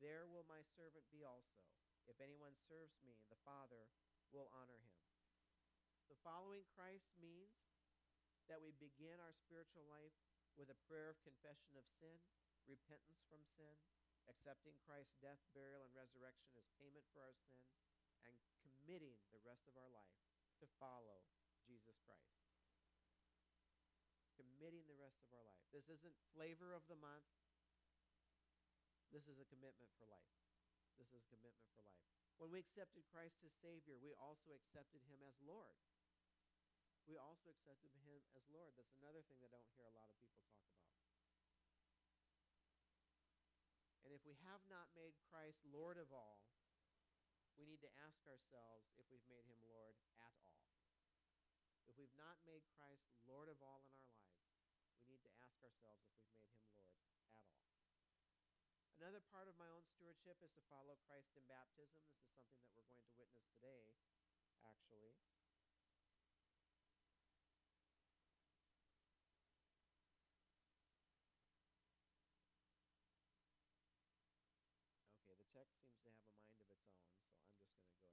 there 0.04 0.28
will 0.28 0.44
my 0.52 0.68
servant 0.76 1.08
be 1.16 1.24
also. 1.24 1.64
If 2.04 2.20
anyone 2.20 2.60
serves 2.68 3.00
me, 3.00 3.24
the 3.32 3.40
Father 3.48 3.88
will 4.36 4.52
honor 4.52 4.84
him. 4.84 5.00
So 6.12 6.20
following 6.28 6.68
Christ 6.76 7.08
means 7.24 7.56
that 8.52 8.60
we 8.60 8.76
begin 8.76 9.16
our 9.24 9.32
spiritual 9.32 9.88
life 9.88 10.20
with 10.60 10.68
a 10.68 10.82
prayer 10.92 11.08
of 11.08 11.24
confession 11.24 11.80
of 11.80 11.88
sin, 11.88 12.20
repentance 12.68 13.24
from 13.32 13.40
sin, 13.56 13.80
accepting 14.30 14.78
Christ's 14.86 15.18
death, 15.20 15.42
burial, 15.52 15.84
and 15.84 15.94
resurrection 15.98 16.54
as 16.56 16.70
payment 16.78 17.04
for 17.12 17.26
our 17.26 17.36
sin, 17.36 17.66
and 18.24 18.38
committing 18.62 19.18
the 19.34 19.42
rest 19.44 19.66
of 19.66 19.76
our 19.76 19.90
life 19.90 20.18
to 20.62 20.70
follow 20.78 21.26
Jesus 21.66 21.98
Christ. 22.06 22.38
Committing 24.38 24.88
the 24.88 25.00
rest 25.00 25.20
of 25.26 25.34
our 25.34 25.44
life. 25.44 25.66
This 25.74 25.90
isn't 25.90 26.16
flavor 26.32 26.72
of 26.72 26.86
the 26.88 27.00
month. 27.00 27.28
This 29.10 29.26
is 29.26 29.42
a 29.42 29.48
commitment 29.50 29.90
for 29.98 30.06
life. 30.06 30.34
This 31.02 31.10
is 31.10 31.26
a 31.26 31.30
commitment 31.34 31.68
for 31.74 31.82
life. 31.82 32.06
When 32.38 32.54
we 32.54 32.62
accepted 32.64 33.04
Christ 33.12 33.42
as 33.44 33.52
Savior, 33.60 34.00
we 34.00 34.16
also 34.16 34.56
accepted 34.56 35.04
Him 35.12 35.20
as 35.28 35.36
Lord. 35.44 35.76
We 37.10 37.18
also 37.20 37.52
accepted 37.52 37.92
Him 37.92 38.06
as 38.38 38.46
Lord. 38.54 38.78
That's 38.78 38.94
another 39.02 39.26
thing 39.28 39.42
that 39.42 39.52
I 39.52 39.60
don't 39.60 39.76
hear 39.76 39.90
a 39.90 39.98
lot 39.98 40.08
of 40.08 40.16
people 40.22 40.40
talk 40.46 40.62
about. 40.72 40.89
And 44.10 44.18
if 44.18 44.26
we 44.26 44.34
have 44.42 44.66
not 44.66 44.90
made 44.98 45.14
Christ 45.30 45.62
Lord 45.70 46.02
of 46.02 46.10
all, 46.10 46.42
we 47.54 47.70
need 47.70 47.78
to 47.86 47.94
ask 48.02 48.26
ourselves 48.26 48.90
if 48.98 49.06
we've 49.14 49.30
made 49.30 49.46
him 49.46 49.62
Lord 49.70 49.94
at 50.18 50.34
all. 50.42 50.66
If 51.86 51.94
we've 51.94 52.18
not 52.18 52.42
made 52.42 52.66
Christ 52.74 53.06
Lord 53.30 53.54
of 53.54 53.62
all 53.62 53.86
in 53.86 53.94
our 53.94 54.10
lives, 54.10 54.50
we 55.06 55.14
need 55.14 55.22
to 55.30 55.34
ask 55.46 55.62
ourselves 55.62 56.10
if 56.10 56.18
we've 56.26 56.42
made 56.42 56.50
him 56.50 56.66
Lord 56.74 56.90
at 57.22 57.38
all. 57.38 57.54
Another 58.98 59.22
part 59.30 59.46
of 59.46 59.54
my 59.62 59.70
own 59.70 59.86
stewardship 59.86 60.42
is 60.42 60.58
to 60.58 60.64
follow 60.74 60.98
Christ 61.06 61.30
in 61.38 61.46
baptism. 61.46 62.02
This 62.10 62.26
is 62.26 62.34
something 62.34 62.58
that 62.66 62.74
we're 62.74 62.90
going 62.90 63.06
to 63.06 63.14
witness 63.14 63.46
today, 63.62 63.94
actually. 64.66 65.14
Okay, 75.20 75.38
the 75.38 75.48
text 75.54 75.78
seems 75.80 75.96
to 76.04 76.10
have 76.10 76.26
a 76.26 76.36
mind 76.42 76.60
of 76.60 76.68
its 76.74 76.84
own, 76.90 77.08
so 77.14 77.30
I'm 77.32 77.40
just 77.40 77.54
going 77.54 77.70
to 77.72 77.78
go 77.78 77.86
ahead. 77.86 78.10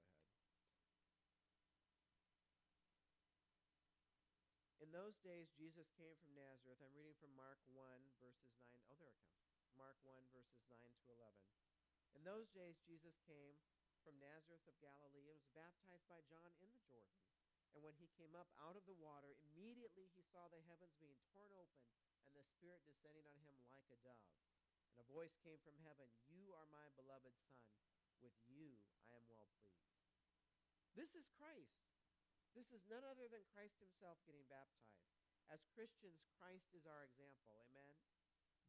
In 4.79 4.93
those 5.07 5.23
days, 5.23 5.47
Jesus 5.55 5.87
came 5.95 6.19
from 6.19 6.35
Nazareth. 6.35 6.83
I'm 6.83 6.91
reading 6.91 7.15
from 7.23 7.31
Mark 7.39 7.63
1, 7.71 7.79
verses 8.19 8.51
9. 8.59 8.75
Oh, 8.91 8.99
there 8.99 9.15
it 9.15 9.23
comes. 9.23 9.39
Mark 9.79 9.95
1, 10.03 10.19
verses 10.35 10.59
9 10.67 10.75
to 10.75 11.15
11. 11.15 11.31
In 12.19 12.27
those 12.27 12.51
days, 12.51 12.75
Jesus 12.83 13.15
came 13.23 13.55
from 14.03 14.19
Nazareth 14.19 14.67
of 14.67 14.75
Galilee 14.83 15.31
and 15.31 15.39
was 15.39 15.55
baptized 15.55 16.03
by 16.11 16.19
John 16.27 16.51
in 16.59 16.75
the 16.75 16.83
Jordan. 16.91 17.23
And 17.71 17.79
when 17.79 17.95
he 17.95 18.11
came 18.19 18.35
up 18.35 18.51
out 18.59 18.75
of 18.75 18.83
the 18.83 18.99
water, 18.99 19.39
immediately 19.55 20.11
he 20.11 20.27
saw 20.27 20.51
the 20.51 20.59
heavens 20.67 20.99
being 20.99 21.23
torn 21.31 21.55
open 21.55 21.87
and 22.27 22.35
the 22.35 22.43
Spirit 22.43 22.83
descending 22.83 23.23
on 23.31 23.39
him 23.47 23.55
like 23.71 23.87
a 23.95 23.99
dove. 24.03 24.35
And 24.91 24.99
a 24.99 25.07
voice 25.07 25.39
came 25.39 25.63
from 25.63 25.79
heaven, 25.87 26.11
You 26.27 26.51
are 26.51 26.67
my 26.67 26.91
beloved 26.99 27.31
Son. 27.47 27.63
With 28.19 28.35
you 28.43 28.75
I 29.07 29.15
am 29.15 29.23
well 29.31 29.47
pleased. 29.55 30.03
This 30.99 31.15
is 31.15 31.31
Christ. 31.39 31.86
This 32.55 32.69
is 32.71 32.83
none 32.87 33.03
other 33.03 33.27
than 33.27 33.43
Christ 33.51 33.79
himself 33.79 34.19
getting 34.23 34.45
baptized. 34.47 35.03
As 35.47 35.63
Christians, 35.71 36.27
Christ 36.35 36.75
is 36.75 36.83
our 36.83 37.07
example. 37.07 37.55
Amen? 37.67 37.95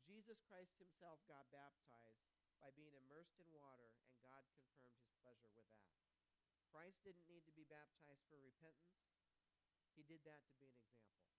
Jesus 0.07 0.41
Christ 0.47 0.79
himself 0.79 1.21
got 1.27 1.51
baptized 1.51 2.25
by 2.63 2.71
being 2.75 2.95
immersed 2.95 3.39
in 3.39 3.51
water, 3.55 3.93
and 4.09 4.15
God 4.25 4.47
confirmed 4.55 4.99
his 5.03 5.15
pleasure 5.21 5.51
with 5.53 5.67
that. 5.75 5.95
Christ 6.71 7.03
didn't 7.03 7.27
need 7.27 7.45
to 7.45 7.55
be 7.55 7.67
baptized 7.67 8.23
for 8.31 8.39
repentance. 8.39 9.05
He 9.93 10.07
did 10.07 10.23
that 10.25 10.47
to 10.47 10.55
be 10.57 10.71
an 10.71 10.79
example. 10.79 11.35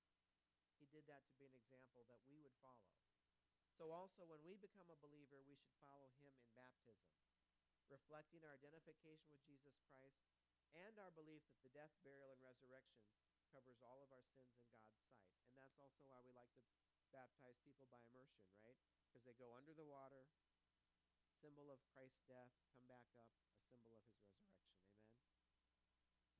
He 0.80 0.88
did 0.92 1.08
that 1.08 1.24
to 1.32 1.36
be 1.40 1.48
an 1.48 1.56
example 1.56 2.04
that 2.12 2.24
we 2.28 2.40
would 2.44 2.56
follow. 2.60 2.92
So 3.80 3.96
also, 3.96 4.28
when 4.28 4.44
we 4.44 4.60
become 4.60 4.92
a 4.92 5.00
believer, 5.00 5.40
we 5.48 5.56
should 5.56 5.76
follow 5.80 6.12
him 6.20 6.36
in 6.36 6.52
baptism, 6.52 7.16
reflecting 7.88 8.44
our 8.44 8.52
identification 8.52 9.32
with 9.32 9.40
Jesus 9.48 9.80
Christ 9.88 10.39
and 10.78 10.96
our 11.02 11.14
belief 11.16 11.42
that 11.50 11.62
the 11.66 11.74
death, 11.74 11.94
burial, 12.06 12.34
and 12.34 12.42
resurrection 12.44 13.06
covers 13.50 13.82
all 13.82 14.02
of 14.06 14.10
our 14.14 14.26
sins 14.36 14.54
in 14.58 14.66
God's 14.70 14.94
sight. 15.02 15.18
And 15.50 15.58
that's 15.58 15.78
also 15.82 16.06
why 16.06 16.22
we 16.22 16.34
like 16.36 16.52
to 16.58 16.64
baptize 17.10 17.58
people 17.66 17.90
by 17.90 18.02
immersion, 18.14 18.46
right? 18.62 18.78
Because 19.10 19.26
they 19.26 19.34
go 19.38 19.58
under 19.58 19.74
the 19.74 19.86
water, 19.86 20.30
symbol 21.40 21.74
of 21.74 21.82
Christ's 21.96 22.22
death, 22.30 22.52
come 22.76 22.86
back 22.86 23.08
up, 23.18 23.32
a 23.56 23.62
symbol 23.66 23.96
of 23.96 24.04
his 24.06 24.20
resurrection. 24.22 24.78
Amen? 24.86 25.90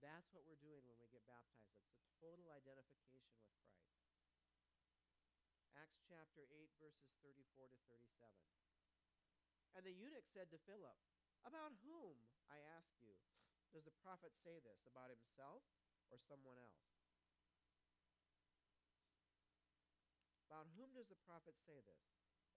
That's 0.04 0.30
what 0.36 0.46
we're 0.46 0.62
doing 0.62 0.86
when 0.86 1.00
we 1.02 1.10
get 1.10 1.26
baptized. 1.26 1.82
It's 1.96 2.06
a 2.06 2.16
total 2.20 2.52
identification 2.54 3.40
with 3.42 3.58
Christ. 3.64 3.90
Acts 5.80 6.04
chapter 6.06 6.44
8, 6.52 6.70
verses 6.78 7.16
34 7.24 7.72
to 7.72 7.80
37. 7.88 8.36
And 9.80 9.88
the 9.88 9.96
eunuch 9.96 10.28
said 10.28 10.52
to 10.52 10.60
Philip, 10.68 10.98
About 11.48 11.72
whom, 11.88 12.20
I 12.52 12.60
ask 12.76 12.92
you, 13.00 13.16
does 13.74 13.86
the 13.86 13.96
prophet 14.02 14.34
say 14.42 14.58
this? 14.62 14.82
About 14.90 15.14
himself 15.14 15.62
or 16.10 16.18
someone 16.18 16.58
else? 16.58 16.82
About 20.50 20.66
whom 20.74 20.90
does 20.98 21.06
the 21.06 21.20
prophet 21.30 21.54
say 21.70 21.78
this? 21.86 22.04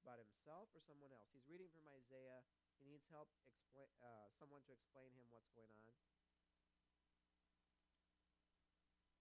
About 0.01 0.17
himself 0.17 0.73
or 0.73 0.81
someone 0.81 1.13
else? 1.13 1.29
He's 1.37 1.45
reading 1.45 1.69
from 1.71 1.85
Isaiah. 1.93 2.41
He 2.81 2.89
needs 2.89 3.05
help, 3.13 3.29
explain, 3.45 3.87
uh, 4.01 4.33
someone 4.41 4.65
to 4.65 4.73
explain 4.73 5.13
him 5.13 5.29
what's 5.29 5.53
going 5.53 5.77
on. 5.77 5.93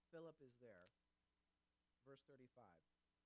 Philip 0.08 0.36
is 0.40 0.56
there. 0.60 0.88
Verse 2.08 2.24
35. 2.28 2.48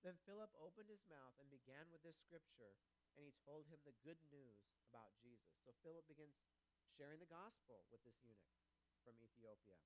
Then 0.05 0.19
Philip 0.23 0.53
opened 0.61 0.87
his 0.87 1.03
mouth 1.11 1.35
and 1.43 1.51
began 1.51 1.91
with 1.91 2.05
this 2.07 2.14
scripture, 2.23 2.79
and 3.19 3.27
he 3.27 3.35
told 3.43 3.67
him 3.67 3.83
the 3.83 3.97
good 4.07 4.21
news 4.31 4.71
about 4.87 5.11
Jesus. 5.19 5.59
So 5.67 5.75
Philip 5.83 6.07
begins 6.07 6.37
sharing 6.97 7.20
the 7.20 7.28
gospel 7.28 7.84
with 7.92 8.01
this 8.09 8.16
eunuch 8.24 8.57
from 9.05 9.20
Ethiopia. 9.20 9.76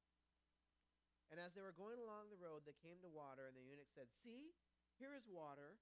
And 1.30 1.38
as 1.38 1.54
they 1.54 1.62
were 1.62 1.74
going 1.74 1.98
along 1.98 2.30
the 2.30 2.38
road, 2.38 2.62
they 2.66 2.74
came 2.82 2.98
to 3.02 3.10
water, 3.10 3.50
and 3.50 3.54
the 3.54 3.66
eunuch 3.66 3.90
said, 3.94 4.10
See, 4.22 4.54
here 4.98 5.14
is 5.14 5.26
water. 5.26 5.78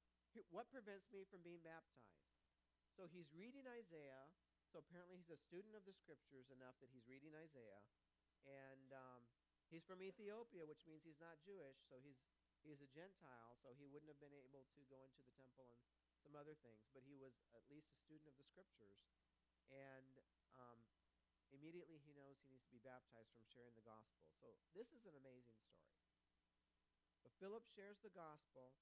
What 0.53 0.69
prevents 0.69 1.09
me 1.09 1.25
from 1.29 1.41
being 1.41 1.65
baptized? 1.65 2.21
So 2.97 3.09
he's 3.09 3.33
reading 3.33 3.65
Isaiah. 3.65 4.29
So 4.69 4.85
apparently 4.85 5.17
he's 5.17 5.33
a 5.33 5.41
student 5.41 5.73
of 5.73 5.89
the 5.89 5.97
scriptures 5.97 6.53
enough 6.53 6.77
that 6.85 6.93
he's 6.93 7.09
reading 7.09 7.33
Isaiah. 7.33 7.81
And 8.45 8.93
um, 8.93 9.25
he's 9.73 9.89
from 9.89 10.05
Ethiopia, 10.05 10.69
which 10.69 10.85
means 10.85 11.01
he's 11.03 11.19
not 11.19 11.41
Jewish. 11.41 11.81
So 11.89 11.97
he's, 12.05 12.21
he's 12.61 12.85
a 12.85 12.91
Gentile. 12.93 13.57
So 13.65 13.73
he 13.73 13.89
wouldn't 13.89 14.13
have 14.13 14.21
been 14.21 14.37
able 14.37 14.69
to 14.69 14.81
go 14.93 15.01
into 15.01 15.25
the 15.25 15.33
temple 15.41 15.73
and 15.73 15.81
some 16.21 16.37
other 16.37 16.53
things. 16.61 16.85
But 16.93 17.09
he 17.09 17.17
was 17.17 17.33
at 17.57 17.65
least 17.73 17.89
a 17.97 17.99
student 18.05 18.29
of 18.29 18.37
the 18.37 18.45
scriptures. 18.45 19.01
And 19.73 20.21
um, 20.61 20.79
immediately 21.69 22.01
he 22.01 22.17
knows 22.17 22.41
he 22.41 22.49
needs 22.49 22.65
to 22.65 22.73
be 22.73 22.81
baptized 22.81 23.29
from 23.37 23.45
sharing 23.45 23.77
the 23.77 23.85
gospel. 23.85 24.25
So 24.41 24.57
this 24.73 24.89
is 24.97 25.05
an 25.05 25.13
amazing 25.21 25.61
story. 25.61 25.93
But 27.21 27.37
Philip 27.37 27.69
shares 27.69 28.01
the 28.01 28.09
gospel 28.17 28.73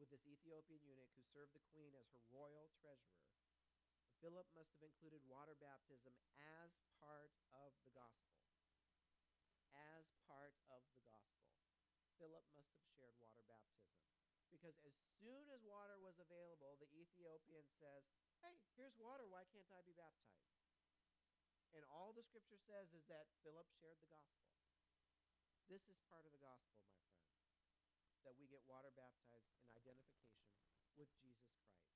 with 0.00 0.08
this 0.08 0.24
Ethiopian 0.24 0.80
eunuch 0.88 1.12
who 1.12 1.20
served 1.36 1.52
the 1.52 1.60
queen 1.68 1.92
as 1.92 2.08
her 2.16 2.24
royal 2.32 2.72
treasurer. 2.80 3.28
Philip 4.24 4.48
must 4.56 4.72
have 4.72 4.88
included 4.88 5.20
water 5.28 5.52
baptism 5.60 6.16
as 6.40 6.72
part 6.96 7.28
of 7.52 7.76
the 7.84 7.92
gospel. 7.92 8.40
As 9.76 10.08
part 10.24 10.56
of 10.72 10.80
the 10.96 11.04
gospel. 11.04 11.52
Philip 12.16 12.48
must 12.56 12.72
have 12.72 12.88
shared 12.96 13.20
water 13.20 13.44
baptism. 13.44 14.00
Because 14.48 14.80
as 14.88 14.96
soon 15.20 15.44
as 15.52 15.60
water 15.60 16.00
was 16.00 16.16
available, 16.16 16.80
the 16.80 16.88
Ethiopian 16.96 17.68
says, 17.76 18.08
Hey, 18.40 18.56
here's 18.80 18.96
water. 18.96 19.28
Why 19.28 19.44
can't 19.52 19.68
I 19.76 19.84
be 19.84 19.92
baptized? 19.92 20.51
And 21.72 21.84
all 21.88 22.12
the 22.12 22.24
scripture 22.24 22.60
says 22.68 22.92
is 22.92 23.04
that 23.08 23.32
Philip 23.40 23.64
shared 23.80 23.96
the 24.00 24.12
gospel. 24.12 24.52
This 25.72 25.88
is 25.88 25.96
part 26.12 26.28
of 26.28 26.32
the 26.36 26.42
gospel, 26.44 26.76
my 26.84 26.92
friends, 27.00 27.32
that 28.28 28.36
we 28.36 28.44
get 28.44 28.60
water 28.68 28.92
baptized 28.92 29.48
in 29.56 29.72
identification 29.72 30.52
with 31.00 31.08
Jesus 31.16 31.48
Christ. 31.56 31.88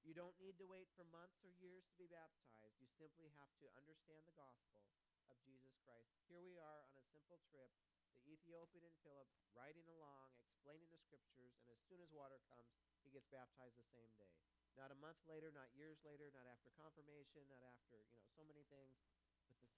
You 0.00 0.16
don't 0.16 0.40
need 0.40 0.56
to 0.56 0.64
wait 0.64 0.88
for 0.96 1.04
months 1.12 1.44
or 1.44 1.52
years 1.60 1.84
to 1.92 1.96
be 2.00 2.08
baptized. 2.08 2.80
You 2.80 2.88
simply 2.96 3.28
have 3.36 3.52
to 3.60 3.68
understand 3.76 4.24
the 4.24 4.38
gospel 4.40 4.80
of 5.28 5.36
Jesus 5.44 5.76
Christ. 5.84 6.16
Here 6.24 6.40
we 6.40 6.56
are 6.56 6.80
on 6.88 6.96
a 6.96 7.04
simple 7.12 7.36
trip, 7.52 7.68
the 8.16 8.32
Ethiopian 8.32 8.88
and 8.88 8.96
Philip 9.04 9.28
riding 9.52 9.84
along, 9.92 10.32
explaining 10.40 10.88
the 10.88 11.04
scriptures, 11.04 11.52
and 11.60 11.68
as 11.68 11.80
soon 11.84 12.00
as 12.00 12.08
water 12.16 12.40
comes, 12.48 12.72
he 13.04 13.12
gets 13.12 13.28
baptized 13.28 13.76
the 13.76 13.92
same 13.92 14.08
day. 14.16 14.32
Not 14.78 14.94
a 14.94 15.02
month 15.02 15.20
later, 15.28 15.52
not 15.52 15.68
years 15.76 16.00
later, 16.06 16.32
not 16.32 16.48
after 16.48 16.72
confirmation, 16.78 17.44
not 17.50 17.60
after, 17.66 18.00
you 18.08 18.16
know, 18.16 18.24
so 18.32 18.46
many 18.46 18.64
things. 18.72 18.96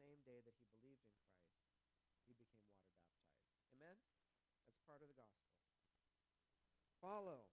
Same 0.00 0.24
day 0.24 0.40
that 0.40 0.56
he 0.56 0.64
believed 0.72 1.04
in 1.04 1.12
Christ, 1.20 1.44
he 2.24 2.32
became 2.32 2.64
water 2.72 2.96
baptized. 2.96 3.44
Amen? 3.76 3.96
That's 4.64 4.80
part 4.88 5.04
of 5.04 5.12
the 5.12 5.18
gospel. 5.20 5.52
Follow. 7.04 7.44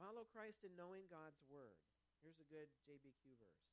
Follow 0.00 0.24
Christ 0.24 0.64
in 0.64 0.72
knowing 0.72 1.04
God's 1.12 1.40
word. 1.46 1.80
Here's 2.24 2.40
a 2.40 2.48
good 2.48 2.72
JBQ 2.88 3.36
verse. 3.36 3.68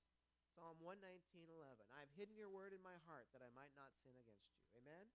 Psalm 0.52 0.76
119:11. 0.84 1.88
I've 1.96 2.12
hidden 2.20 2.36
your 2.36 2.52
word 2.52 2.76
in 2.76 2.84
my 2.84 3.00
heart 3.08 3.32
that 3.32 3.40
I 3.40 3.48
might 3.56 3.72
not 3.80 3.96
sin 4.04 4.16
against 4.20 4.52
you. 4.52 4.60
Amen? 4.76 5.08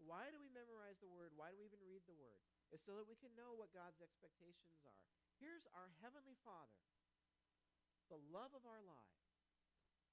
Why 0.00 0.32
do 0.32 0.40
we 0.40 0.48
memorize 0.48 0.98
the 0.98 1.12
word? 1.12 1.36
Why 1.36 1.52
do 1.52 1.60
we 1.60 1.68
even 1.68 1.84
read 1.84 2.02
the 2.08 2.16
word? 2.16 2.40
It's 2.72 2.82
so 2.88 2.96
that 2.96 3.06
we 3.06 3.20
can 3.20 3.36
know 3.36 3.52
what 3.52 3.76
God's 3.76 4.00
expectations 4.00 4.80
are. 4.82 5.04
Here's 5.38 5.68
our 5.76 5.92
heavenly 6.00 6.34
Father, 6.40 6.80
the 8.08 8.18
love 8.32 8.56
of 8.56 8.64
our 8.66 8.80
lives, 8.82 9.21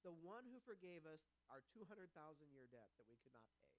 the 0.04 0.16
one 0.24 0.48
who 0.48 0.64
forgave 0.64 1.04
us 1.04 1.28
our 1.52 1.64
200,000 1.76 2.08
year 2.52 2.68
debt 2.72 2.90
that 2.96 3.10
we 3.10 3.20
could 3.20 3.36
not 3.36 3.48
pay. 3.60 3.76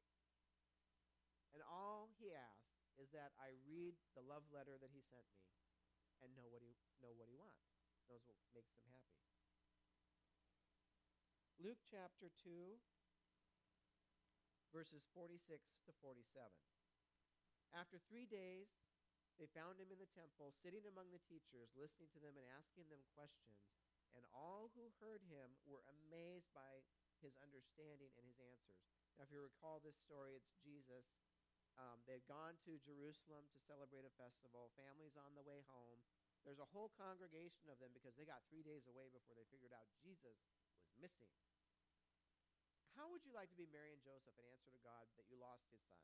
And 1.56 1.64
all 1.66 2.12
he 2.20 2.30
asks 2.30 2.92
is 3.00 3.10
that 3.16 3.32
I 3.40 3.56
read 3.64 3.96
the 4.12 4.22
love 4.22 4.44
letter 4.52 4.76
that 4.78 4.92
he 4.92 5.00
sent 5.00 5.24
me 5.32 5.48
and 6.20 6.36
know 6.36 6.46
what 6.52 6.60
he, 6.60 6.76
know 7.00 7.16
what 7.16 7.32
he 7.32 7.36
wants, 7.36 7.64
knows 8.06 8.22
what 8.28 8.36
makes 8.52 8.76
him 8.76 8.84
happy. 8.92 9.20
Luke 11.60 11.80
chapter 11.88 12.32
2, 12.40 12.80
verses 14.72 15.04
46 15.12 15.40
to 15.84 15.92
47. 16.00 16.24
After 17.76 18.00
three 18.08 18.24
days, 18.24 18.72
they 19.36 19.48
found 19.56 19.80
him 19.80 19.88
in 19.88 20.00
the 20.00 20.08
temple, 20.12 20.52
sitting 20.60 20.84
among 20.84 21.08
the 21.12 21.22
teachers, 21.24 21.72
listening 21.72 22.12
to 22.12 22.20
them 22.20 22.36
and 22.36 22.44
asking 22.52 22.88
them 22.92 23.00
questions. 23.16 23.60
And 24.18 24.26
all 24.34 24.70
who 24.74 24.90
heard 24.98 25.22
him 25.30 25.54
were 25.66 25.86
amazed 25.86 26.50
by 26.50 26.82
his 27.22 27.36
understanding 27.38 28.10
and 28.16 28.26
his 28.26 28.40
answers. 28.40 28.80
Now, 29.16 29.28
if 29.28 29.30
you 29.30 29.44
recall 29.44 29.78
this 29.84 29.96
story, 30.00 30.34
it's 30.34 30.56
Jesus. 30.64 31.06
Um, 31.76 32.02
they'd 32.08 32.24
gone 32.26 32.58
to 32.66 32.80
Jerusalem 32.82 33.46
to 33.52 33.58
celebrate 33.62 34.08
a 34.08 34.12
festival. 34.18 34.72
Families 34.74 35.14
on 35.14 35.36
the 35.36 35.44
way 35.44 35.62
home. 35.68 36.00
There's 36.42 36.60
a 36.60 36.72
whole 36.72 36.88
congregation 36.96 37.68
of 37.68 37.76
them 37.78 37.92
because 37.92 38.16
they 38.16 38.24
got 38.24 38.40
three 38.48 38.64
days 38.64 38.88
away 38.88 39.12
before 39.12 39.36
they 39.36 39.44
figured 39.52 39.76
out 39.76 39.84
Jesus 40.00 40.40
was 40.80 40.96
missing. 40.96 41.28
How 42.96 43.12
would 43.12 43.24
you 43.24 43.36
like 43.36 43.52
to 43.52 43.60
be 43.60 43.68
Mary 43.68 43.92
and 43.92 44.02
Joseph 44.02 44.34
and 44.40 44.48
answer 44.48 44.72
to 44.72 44.80
God 44.80 45.04
that 45.20 45.28
you 45.28 45.36
lost 45.36 45.68
his 45.68 45.84
son? 45.84 46.00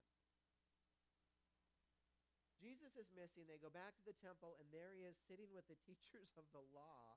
Jesus 2.57 2.97
is 2.97 3.09
missing. 3.13 3.45
They 3.45 3.61
go 3.61 3.69
back 3.69 3.97
to 4.01 4.05
the 4.09 4.17
temple, 4.17 4.57
and 4.61 4.69
there 4.73 4.97
he 4.97 5.05
is 5.05 5.17
sitting 5.29 5.53
with 5.53 5.69
the 5.69 5.77
teachers 5.89 6.33
of 6.41 6.45
the 6.57 6.65
law 6.73 7.17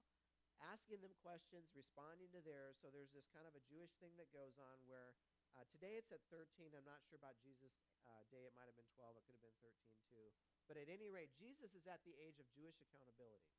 asking 0.64 1.00
them 1.00 1.16
questions, 1.24 1.72
responding 1.76 2.30
to 2.36 2.42
theirs. 2.44 2.76
So 2.84 2.92
there's 2.92 3.12
this 3.16 3.28
kind 3.32 3.48
of 3.48 3.56
a 3.56 3.64
Jewish 3.68 3.96
thing 4.04 4.16
that 4.20 4.32
goes 4.36 4.56
on 4.60 4.80
where 4.88 5.16
Uh, 5.58 5.66
today 5.76 5.98
it's 5.98 6.14
at 6.14 6.22
13. 6.32 6.72
I'm 6.78 6.86
not 6.86 7.02
sure 7.10 7.18
about 7.18 7.36
Jesus' 7.42 7.74
uh, 8.06 8.24
day. 8.30 8.46
It 8.46 8.54
might 8.56 8.70
have 8.70 8.78
been 8.78 8.88
12. 8.96 9.18
It 9.18 9.26
could 9.26 9.36
have 9.36 9.44
been 9.44 9.60
13 9.60 9.76
too. 10.08 10.28
But 10.70 10.78
at 10.78 10.88
any 10.88 11.10
rate, 11.10 11.34
Jesus 11.36 11.74
is 11.74 11.84
at 11.90 12.00
the 12.06 12.14
age 12.22 12.38
of 12.38 12.46
Jewish 12.54 12.78
accountability. 12.80 13.52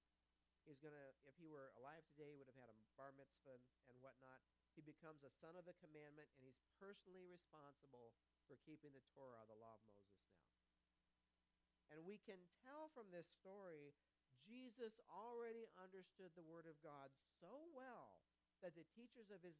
He's 0.64 0.78
going 0.78 0.94
to, 0.94 1.08
if 1.26 1.34
he 1.36 1.50
were 1.50 1.74
alive 1.76 2.06
today, 2.14 2.30
he 2.30 2.38
would 2.38 2.48
have 2.48 2.56
had 2.56 2.70
a 2.70 2.78
bar 2.94 3.10
mitzvah 3.12 3.52
and, 3.52 3.66
and 3.90 3.96
whatnot. 4.00 4.40
He 4.72 4.80
becomes 4.80 5.26
a 5.26 5.32
son 5.42 5.58
of 5.58 5.66
the 5.66 5.74
commandment, 5.82 6.30
and 6.38 6.40
he's 6.46 6.62
personally 6.78 7.26
responsible 7.26 8.14
for 8.46 8.56
keeping 8.62 8.94
the 8.94 9.04
Torah, 9.12 9.42
the 9.50 9.58
law 9.58 9.74
of 9.74 9.82
Moses 9.90 10.24
now. 10.30 10.46
And 11.90 12.06
we 12.06 12.22
can 12.22 12.38
tell 12.62 12.88
from 12.94 13.10
this 13.10 13.26
story, 13.42 13.92
Jesus 14.44 14.96
already 15.10 15.68
understood 15.76 16.32
the 16.34 16.46
Word 16.46 16.66
of 16.66 16.76
God 16.80 17.12
so 17.40 17.68
well 17.72 18.20
that 18.60 18.76
the 18.76 18.84
teachers 18.92 19.32
of 19.32 19.40
his 19.40 19.56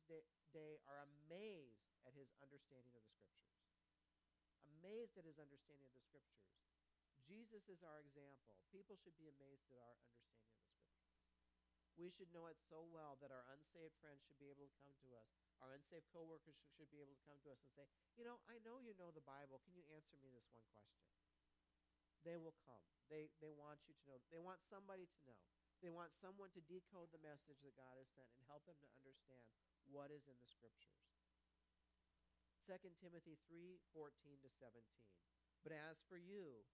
day 0.53 0.76
are 0.85 1.01
amazed 1.05 1.89
at 2.05 2.12
his 2.12 2.28
understanding 2.41 2.93
of 2.97 3.05
the 3.05 3.16
Scriptures. 3.16 3.64
Amazed 4.81 5.16
at 5.16 5.24
his 5.24 5.41
understanding 5.41 5.89
of 5.89 5.97
the 5.97 6.05
Scriptures. 6.05 6.49
Jesus 7.24 7.64
is 7.70 7.81
our 7.87 8.01
example. 8.03 8.59
People 8.74 8.99
should 9.01 9.16
be 9.16 9.31
amazed 9.31 9.68
at 9.70 9.78
our 9.81 9.93
understanding 9.95 10.45
of 10.45 10.53
the 10.53 10.64
Scriptures. 10.66 11.01
We 12.01 12.09
should 12.09 12.33
know 12.33 12.49
it 12.49 12.57
so 12.68 12.89
well 12.89 13.20
that 13.20 13.28
our 13.28 13.45
unsaved 13.53 13.93
friends 14.01 14.24
should 14.24 14.41
be 14.41 14.49
able 14.49 14.64
to 14.64 14.78
come 14.81 14.97
to 15.05 15.11
us. 15.20 15.28
Our 15.61 15.76
unsaved 15.76 16.09
coworkers 16.11 16.57
sh- 16.57 16.72
should 16.81 16.89
be 16.89 17.05
able 17.05 17.12
to 17.12 17.24
come 17.28 17.37
to 17.45 17.53
us 17.53 17.61
and 17.61 17.72
say, 17.76 17.85
You 18.16 18.24
know, 18.24 18.41
I 18.49 18.57
know 18.64 18.81
you 18.81 18.97
know 18.97 19.12
the 19.12 19.24
Bible. 19.24 19.61
Can 19.68 19.76
you 19.76 19.85
answer 19.93 20.16
me 20.16 20.33
this 20.33 20.49
one 20.57 20.64
question? 20.72 21.05
They 22.23 22.37
will 22.37 22.57
come. 22.66 22.85
They, 23.09 23.33
they 23.41 23.51
want 23.51 23.81
you 23.89 23.97
to 23.97 24.05
know. 24.07 24.18
They 24.29 24.41
want 24.41 24.61
somebody 24.68 25.09
to 25.09 25.21
know. 25.27 25.41
They 25.81 25.91
want 25.91 26.12
someone 26.21 26.53
to 26.53 26.62
decode 26.68 27.09
the 27.11 27.25
message 27.25 27.59
that 27.64 27.75
God 27.75 27.97
has 27.97 28.09
sent 28.12 28.29
and 28.37 28.45
help 28.47 28.68
them 28.68 28.77
to 28.77 28.89
understand 29.01 29.49
what 29.89 30.12
is 30.12 30.29
in 30.29 30.37
the 30.37 30.51
Scriptures. 30.51 31.01
2 32.68 32.77
Timothy 33.01 33.41
3 33.49 33.81
14 33.97 34.45
to 34.45 34.49
17. 34.53 34.77
But 35.64 35.73
as 35.73 36.05
for 36.07 36.21
you, 36.21 36.68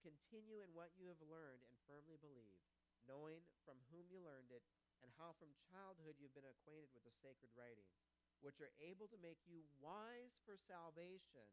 continue 0.00 0.62
in 0.62 0.70
what 0.72 0.94
you 0.94 1.10
have 1.10 1.20
learned 1.26 1.66
and 1.66 1.74
firmly 1.90 2.16
believe 2.22 2.62
knowing 3.08 3.40
from 3.64 3.80
whom 3.88 4.04
you 4.12 4.20
learned 4.20 4.52
it, 4.52 4.60
and 5.00 5.08
how 5.16 5.32
from 5.40 5.48
childhood 5.72 6.20
you've 6.20 6.36
been 6.36 6.46
acquainted 6.46 6.92
with 6.92 7.02
the 7.08 7.14
sacred 7.24 7.48
writings, 7.56 7.96
which 8.44 8.60
are 8.60 8.70
able 8.76 9.08
to 9.08 9.18
make 9.24 9.40
you 9.48 9.64
wise 9.80 10.36
for 10.44 10.60
salvation 10.60 11.48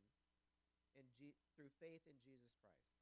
in 0.99 1.07
through 1.55 1.71
faith 1.79 2.03
in 2.07 2.17
Jesus 2.23 2.51
Christ. 2.59 2.95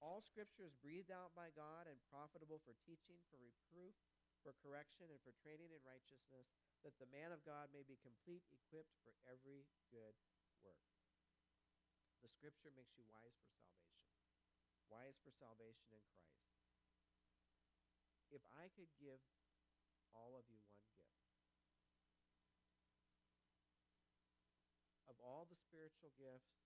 All 0.00 0.20
scripture 0.20 0.68
is 0.68 0.76
breathed 0.78 1.12
out 1.12 1.32
by 1.32 1.52
God 1.52 1.88
and 1.88 2.00
profitable 2.12 2.60
for 2.64 2.76
teaching, 2.84 3.20
for 3.28 3.40
reproof, 3.40 3.96
for 4.44 4.52
correction, 4.60 5.08
and 5.08 5.20
for 5.24 5.32
training 5.40 5.72
in 5.72 5.80
righteousness, 5.84 6.52
that 6.84 6.96
the 7.00 7.08
man 7.08 7.32
of 7.32 7.40
God 7.48 7.72
may 7.72 7.84
be 7.84 7.96
complete, 8.04 8.44
equipped 8.52 8.96
for 9.00 9.16
every 9.24 9.64
good 9.88 10.16
work. 10.60 10.84
The 12.20 12.28
scripture 12.28 12.72
makes 12.76 12.96
you 12.96 13.04
wise 13.08 13.36
for 13.40 13.48
salvation, 13.56 14.12
wise 14.92 15.16
for 15.24 15.32
salvation 15.32 15.88
in 15.96 16.04
Christ 16.12 16.24
if 18.34 18.42
I 18.50 18.66
could 18.74 18.90
give 18.98 19.22
all 20.10 20.34
of 20.34 20.42
you 20.50 20.58
one 20.74 20.90
gift, 21.06 21.30
of 25.06 25.14
all 25.22 25.46
the 25.46 25.54
spiritual 25.54 26.10
gifts, 26.18 26.63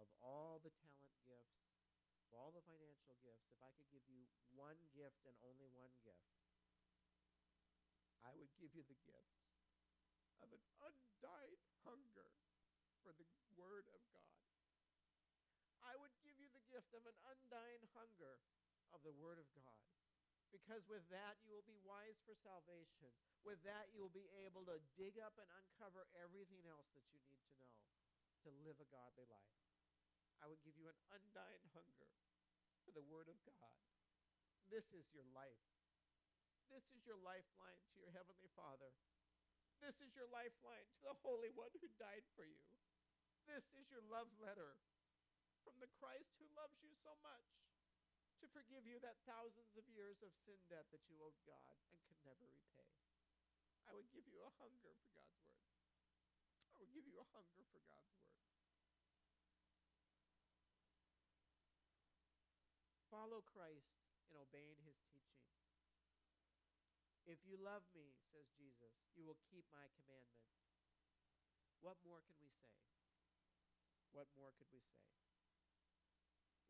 of 0.00 0.08
all 0.24 0.58
the 0.64 0.72
talent 0.80 1.14
gifts, 1.28 1.60
of 2.24 2.32
all 2.32 2.50
the 2.50 2.64
financial 2.64 3.14
gifts, 3.20 3.44
if 3.52 3.60
I 3.60 3.70
could 3.76 3.88
give 3.92 4.04
you 4.08 4.24
one 4.56 4.80
gift 4.96 5.20
and 5.28 5.36
only 5.44 5.68
one 5.76 5.92
gift, 6.00 6.24
I 8.24 8.32
would 8.36 8.52
give 8.56 8.72
you 8.72 8.84
the 8.84 9.00
gift 9.04 9.36
of 10.40 10.48
an 10.52 10.64
undying 10.80 11.60
hunger 11.84 12.32
for 13.04 13.12
the 13.16 13.28
Word 13.56 13.88
of 13.92 14.00
God. 14.12 14.40
I 15.84 15.96
would 15.96 16.12
give 16.20 16.36
you 16.36 16.48
the 16.52 16.64
gift 16.68 16.92
of 16.96 17.04
an 17.04 17.16
undying 17.24 17.84
hunger 17.96 18.40
of 18.92 19.00
the 19.04 19.12
Word 19.16 19.40
of 19.40 19.48
God. 19.56 19.80
Because 20.50 20.82
with 20.90 21.06
that, 21.14 21.38
you 21.46 21.54
will 21.54 21.66
be 21.66 21.78
wise 21.86 22.18
for 22.26 22.34
salvation. 22.42 23.08
With 23.46 23.62
that, 23.62 23.88
you 23.94 24.02
will 24.02 24.12
be 24.12 24.26
able 24.44 24.66
to 24.66 24.82
dig 24.98 25.16
up 25.22 25.38
and 25.38 25.46
uncover 25.46 26.10
everything 26.18 26.66
else 26.66 26.90
that 26.98 27.06
you 27.14 27.22
need 27.30 27.38
to 27.46 27.54
know 27.62 27.70
to 28.44 28.50
live 28.66 28.76
a 28.82 28.88
godly 28.90 29.24
life. 29.30 29.69
I 30.40 30.48
would 30.48 30.60
give 30.64 30.76
you 30.76 30.88
an 30.88 30.98
undying 31.12 31.64
hunger 31.76 32.08
for 32.84 32.92
the 32.96 33.04
Word 33.04 33.28
of 33.28 33.36
God. 33.44 33.76
This 34.72 34.88
is 34.96 35.04
your 35.12 35.26
life. 35.36 35.64
This 36.72 36.86
is 36.94 37.02
your 37.04 37.18
lifeline 37.20 37.82
to 37.92 37.96
your 38.00 38.14
Heavenly 38.14 38.48
Father. 38.56 38.92
This 39.82 39.96
is 40.00 40.12
your 40.12 40.28
lifeline 40.28 40.88
to 40.96 41.00
the 41.08 41.16
Holy 41.24 41.50
One 41.52 41.72
who 41.80 41.88
died 41.98 42.24
for 42.36 42.44
you. 42.44 42.64
This 43.48 43.66
is 43.74 43.88
your 43.90 44.04
love 44.06 44.30
letter 44.38 44.78
from 45.64 45.76
the 45.82 45.90
Christ 45.98 46.36
who 46.38 46.46
loves 46.54 46.78
you 46.80 46.92
so 47.02 47.16
much 47.24 47.48
to 48.40 48.48
forgive 48.56 48.88
you 48.88 48.96
that 49.04 49.20
thousands 49.28 49.76
of 49.76 49.84
years 49.92 50.22
of 50.24 50.32
sin 50.46 50.56
debt 50.72 50.88
that 50.92 51.04
you 51.10 51.20
owed 51.20 51.36
God 51.44 51.76
and 51.92 52.00
could 52.08 52.20
never 52.24 52.48
repay. 52.56 52.88
I 53.84 53.92
would 53.92 54.08
give 54.14 54.24
you 54.30 54.40
a 54.40 54.54
hunger 54.56 54.94
for 55.02 55.10
God's 55.12 55.42
word. 55.50 55.74
I 56.72 56.80
would 56.80 56.92
give 56.94 57.04
you 57.04 57.20
a 57.20 57.26
hunger 57.36 57.66
for 57.68 57.82
God's 57.90 58.16
word. 58.22 58.59
Follow 63.30 63.46
Christ 63.46 63.94
in 64.26 64.34
obeying 64.34 64.82
his 64.82 64.98
teaching. 65.06 65.46
If 67.30 67.46
you 67.46 67.54
love 67.54 67.86
me, 67.94 68.18
says 68.26 68.50
Jesus, 68.58 68.90
you 69.14 69.22
will 69.22 69.38
keep 69.46 69.62
my 69.70 69.86
commandments. 69.94 70.50
What 71.78 71.94
more 72.02 72.26
can 72.26 72.34
we 72.42 72.50
say? 72.50 72.74
What 74.10 74.26
more 74.34 74.50
could 74.58 74.66
we 74.74 74.82
say? 74.82 75.06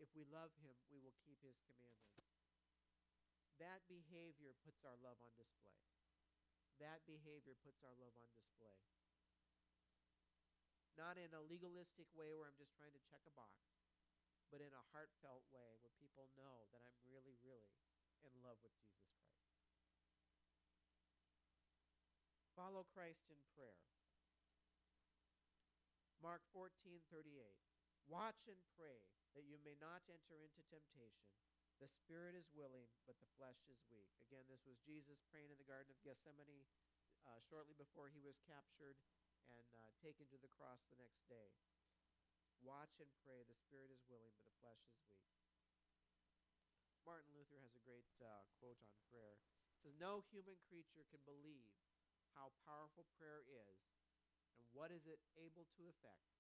if 0.04 0.12
we 0.12 0.28
love 0.28 0.52
him, 0.60 0.76
we 0.92 1.00
will 1.00 1.16
keep 1.24 1.40
his 1.40 1.56
commandments. 1.64 2.28
That 3.56 3.80
behavior 3.88 4.52
puts 4.60 4.84
our 4.84 5.00
love 5.00 5.16
on 5.24 5.32
display. 5.40 5.80
That 6.76 7.00
behavior 7.08 7.56
puts 7.64 7.80
our 7.80 7.96
love 7.96 8.12
on 8.20 8.28
display. 8.36 8.84
Not 10.92 11.16
in 11.16 11.32
a 11.32 11.40
legalistic 11.40 12.12
way 12.12 12.36
where 12.36 12.52
I'm 12.52 12.60
just 12.60 12.76
trying 12.76 12.92
to 12.92 13.00
check 13.08 13.24
a 13.24 13.32
box, 13.32 13.79
but 14.50 14.58
in 14.58 14.74
a 14.74 14.88
heartfelt 14.90 15.46
way 15.54 15.78
where 15.78 15.94
people 16.02 16.26
know 16.34 16.66
that 16.74 16.82
I'm 16.82 16.98
really, 17.06 17.38
really 17.46 17.78
in 18.26 18.34
love 18.42 18.58
with 18.66 18.74
Jesus 18.82 19.06
Christ. 19.14 19.40
Follow 22.58 22.84
Christ 22.90 23.30
in 23.30 23.38
prayer. 23.54 23.78
Mark 26.20 26.42
14, 26.52 27.00
38. 27.08 27.32
Watch 28.10 28.44
and 28.50 28.60
pray 28.76 29.06
that 29.38 29.46
you 29.46 29.56
may 29.62 29.78
not 29.78 30.02
enter 30.10 30.36
into 30.42 30.60
temptation. 30.66 31.30
The 31.80 31.88
spirit 31.88 32.36
is 32.36 32.52
willing, 32.52 32.90
but 33.08 33.16
the 33.16 33.30
flesh 33.40 33.56
is 33.70 33.80
weak. 33.88 34.12
Again, 34.20 34.44
this 34.52 34.66
was 34.68 34.76
Jesus 34.84 35.24
praying 35.32 35.48
in 35.48 35.56
the 35.56 35.64
Garden 35.64 35.88
of 35.88 36.02
Gethsemane 36.04 36.68
uh, 37.24 37.40
shortly 37.48 37.72
before 37.78 38.12
he 38.12 38.20
was 38.20 38.36
captured 38.44 39.00
and 39.48 39.70
uh, 39.72 39.88
taken 40.04 40.28
to 40.28 40.36
the 40.44 40.52
cross 40.60 40.84
the 40.92 41.00
next 41.00 41.24
day. 41.32 41.48
Watch 42.60 43.00
and 43.00 43.10
pray. 43.24 43.42
The 43.44 43.56
spirit 43.56 43.90
is 43.90 44.02
willing, 44.06 44.32
but 44.36 44.44
the 44.46 44.56
flesh 44.60 44.80
is 44.86 44.96
weak. 45.08 45.24
Martin 47.02 47.32
Luther 47.34 47.58
has 47.64 47.74
a 47.74 47.82
great 47.82 48.06
uh, 48.20 48.44
quote 48.60 48.78
on 48.78 48.92
prayer. 49.10 49.40
It 49.72 49.80
says, 49.82 49.96
No 49.98 50.22
human 50.30 50.60
creature 50.68 51.08
can 51.08 51.24
believe 51.24 51.72
how 52.36 52.52
powerful 52.68 53.08
prayer 53.18 53.42
is 53.48 53.80
and 54.60 54.64
what 54.76 54.92
is 54.92 55.08
it 55.08 55.18
able 55.40 55.66
to 55.80 55.82
effect 55.88 56.30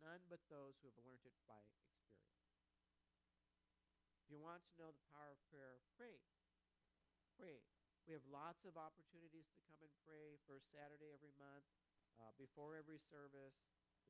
None 0.00 0.24
but 0.32 0.40
those 0.48 0.80
who 0.80 0.88
have 0.88 0.96
learned 1.04 1.28
it 1.28 1.36
by 1.44 1.60
experience. 1.60 2.24
If 4.24 4.32
you 4.32 4.40
want 4.40 4.64
to 4.64 4.72
know 4.80 4.88
the 4.96 5.04
power 5.12 5.36
of 5.36 5.40
prayer, 5.52 5.76
pray. 5.92 6.24
Pray. 7.36 7.60
We 8.08 8.16
have 8.16 8.24
lots 8.32 8.64
of 8.64 8.80
opportunities 8.80 9.44
to 9.52 9.60
come 9.68 9.76
and 9.84 9.92
pray 10.08 10.40
first 10.48 10.72
Saturday 10.72 11.12
every 11.12 11.36
month, 11.36 11.68
uh, 12.16 12.32
before 12.40 12.80
every 12.80 12.96
service. 13.12 13.60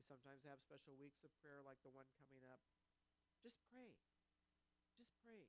We 0.01 0.09
sometimes 0.09 0.41
have 0.49 0.57
special 0.65 0.97
weeks 0.97 1.21
of 1.29 1.33
prayer 1.45 1.61
like 1.61 1.77
the 1.85 1.93
one 1.93 2.09
coming 2.17 2.41
up. 2.49 2.65
Just 3.45 3.61
pray. 3.69 3.93
Just 4.97 5.13
pray. 5.21 5.45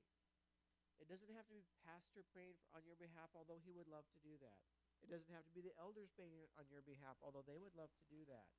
It 1.00 1.08
doesn't 1.08 1.32
have 1.32 1.48
to 1.48 1.56
be 1.56 1.64
pastor 1.88 2.20
praying 2.36 2.60
on 2.76 2.84
your 2.84 3.00
behalf, 3.00 3.32
although 3.32 3.64
he 3.64 3.72
would 3.72 3.88
love 3.88 4.04
to 4.12 4.20
do 4.20 4.36
that. 4.44 4.60
It 5.00 5.08
doesn't 5.08 5.32
have 5.32 5.48
to 5.48 5.56
be 5.56 5.64
the 5.64 5.72
elders 5.80 6.12
praying 6.12 6.36
on 6.60 6.68
your 6.68 6.84
behalf, 6.84 7.16
although 7.24 7.40
they 7.48 7.56
would 7.56 7.72
love 7.72 7.96
to 7.96 8.04
do 8.12 8.28
that. 8.28 8.52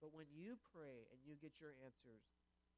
But 0.00 0.16
when 0.16 0.32
you 0.32 0.56
pray 0.72 1.04
and 1.12 1.20
you 1.20 1.36
get 1.36 1.60
your 1.60 1.76
answers 1.76 2.24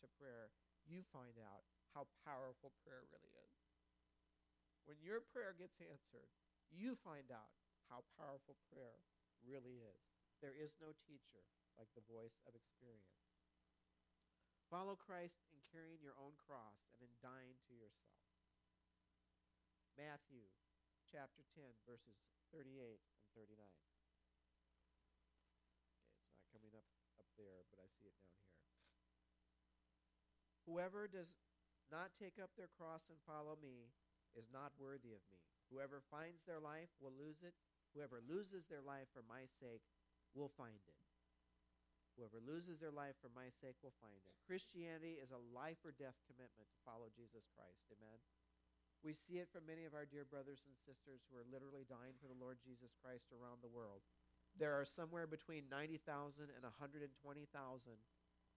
to 0.02 0.10
prayer, 0.18 0.50
you 0.82 1.06
find 1.14 1.38
out 1.38 1.70
how 1.94 2.10
powerful 2.26 2.74
prayer 2.82 3.06
really 3.14 3.30
is. 3.46 3.54
When 4.90 4.98
your 4.98 5.22
prayer 5.22 5.54
gets 5.54 5.78
answered, 5.78 6.34
you 6.74 6.98
find 6.98 7.30
out 7.30 7.54
how 7.86 8.02
powerful 8.18 8.58
prayer 8.74 8.98
really 9.46 9.78
is. 9.86 10.02
There 10.42 10.58
is 10.58 10.74
no 10.82 10.90
teacher 11.06 11.46
like 11.76 11.92
the 11.94 12.04
voice 12.08 12.40
of 12.48 12.56
experience. 12.56 13.16
Follow 14.66 14.98
Christ 14.98 15.46
in 15.54 15.62
carrying 15.70 16.02
your 16.02 16.18
own 16.18 16.34
cross 16.42 16.90
and 16.98 17.06
in 17.06 17.14
dying 17.22 17.54
to 17.70 17.74
yourself. 17.78 18.18
Matthew 19.94 20.44
chapter 21.08 21.46
10, 21.54 21.62
verses 21.86 22.18
38 22.50 22.98
and 22.98 23.28
39. 23.32 23.62
It's 26.18 26.34
not 26.34 26.44
coming 26.50 26.74
up 26.74 26.84
up 27.16 27.30
there, 27.40 27.64
but 27.72 27.80
I 27.80 27.88
see 27.96 28.10
it 28.10 28.18
down 28.20 28.36
here. 28.44 28.66
Whoever 30.68 31.08
does 31.08 31.30
not 31.88 32.12
take 32.12 32.36
up 32.42 32.52
their 32.58 32.68
cross 32.68 33.06
and 33.08 33.16
follow 33.24 33.56
me 33.56 33.94
is 34.34 34.50
not 34.52 34.76
worthy 34.76 35.14
of 35.16 35.22
me. 35.32 35.40
Whoever 35.70 36.02
finds 36.12 36.42
their 36.44 36.60
life 36.60 36.92
will 37.00 37.14
lose 37.14 37.40
it. 37.40 37.54
Whoever 37.94 38.20
loses 38.20 38.68
their 38.68 38.84
life 38.84 39.08
for 39.14 39.24
my 39.24 39.48
sake 39.62 39.86
will 40.36 40.52
find 40.52 40.82
it. 40.84 41.05
Whoever 42.16 42.40
loses 42.40 42.80
their 42.80 42.92
life 42.92 43.20
for 43.20 43.28
my 43.36 43.52
sake 43.60 43.76
will 43.84 43.92
find 44.00 44.16
it. 44.24 44.32
Christianity 44.48 45.20
is 45.20 45.36
a 45.36 45.46
life 45.52 45.76
or 45.84 45.92
death 45.92 46.16
commitment 46.24 46.64
to 46.72 46.84
follow 46.88 47.12
Jesus 47.12 47.44
Christ. 47.52 47.84
Amen. 47.92 48.16
We 49.04 49.12
see 49.12 49.36
it 49.38 49.52
from 49.52 49.68
many 49.68 49.84
of 49.84 49.92
our 49.92 50.08
dear 50.08 50.24
brothers 50.24 50.64
and 50.64 50.72
sisters 50.80 51.28
who 51.28 51.36
are 51.36 51.44
literally 51.52 51.84
dying 51.84 52.16
for 52.16 52.26
the 52.26 52.40
Lord 52.40 52.56
Jesus 52.64 52.96
Christ 52.96 53.28
around 53.36 53.60
the 53.60 53.68
world. 53.68 54.00
There 54.56 54.72
are 54.72 54.88
somewhere 54.88 55.28
between 55.28 55.68
90,000 55.68 56.48
and 56.48 56.64
120,000 56.64 57.12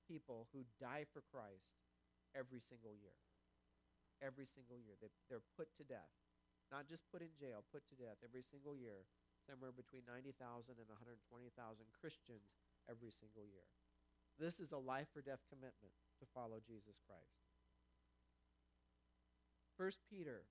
people 0.07 0.47
who 0.55 0.63
die 0.79 1.03
for 1.11 1.19
Christ 1.27 1.75
every 2.31 2.63
single 2.63 2.95
year. 2.95 3.19
Every 4.23 4.47
single 4.47 4.79
year. 4.79 4.95
They, 5.03 5.11
they're 5.27 5.43
put 5.59 5.75
to 5.75 5.83
death. 5.83 6.15
Not 6.71 6.87
just 6.87 7.03
put 7.11 7.19
in 7.19 7.35
jail, 7.35 7.67
put 7.75 7.83
to 7.91 7.99
death 7.99 8.23
every 8.23 8.47
single 8.47 8.73
year. 8.73 9.03
Somewhere 9.43 9.75
between 9.75 10.07
90,000 10.07 10.31
and 10.79 10.87
120,000 10.87 11.19
Christians 11.91 12.47
every 12.89 13.11
single 13.11 13.45
year. 13.45 13.69
This 14.39 14.59
is 14.59 14.71
a 14.71 14.77
life 14.77 15.07
or 15.15 15.21
death 15.21 15.43
commitment 15.49 15.93
to 16.19 16.25
follow 16.33 16.57
Jesus 16.65 16.97
Christ. 17.05 17.45
1 19.77 19.91
Peter 20.09 20.43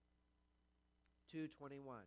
2:21 1.32 2.07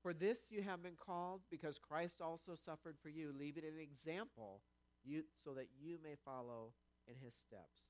For 0.00 0.14
this 0.14 0.50
you 0.50 0.62
have 0.62 0.82
been 0.82 0.96
called 0.96 1.42
because 1.50 1.78
Christ 1.78 2.20
also 2.20 2.54
suffered 2.54 2.96
for 3.02 3.08
you 3.08 3.32
leaving 3.32 3.64
an 3.64 3.78
example 3.80 4.62
you, 5.04 5.24
so 5.42 5.52
that 5.54 5.68
you 5.78 5.98
may 6.02 6.16
follow 6.24 6.72
in 7.06 7.16
his 7.16 7.34
steps. 7.34 7.84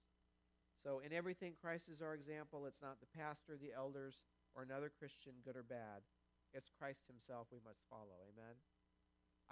So 0.83 1.01
in 1.01 1.13
everything 1.13 1.55
Christ 1.61 1.89
is 1.89 2.03
our 2.03 2.15
example. 2.15 2.67
It's 2.67 2.83
not 2.83 3.01
the 3.01 3.19
pastor, 3.19 3.57
the 3.57 3.73
elders 3.73 4.19
or 4.55 4.63
another 4.63 4.91
Christian 4.91 5.35
good 5.45 5.57
or 5.57 5.63
bad. 5.63 6.03
It's 6.53 6.71
Christ 6.71 7.07
himself 7.07 7.49
we 7.51 7.59
must 7.65 7.83
follow. 7.91 8.23
Amen. 8.31 8.55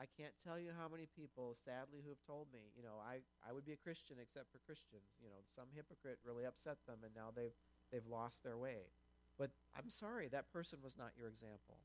I 0.00 0.08
can't 0.16 0.32
tell 0.40 0.58
you 0.58 0.72
how 0.72 0.88
many 0.88 1.04
people, 1.04 1.54
sadly, 1.54 2.00
who 2.00 2.08
have 2.08 2.24
told 2.24 2.48
me, 2.52 2.72
you 2.76 2.82
know, 2.82 2.96
I, 2.98 3.20
I 3.44 3.52
would 3.52 3.64
be 3.64 3.76
a 3.76 3.80
Christian 3.84 4.16
except 4.20 4.48
for 4.50 4.58
Christians. 4.64 5.04
You 5.20 5.28
know, 5.28 5.40
some 5.52 5.68
hypocrite 5.76 6.18
really 6.24 6.48
upset 6.48 6.80
them, 6.88 7.04
and 7.04 7.12
now 7.14 7.28
they've 7.34 7.54
they've 7.92 8.06
lost 8.08 8.42
their 8.42 8.56
way. 8.56 8.88
But 9.38 9.50
I'm 9.76 9.90
sorry, 9.90 10.28
that 10.28 10.52
person 10.52 10.78
was 10.82 10.96
not 10.96 11.12
your 11.16 11.28
example. 11.28 11.76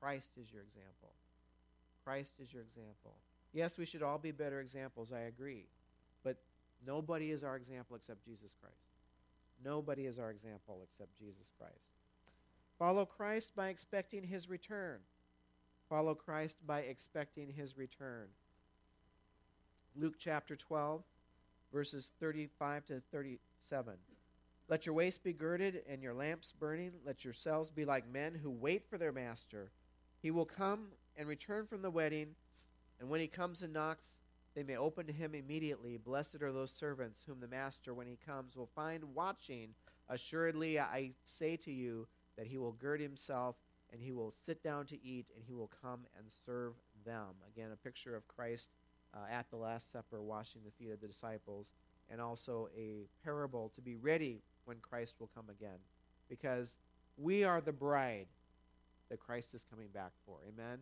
Christ 0.00 0.32
is 0.40 0.52
your 0.52 0.62
example. 0.62 1.12
Christ 2.04 2.34
is 2.40 2.52
your 2.52 2.62
example. 2.62 3.16
Yes, 3.52 3.78
we 3.78 3.86
should 3.86 4.02
all 4.02 4.18
be 4.18 4.32
better 4.32 4.60
examples. 4.60 5.12
I 5.12 5.28
agree, 5.28 5.66
but 6.24 6.36
nobody 6.86 7.30
is 7.30 7.44
our 7.44 7.56
example 7.56 7.96
except 7.96 8.24
Jesus 8.24 8.54
Christ. 8.60 8.76
Nobody 9.64 10.06
is 10.06 10.18
our 10.18 10.30
example 10.30 10.80
except 10.84 11.16
Jesus 11.18 11.50
Christ. 11.58 11.92
Follow 12.78 13.06
Christ 13.06 13.56
by 13.56 13.68
expecting 13.68 14.22
His 14.22 14.48
return. 14.48 15.00
Follow 15.88 16.14
Christ 16.14 16.58
by 16.66 16.80
expecting 16.80 17.48
his 17.48 17.76
return. 17.76 18.26
Luke 19.94 20.16
chapter 20.18 20.56
12, 20.56 21.02
verses 21.72 22.10
35 22.20 22.86
to 22.86 23.00
37. 23.12 23.94
Let 24.68 24.84
your 24.84 24.94
waist 24.96 25.22
be 25.22 25.32
girded 25.32 25.82
and 25.88 26.02
your 26.02 26.12
lamps 26.12 26.52
burning. 26.58 26.90
Let 27.04 27.24
yourselves 27.24 27.70
be 27.70 27.84
like 27.84 28.10
men 28.12 28.34
who 28.34 28.50
wait 28.50 28.84
for 28.90 28.98
their 28.98 29.12
master. 29.12 29.70
He 30.20 30.32
will 30.32 30.44
come 30.44 30.88
and 31.16 31.28
return 31.28 31.66
from 31.66 31.82
the 31.82 31.90
wedding, 31.90 32.34
and 32.98 33.08
when 33.08 33.20
he 33.20 33.28
comes 33.28 33.62
and 33.62 33.72
knocks, 33.72 34.18
they 34.56 34.64
may 34.64 34.76
open 34.76 35.06
to 35.06 35.12
him 35.12 35.34
immediately. 35.34 35.98
Blessed 35.98 36.42
are 36.42 36.52
those 36.52 36.72
servants 36.72 37.22
whom 37.24 37.38
the 37.38 37.46
master, 37.46 37.94
when 37.94 38.06
he 38.08 38.18
comes, 38.26 38.56
will 38.56 38.70
find 38.74 39.04
watching. 39.14 39.68
Assuredly, 40.08 40.80
I 40.80 41.12
say 41.22 41.56
to 41.58 41.70
you 41.70 42.08
that 42.36 42.46
he 42.46 42.58
will 42.58 42.72
gird 42.72 43.00
himself 43.00 43.56
and 43.96 44.04
he 44.04 44.12
will 44.12 44.30
sit 44.44 44.62
down 44.62 44.84
to 44.84 45.02
eat, 45.02 45.24
and 45.34 45.42
he 45.46 45.54
will 45.54 45.70
come 45.80 46.00
and 46.18 46.26
serve 46.44 46.74
them. 47.06 47.28
Again, 47.48 47.70
a 47.72 47.76
picture 47.76 48.14
of 48.14 48.28
Christ 48.28 48.68
uh, 49.14 49.20
at 49.32 49.48
the 49.48 49.56
Last 49.56 49.90
Supper 49.90 50.22
washing 50.22 50.60
the 50.66 50.70
feet 50.70 50.92
of 50.92 51.00
the 51.00 51.06
disciples, 51.06 51.72
and 52.10 52.20
also 52.20 52.68
a 52.76 53.06
parable 53.24 53.72
to 53.74 53.80
be 53.80 53.96
ready 53.96 54.42
when 54.66 54.76
Christ 54.82 55.14
will 55.18 55.30
come 55.34 55.46
again. 55.48 55.78
Because 56.28 56.76
we 57.16 57.42
are 57.42 57.62
the 57.62 57.72
bride 57.72 58.26
that 59.08 59.18
Christ 59.18 59.54
is 59.54 59.64
coming 59.64 59.88
back 59.94 60.12
for. 60.26 60.40
Amen? 60.46 60.78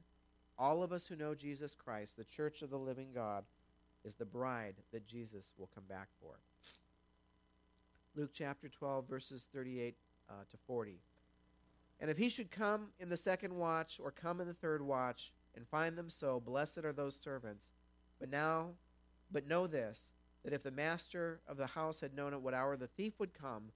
All 0.58 0.82
of 0.82 0.92
us 0.92 1.06
who 1.06 1.14
know 1.14 1.36
Jesus 1.36 1.72
Christ, 1.72 2.16
the 2.16 2.24
church 2.24 2.62
of 2.62 2.70
the 2.70 2.78
living 2.78 3.10
God, 3.14 3.44
is 4.04 4.16
the 4.16 4.24
bride 4.24 4.74
that 4.92 5.06
Jesus 5.06 5.52
will 5.56 5.70
come 5.72 5.84
back 5.88 6.08
for. 6.20 6.40
Luke 8.16 8.30
chapter 8.34 8.68
12, 8.68 9.08
verses 9.08 9.46
38 9.52 9.94
uh, 10.28 10.32
to 10.50 10.56
40. 10.66 10.98
And 12.04 12.10
if 12.10 12.18
he 12.18 12.28
should 12.28 12.50
come 12.50 12.88
in 13.00 13.08
the 13.08 13.16
second 13.16 13.54
watch 13.54 13.98
or 13.98 14.10
come 14.10 14.42
in 14.42 14.46
the 14.46 14.52
third 14.52 14.82
watch 14.82 15.32
and 15.56 15.66
find 15.66 15.96
them 15.96 16.10
so, 16.10 16.38
blessed 16.38 16.84
are 16.84 16.92
those 16.92 17.18
servants. 17.18 17.68
But 18.20 18.28
now, 18.28 18.72
but 19.32 19.48
know 19.48 19.66
this, 19.66 20.12
that 20.44 20.52
if 20.52 20.62
the 20.62 20.70
master 20.70 21.40
of 21.48 21.56
the 21.56 21.66
house 21.66 22.00
had 22.00 22.12
known 22.12 22.34
at 22.34 22.42
what 22.42 22.52
hour 22.52 22.76
the 22.76 22.88
thief 22.88 23.14
would 23.20 23.32
come, 23.32 23.72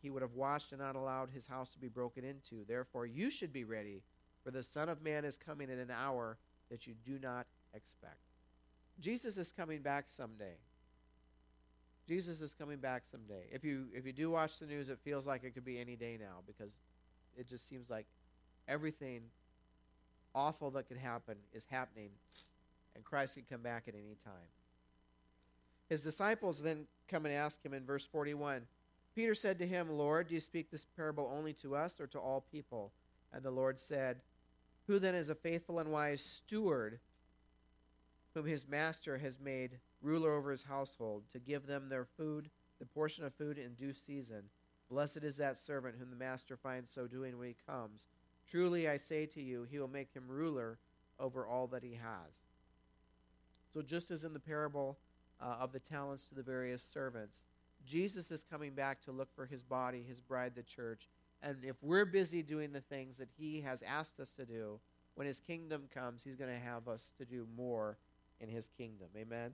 he 0.00 0.10
would 0.10 0.22
have 0.22 0.34
watched 0.34 0.70
and 0.70 0.80
not 0.80 0.94
allowed 0.94 1.30
his 1.30 1.48
house 1.48 1.70
to 1.70 1.78
be 1.80 1.88
broken 1.88 2.22
into. 2.22 2.64
Therefore, 2.68 3.04
you 3.04 3.32
should 3.32 3.52
be 3.52 3.64
ready, 3.64 4.04
for 4.44 4.52
the 4.52 4.62
Son 4.62 4.88
of 4.88 5.02
Man 5.02 5.24
is 5.24 5.36
coming 5.36 5.68
in 5.68 5.80
an 5.80 5.90
hour 5.90 6.38
that 6.70 6.86
you 6.86 6.94
do 7.04 7.18
not 7.18 7.48
expect. 7.74 8.20
Jesus 9.00 9.36
is 9.36 9.50
coming 9.50 9.82
back 9.82 10.04
someday. 10.06 10.54
Jesus 12.06 12.40
is 12.40 12.54
coming 12.54 12.78
back 12.78 13.02
someday. 13.10 13.46
If 13.50 13.64
you 13.64 13.86
if 13.92 14.06
you 14.06 14.12
do 14.12 14.30
watch 14.30 14.60
the 14.60 14.66
news, 14.66 14.88
it 14.88 15.00
feels 15.02 15.26
like 15.26 15.42
it 15.42 15.52
could 15.52 15.64
be 15.64 15.80
any 15.80 15.96
day 15.96 16.16
now 16.20 16.42
because 16.46 16.76
it 17.36 17.48
just 17.48 17.68
seems 17.68 17.90
like 17.90 18.06
everything 18.68 19.22
awful 20.34 20.70
that 20.72 20.88
could 20.88 20.96
happen 20.96 21.36
is 21.52 21.64
happening, 21.70 22.10
and 22.94 23.04
Christ 23.04 23.34
can 23.34 23.44
come 23.50 23.62
back 23.62 23.84
at 23.88 23.94
any 23.94 24.16
time. 24.24 24.48
His 25.88 26.02
disciples 26.02 26.60
then 26.60 26.86
come 27.08 27.26
and 27.26 27.34
ask 27.34 27.62
him 27.64 27.74
in 27.74 27.84
verse 27.84 28.06
41 28.06 28.62
Peter 29.14 29.34
said 29.34 29.58
to 29.58 29.66
him, 29.66 29.90
Lord, 29.90 30.28
do 30.28 30.34
you 30.34 30.40
speak 30.40 30.70
this 30.70 30.86
parable 30.96 31.30
only 31.36 31.52
to 31.54 31.76
us 31.76 32.00
or 32.00 32.06
to 32.08 32.18
all 32.18 32.46
people? 32.50 32.92
And 33.32 33.42
the 33.42 33.50
Lord 33.50 33.78
said, 33.78 34.20
Who 34.86 34.98
then 34.98 35.14
is 35.14 35.28
a 35.28 35.34
faithful 35.34 35.78
and 35.78 35.92
wise 35.92 36.22
steward 36.22 36.98
whom 38.34 38.46
his 38.46 38.66
master 38.66 39.18
has 39.18 39.38
made 39.38 39.78
ruler 40.00 40.32
over 40.32 40.50
his 40.50 40.62
household 40.62 41.24
to 41.32 41.38
give 41.38 41.66
them 41.66 41.88
their 41.88 42.06
food, 42.16 42.48
the 42.78 42.86
portion 42.86 43.24
of 43.24 43.34
food 43.34 43.58
in 43.58 43.74
due 43.74 43.92
season? 43.92 44.44
Blessed 44.92 45.24
is 45.24 45.38
that 45.38 45.58
servant 45.58 45.94
whom 45.98 46.10
the 46.10 46.16
master 46.16 46.54
finds 46.54 46.90
so 46.90 47.06
doing 47.06 47.38
when 47.38 47.48
he 47.48 47.56
comes. 47.66 48.08
Truly 48.50 48.90
I 48.90 48.98
say 48.98 49.24
to 49.24 49.40
you, 49.40 49.66
he 49.70 49.78
will 49.78 49.88
make 49.88 50.12
him 50.12 50.24
ruler 50.28 50.78
over 51.18 51.46
all 51.46 51.66
that 51.68 51.82
he 51.82 51.94
has. 51.94 52.42
So, 53.72 53.80
just 53.80 54.10
as 54.10 54.24
in 54.24 54.34
the 54.34 54.38
parable 54.38 54.98
uh, 55.40 55.56
of 55.60 55.72
the 55.72 55.78
talents 55.78 56.24
to 56.24 56.34
the 56.34 56.42
various 56.42 56.82
servants, 56.82 57.40
Jesus 57.86 58.30
is 58.30 58.44
coming 58.44 58.74
back 58.74 59.02
to 59.04 59.12
look 59.12 59.34
for 59.34 59.46
his 59.46 59.62
body, 59.62 60.04
his 60.06 60.20
bride, 60.20 60.52
the 60.54 60.62
church. 60.62 61.08
And 61.42 61.56
if 61.64 61.76
we're 61.82 62.04
busy 62.04 62.42
doing 62.42 62.70
the 62.70 62.82
things 62.82 63.16
that 63.16 63.30
he 63.38 63.62
has 63.62 63.82
asked 63.82 64.20
us 64.20 64.32
to 64.32 64.44
do, 64.44 64.78
when 65.14 65.26
his 65.26 65.40
kingdom 65.40 65.84
comes, 65.92 66.22
he's 66.22 66.36
going 66.36 66.52
to 66.52 66.64
have 66.66 66.86
us 66.86 67.12
to 67.16 67.24
do 67.24 67.46
more 67.56 67.96
in 68.40 68.48
his 68.50 68.68
kingdom. 68.76 69.08
Amen? 69.16 69.52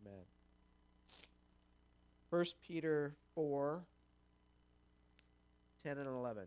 Amen. 0.00 0.24
1 2.32 2.46
Peter 2.66 3.14
4 3.34 3.82
10 5.82 5.98
and 5.98 6.08
11. 6.08 6.44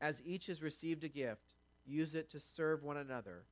As 0.00 0.20
each 0.26 0.46
has 0.46 0.60
received 0.60 1.04
a 1.04 1.08
gift, 1.08 1.52
use 1.86 2.16
it 2.16 2.28
to 2.30 2.40
serve 2.40 2.82
one 2.82 2.96
another. 2.96 3.44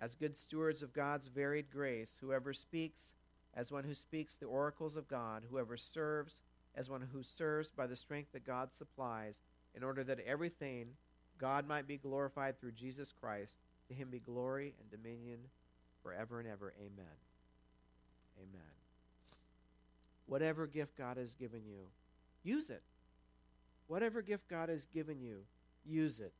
As 0.00 0.14
good 0.14 0.38
stewards 0.38 0.80
of 0.80 0.94
God's 0.94 1.28
varied 1.28 1.70
grace, 1.70 2.16
whoever 2.18 2.54
speaks, 2.54 3.12
as 3.52 3.70
one 3.70 3.84
who 3.84 3.92
speaks 3.92 4.36
the 4.36 4.46
oracles 4.46 4.96
of 4.96 5.06
God, 5.06 5.42
whoever 5.50 5.76
serves, 5.76 6.40
as 6.74 6.88
one 6.88 7.06
who 7.12 7.22
serves 7.22 7.70
by 7.70 7.86
the 7.86 7.94
strength 7.94 8.32
that 8.32 8.46
God 8.46 8.72
supplies, 8.72 9.40
in 9.74 9.84
order 9.84 10.02
that 10.02 10.20
everything 10.20 10.86
God 11.36 11.68
might 11.68 11.86
be 11.86 11.98
glorified 11.98 12.58
through 12.58 12.72
Jesus 12.72 13.12
Christ. 13.20 13.52
To 13.88 13.94
him 13.94 14.08
be 14.08 14.18
glory 14.18 14.72
and 14.80 14.90
dominion 14.90 15.40
forever 16.02 16.40
and 16.40 16.48
ever. 16.48 16.72
Amen. 16.80 17.04
Amen. 18.38 18.81
Whatever 20.32 20.66
gift 20.66 20.96
God 20.96 21.18
has 21.18 21.34
given 21.34 21.60
you, 21.66 21.80
use 22.42 22.70
it. 22.70 22.80
Whatever 23.86 24.22
gift 24.22 24.48
God 24.48 24.70
has 24.70 24.86
given 24.86 25.20
you, 25.20 25.40
use 25.84 26.20
it. 26.20 26.32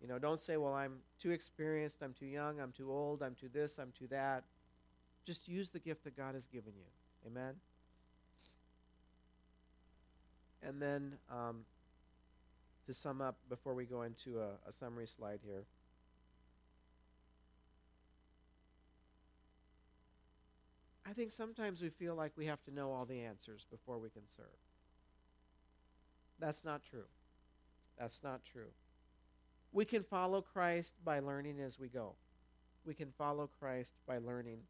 You 0.00 0.08
know, 0.08 0.18
don't 0.18 0.40
say, 0.40 0.56
well, 0.56 0.72
I'm 0.72 0.94
too 1.20 1.30
experienced, 1.30 1.98
I'm 2.02 2.14
too 2.14 2.24
young, 2.24 2.58
I'm 2.58 2.72
too 2.72 2.90
old, 2.90 3.22
I'm 3.22 3.34
too 3.34 3.50
this, 3.52 3.76
I'm 3.78 3.92
too 3.98 4.06
that. 4.06 4.44
Just 5.26 5.46
use 5.46 5.68
the 5.68 5.78
gift 5.78 6.04
that 6.04 6.16
God 6.16 6.32
has 6.32 6.46
given 6.46 6.72
you. 6.74 7.28
Amen? 7.30 7.52
And 10.62 10.80
then 10.80 11.18
um, 11.30 11.66
to 12.86 12.94
sum 12.94 13.20
up 13.20 13.36
before 13.50 13.74
we 13.74 13.84
go 13.84 14.04
into 14.04 14.40
a, 14.40 14.52
a 14.66 14.72
summary 14.72 15.06
slide 15.06 15.40
here. 15.44 15.64
I 21.12 21.14
think 21.14 21.30
sometimes 21.30 21.82
we 21.82 21.90
feel 21.90 22.14
like 22.14 22.32
we 22.38 22.46
have 22.46 22.62
to 22.62 22.72
know 22.72 22.90
all 22.90 23.04
the 23.04 23.20
answers 23.20 23.66
before 23.70 23.98
we 23.98 24.08
can 24.08 24.22
serve. 24.34 24.46
That's 26.38 26.64
not 26.64 26.80
true. 26.82 27.04
That's 27.98 28.22
not 28.24 28.40
true. 28.50 28.70
We 29.72 29.84
can 29.84 30.04
follow 30.04 30.40
Christ 30.40 30.94
by 31.04 31.18
learning 31.18 31.60
as 31.60 31.78
we 31.78 31.88
go. 31.88 32.14
We 32.86 32.94
can 32.94 33.12
follow 33.18 33.50
Christ 33.60 33.92
by 34.06 34.16
learning 34.16 34.60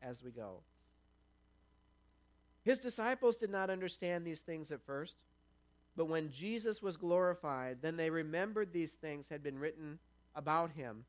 as 0.00 0.22
we 0.22 0.30
go. 0.30 0.60
His 2.62 2.78
disciples 2.78 3.36
did 3.36 3.50
not 3.50 3.68
understand 3.68 4.24
these 4.24 4.42
things 4.42 4.70
at 4.70 4.86
first, 4.86 5.16
but 5.96 6.04
when 6.04 6.30
Jesus 6.30 6.82
was 6.82 6.96
glorified, 6.96 7.78
then 7.82 7.96
they 7.96 8.10
remembered 8.10 8.72
these 8.72 8.92
things 8.92 9.26
had 9.28 9.42
been 9.42 9.58
written 9.58 9.98
about 10.36 10.70
him 10.70 11.04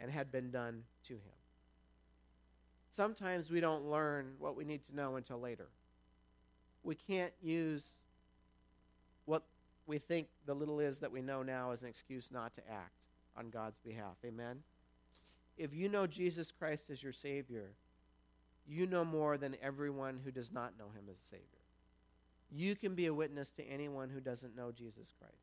and 0.00 0.10
had 0.10 0.32
been 0.32 0.50
done 0.50 0.82
to 1.04 1.12
him. 1.12 1.35
Sometimes 2.90 3.50
we 3.50 3.60
don't 3.60 3.90
learn 3.90 4.32
what 4.38 4.56
we 4.56 4.64
need 4.64 4.84
to 4.86 4.96
know 4.96 5.16
until 5.16 5.40
later. 5.40 5.68
We 6.82 6.94
can't 6.94 7.32
use 7.42 7.86
what 9.24 9.42
we 9.86 9.98
think 9.98 10.28
the 10.46 10.54
little 10.54 10.80
is 10.80 10.98
that 10.98 11.12
we 11.12 11.20
know 11.20 11.42
now 11.42 11.72
as 11.72 11.82
an 11.82 11.88
excuse 11.88 12.30
not 12.32 12.54
to 12.54 12.62
act 12.70 13.06
on 13.36 13.50
God's 13.50 13.78
behalf. 13.80 14.16
Amen? 14.24 14.62
If 15.58 15.74
you 15.74 15.88
know 15.88 16.06
Jesus 16.06 16.52
Christ 16.56 16.90
as 16.90 17.02
your 17.02 17.12
Savior, 17.12 17.70
you 18.68 18.86
know 18.86 19.04
more 19.04 19.38
than 19.38 19.56
everyone 19.62 20.20
who 20.24 20.30
does 20.30 20.52
not 20.52 20.78
know 20.78 20.86
him 20.86 21.04
as 21.10 21.18
Savior. 21.30 21.44
You 22.50 22.76
can 22.76 22.94
be 22.94 23.06
a 23.06 23.14
witness 23.14 23.50
to 23.52 23.64
anyone 23.64 24.08
who 24.08 24.20
doesn't 24.20 24.56
know 24.56 24.70
Jesus 24.70 25.12
Christ. 25.18 25.34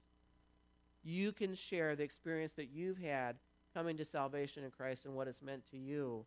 You 1.04 1.32
can 1.32 1.56
share 1.56 1.96
the 1.96 2.04
experience 2.04 2.54
that 2.54 2.70
you've 2.74 2.98
had 2.98 3.36
coming 3.74 3.98
to 3.98 4.06
salvation 4.06 4.64
in 4.64 4.72
Christ 4.72 5.06
and 5.06 5.16
what 5.16 5.28
it's 5.28 5.41
meant 5.41 5.70
to 5.72 5.78
you 5.78 6.26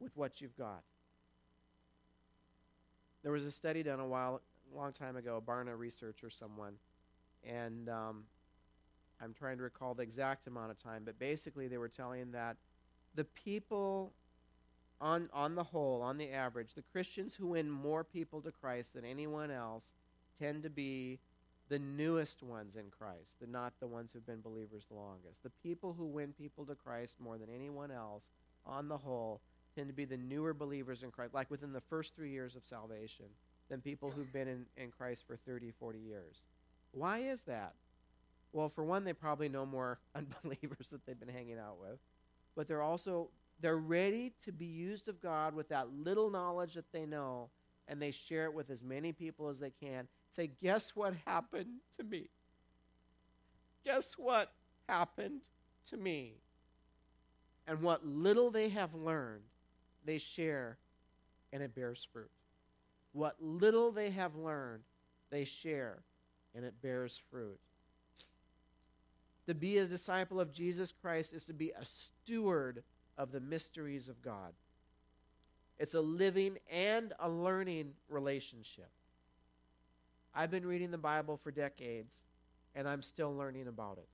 with 0.00 0.16
what 0.16 0.40
you've 0.40 0.56
got. 0.56 0.82
There 3.22 3.32
was 3.32 3.44
a 3.44 3.50
study 3.50 3.82
done 3.82 4.00
a 4.00 4.06
while, 4.06 4.40
a 4.72 4.76
long 4.76 4.92
time 4.92 5.16
ago, 5.16 5.42
Barna 5.44 5.76
Research 5.76 6.22
or 6.22 6.30
someone, 6.30 6.74
and 7.44 7.88
um, 7.88 8.24
I'm 9.20 9.34
trying 9.34 9.56
to 9.56 9.62
recall 9.62 9.94
the 9.94 10.02
exact 10.02 10.46
amount 10.46 10.70
of 10.70 10.78
time, 10.78 11.02
but 11.04 11.18
basically 11.18 11.68
they 11.68 11.78
were 11.78 11.88
telling 11.88 12.30
that 12.32 12.56
the 13.14 13.24
people 13.24 14.12
on, 15.00 15.28
on 15.32 15.54
the 15.54 15.64
whole, 15.64 16.02
on 16.02 16.16
the 16.18 16.30
average, 16.30 16.74
the 16.74 16.82
Christians 16.82 17.34
who 17.34 17.48
win 17.48 17.70
more 17.70 18.04
people 18.04 18.40
to 18.42 18.50
Christ 18.50 18.94
than 18.94 19.04
anyone 19.04 19.50
else 19.50 19.92
tend 20.38 20.62
to 20.62 20.70
be 20.70 21.18
the 21.68 21.78
newest 21.78 22.42
ones 22.42 22.76
in 22.76 22.84
Christ, 22.96 23.40
the, 23.40 23.46
not 23.46 23.72
the 23.80 23.86
ones 23.86 24.12
who've 24.12 24.26
been 24.26 24.40
believers 24.40 24.86
the 24.88 24.94
longest. 24.94 25.42
The 25.42 25.50
people 25.62 25.94
who 25.96 26.06
win 26.06 26.32
people 26.32 26.64
to 26.66 26.74
Christ 26.74 27.16
more 27.20 27.38
than 27.38 27.48
anyone 27.52 27.90
else, 27.90 28.30
on 28.64 28.88
the 28.88 28.96
whole, 28.96 29.40
tend 29.76 29.88
to 29.88 29.94
be 29.94 30.04
the 30.04 30.16
newer 30.16 30.54
believers 30.54 31.02
in 31.02 31.10
Christ, 31.10 31.34
like 31.34 31.50
within 31.50 31.72
the 31.72 31.80
first 31.80 32.16
three 32.16 32.30
years 32.30 32.56
of 32.56 32.64
salvation, 32.64 33.26
than 33.68 33.80
people 33.80 34.10
who've 34.10 34.32
been 34.32 34.48
in, 34.48 34.66
in 34.76 34.90
Christ 34.90 35.24
for 35.26 35.36
30, 35.36 35.72
40 35.78 35.98
years. 35.98 36.42
Why 36.92 37.18
is 37.18 37.42
that? 37.42 37.74
Well, 38.52 38.68
for 38.68 38.84
one, 38.84 39.04
they 39.04 39.12
probably 39.12 39.48
know 39.48 39.66
more 39.66 39.98
unbelievers 40.14 40.88
that 40.90 41.04
they've 41.06 41.18
been 41.18 41.28
hanging 41.28 41.58
out 41.58 41.78
with, 41.80 41.98
but 42.56 42.66
they're 42.66 42.82
also 42.82 43.28
they're 43.60 43.76
ready 43.76 44.32
to 44.44 44.52
be 44.52 44.66
used 44.66 45.08
of 45.08 45.20
God 45.22 45.54
with 45.54 45.68
that 45.70 45.88
little 45.92 46.30
knowledge 46.30 46.74
that 46.74 46.90
they 46.92 47.06
know, 47.06 47.48
and 47.88 48.00
they 48.00 48.10
share 48.10 48.44
it 48.44 48.54
with 48.54 48.70
as 48.70 48.82
many 48.82 49.12
people 49.12 49.48
as 49.48 49.58
they 49.58 49.70
can. 49.70 50.08
Say, 50.34 50.50
guess 50.62 50.94
what 50.94 51.14
happened 51.26 51.80
to 51.96 52.04
me? 52.04 52.28
Guess 53.84 54.14
what 54.18 54.52
happened 54.88 55.40
to 55.90 55.96
me? 55.96 56.34
And 57.66 57.80
what 57.80 58.06
little 58.06 58.50
they 58.50 58.68
have 58.68 58.94
learned, 58.94 59.42
they 60.06 60.18
share, 60.18 60.78
and 61.52 61.62
it 61.62 61.74
bears 61.74 62.06
fruit. 62.12 62.30
What 63.12 63.36
little 63.40 63.90
they 63.92 64.10
have 64.10 64.36
learned, 64.36 64.82
they 65.30 65.44
share, 65.44 65.98
and 66.54 66.64
it 66.64 66.80
bears 66.82 67.20
fruit. 67.30 67.58
To 69.46 69.54
be 69.54 69.78
a 69.78 69.86
disciple 69.86 70.40
of 70.40 70.52
Jesus 70.52 70.92
Christ 70.92 71.32
is 71.32 71.44
to 71.44 71.52
be 71.52 71.70
a 71.70 71.84
steward 71.84 72.82
of 73.16 73.32
the 73.32 73.40
mysteries 73.40 74.08
of 74.08 74.20
God. 74.22 74.52
It's 75.78 75.94
a 75.94 76.00
living 76.00 76.58
and 76.70 77.12
a 77.20 77.28
learning 77.28 77.92
relationship. 78.08 78.90
I've 80.34 80.50
been 80.50 80.66
reading 80.66 80.90
the 80.90 80.98
Bible 80.98 81.36
for 81.36 81.50
decades, 81.50 82.14
and 82.74 82.88
I'm 82.88 83.02
still 83.02 83.34
learning 83.34 83.68
about 83.68 83.98
it. 83.98 84.08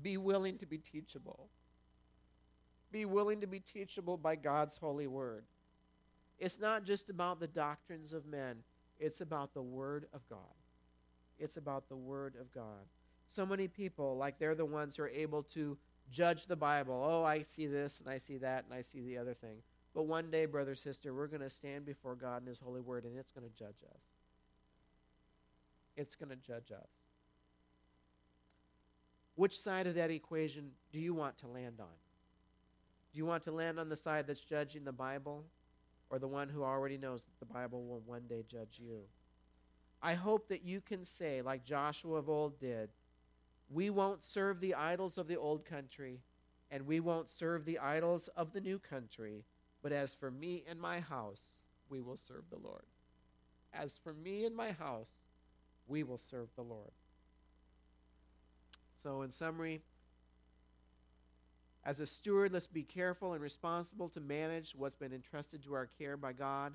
Be 0.00 0.16
willing 0.16 0.58
to 0.58 0.66
be 0.66 0.78
teachable. 0.78 1.48
Be 2.92 3.04
willing 3.06 3.40
to 3.40 3.46
be 3.46 3.60
teachable 3.60 4.16
by 4.16 4.36
God's 4.36 4.76
holy 4.76 5.06
word. 5.06 5.44
It's 6.38 6.60
not 6.60 6.84
just 6.84 7.08
about 7.08 7.40
the 7.40 7.46
doctrines 7.46 8.12
of 8.12 8.26
men, 8.26 8.58
it's 8.98 9.20
about 9.20 9.54
the 9.54 9.62
word 9.62 10.06
of 10.12 10.28
God. 10.28 10.38
It's 11.38 11.56
about 11.56 11.88
the 11.88 11.96
word 11.96 12.36
of 12.40 12.52
God. 12.52 12.86
So 13.26 13.46
many 13.46 13.66
people, 13.66 14.16
like 14.16 14.38
they're 14.38 14.54
the 14.54 14.64
ones 14.64 14.96
who 14.96 15.04
are 15.04 15.08
able 15.08 15.42
to 15.54 15.76
judge 16.10 16.46
the 16.46 16.56
Bible. 16.56 17.02
Oh, 17.04 17.24
I 17.24 17.42
see 17.42 17.66
this 17.66 18.00
and 18.00 18.08
I 18.08 18.18
see 18.18 18.36
that 18.38 18.64
and 18.64 18.74
I 18.74 18.82
see 18.82 19.00
the 19.00 19.18
other 19.18 19.34
thing. 19.34 19.56
But 19.94 20.04
one 20.04 20.30
day, 20.30 20.46
brother, 20.46 20.74
sister, 20.74 21.14
we're 21.14 21.26
going 21.26 21.40
to 21.40 21.50
stand 21.50 21.84
before 21.84 22.14
God 22.14 22.38
and 22.38 22.48
His 22.48 22.58
holy 22.58 22.80
word 22.80 23.04
and 23.04 23.18
it's 23.18 23.30
going 23.30 23.48
to 23.48 23.58
judge 23.58 23.82
us. 23.90 24.00
It's 25.96 26.14
going 26.14 26.30
to 26.30 26.36
judge 26.36 26.70
us. 26.70 26.88
Which 29.34 29.58
side 29.58 29.86
of 29.86 29.94
that 29.94 30.10
equation 30.10 30.70
do 30.92 30.98
you 30.98 31.14
want 31.14 31.38
to 31.38 31.46
land 31.46 31.76
on? 31.80 31.86
Do 33.12 33.18
you 33.18 33.26
want 33.26 33.44
to 33.44 33.52
land 33.52 33.78
on 33.78 33.88
the 33.88 33.96
side 33.96 34.26
that's 34.26 34.40
judging 34.40 34.84
the 34.84 34.92
Bible 34.92 35.44
or 36.08 36.18
the 36.18 36.28
one 36.28 36.48
who 36.48 36.62
already 36.62 36.96
knows 36.96 37.24
that 37.24 37.46
the 37.46 37.52
Bible 37.52 37.84
will 37.84 38.00
one 38.06 38.22
day 38.28 38.42
judge 38.50 38.78
you? 38.78 39.00
I 40.02 40.14
hope 40.14 40.48
that 40.48 40.64
you 40.64 40.80
can 40.80 41.04
say, 41.04 41.42
like 41.42 41.64
Joshua 41.64 42.16
of 42.16 42.28
old 42.28 42.58
did, 42.58 42.90
we 43.70 43.90
won't 43.90 44.24
serve 44.24 44.60
the 44.60 44.74
idols 44.74 45.16
of 45.16 45.28
the 45.28 45.36
old 45.36 45.64
country, 45.64 46.20
and 46.70 46.86
we 46.86 47.00
won't 47.00 47.28
serve 47.28 47.64
the 47.64 47.78
idols 47.78 48.28
of 48.36 48.52
the 48.52 48.60
new 48.60 48.78
country. 48.78 49.44
But 49.82 49.92
as 49.92 50.14
for 50.14 50.30
me 50.30 50.64
and 50.68 50.80
my 50.80 51.00
house, 51.00 51.60
we 51.88 52.00
will 52.00 52.16
serve 52.16 52.44
the 52.50 52.58
Lord. 52.58 52.84
As 53.72 53.98
for 54.02 54.12
me 54.12 54.44
and 54.44 54.56
my 54.56 54.72
house, 54.72 55.10
we 55.86 56.02
will 56.02 56.18
serve 56.18 56.48
the 56.56 56.62
Lord. 56.62 56.92
So, 59.02 59.22
in 59.22 59.32
summary, 59.32 59.82
as 61.84 61.98
a 61.98 62.06
steward, 62.06 62.52
let's 62.52 62.66
be 62.66 62.84
careful 62.84 63.32
and 63.32 63.42
responsible 63.42 64.08
to 64.10 64.20
manage 64.20 64.74
what's 64.76 64.94
been 64.94 65.12
entrusted 65.12 65.64
to 65.64 65.74
our 65.74 65.86
care 65.98 66.16
by 66.16 66.32
God. 66.32 66.74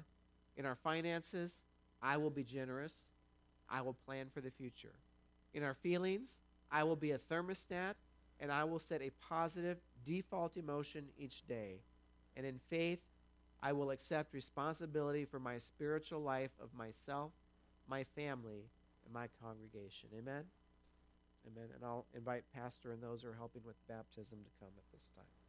In 0.57 0.65
our 0.65 0.75
finances, 0.75 1.63
I 2.01 2.17
will 2.17 2.29
be 2.29 2.43
generous. 2.43 2.93
I 3.69 3.81
will 3.81 3.93
plan 3.93 4.27
for 4.33 4.41
the 4.41 4.51
future. 4.51 4.93
In 5.53 5.63
our 5.63 5.73
feelings, 5.73 6.39
I 6.71 6.83
will 6.83 6.95
be 6.95 7.11
a 7.11 7.17
thermostat 7.17 7.95
and 8.39 8.51
I 8.51 8.65
will 8.65 8.79
set 8.79 9.01
a 9.01 9.11
positive 9.29 9.77
default 10.05 10.57
emotion 10.57 11.05
each 11.17 11.47
day. 11.47 11.79
And 12.35 12.45
in 12.45 12.59
faith, 12.69 12.99
I 13.63 13.71
will 13.71 13.91
accept 13.91 14.33
responsibility 14.33 15.25
for 15.25 15.39
my 15.39 15.57
spiritual 15.57 16.21
life 16.21 16.51
of 16.61 16.73
myself, 16.77 17.31
my 17.87 18.03
family, 18.03 18.69
and 19.05 19.13
my 19.13 19.27
congregation. 19.41 20.09
Amen? 20.17 20.43
Amen. 21.47 21.69
And 21.73 21.83
I'll 21.83 22.05
invite 22.13 22.43
Pastor 22.53 22.91
and 22.91 23.01
those 23.01 23.23
who 23.23 23.29
are 23.29 23.33
helping 23.33 23.63
with 23.63 23.75
baptism 23.87 24.39
to 24.43 24.51
come 24.59 24.73
at 24.77 24.83
this 24.91 25.11
time. 25.15 25.46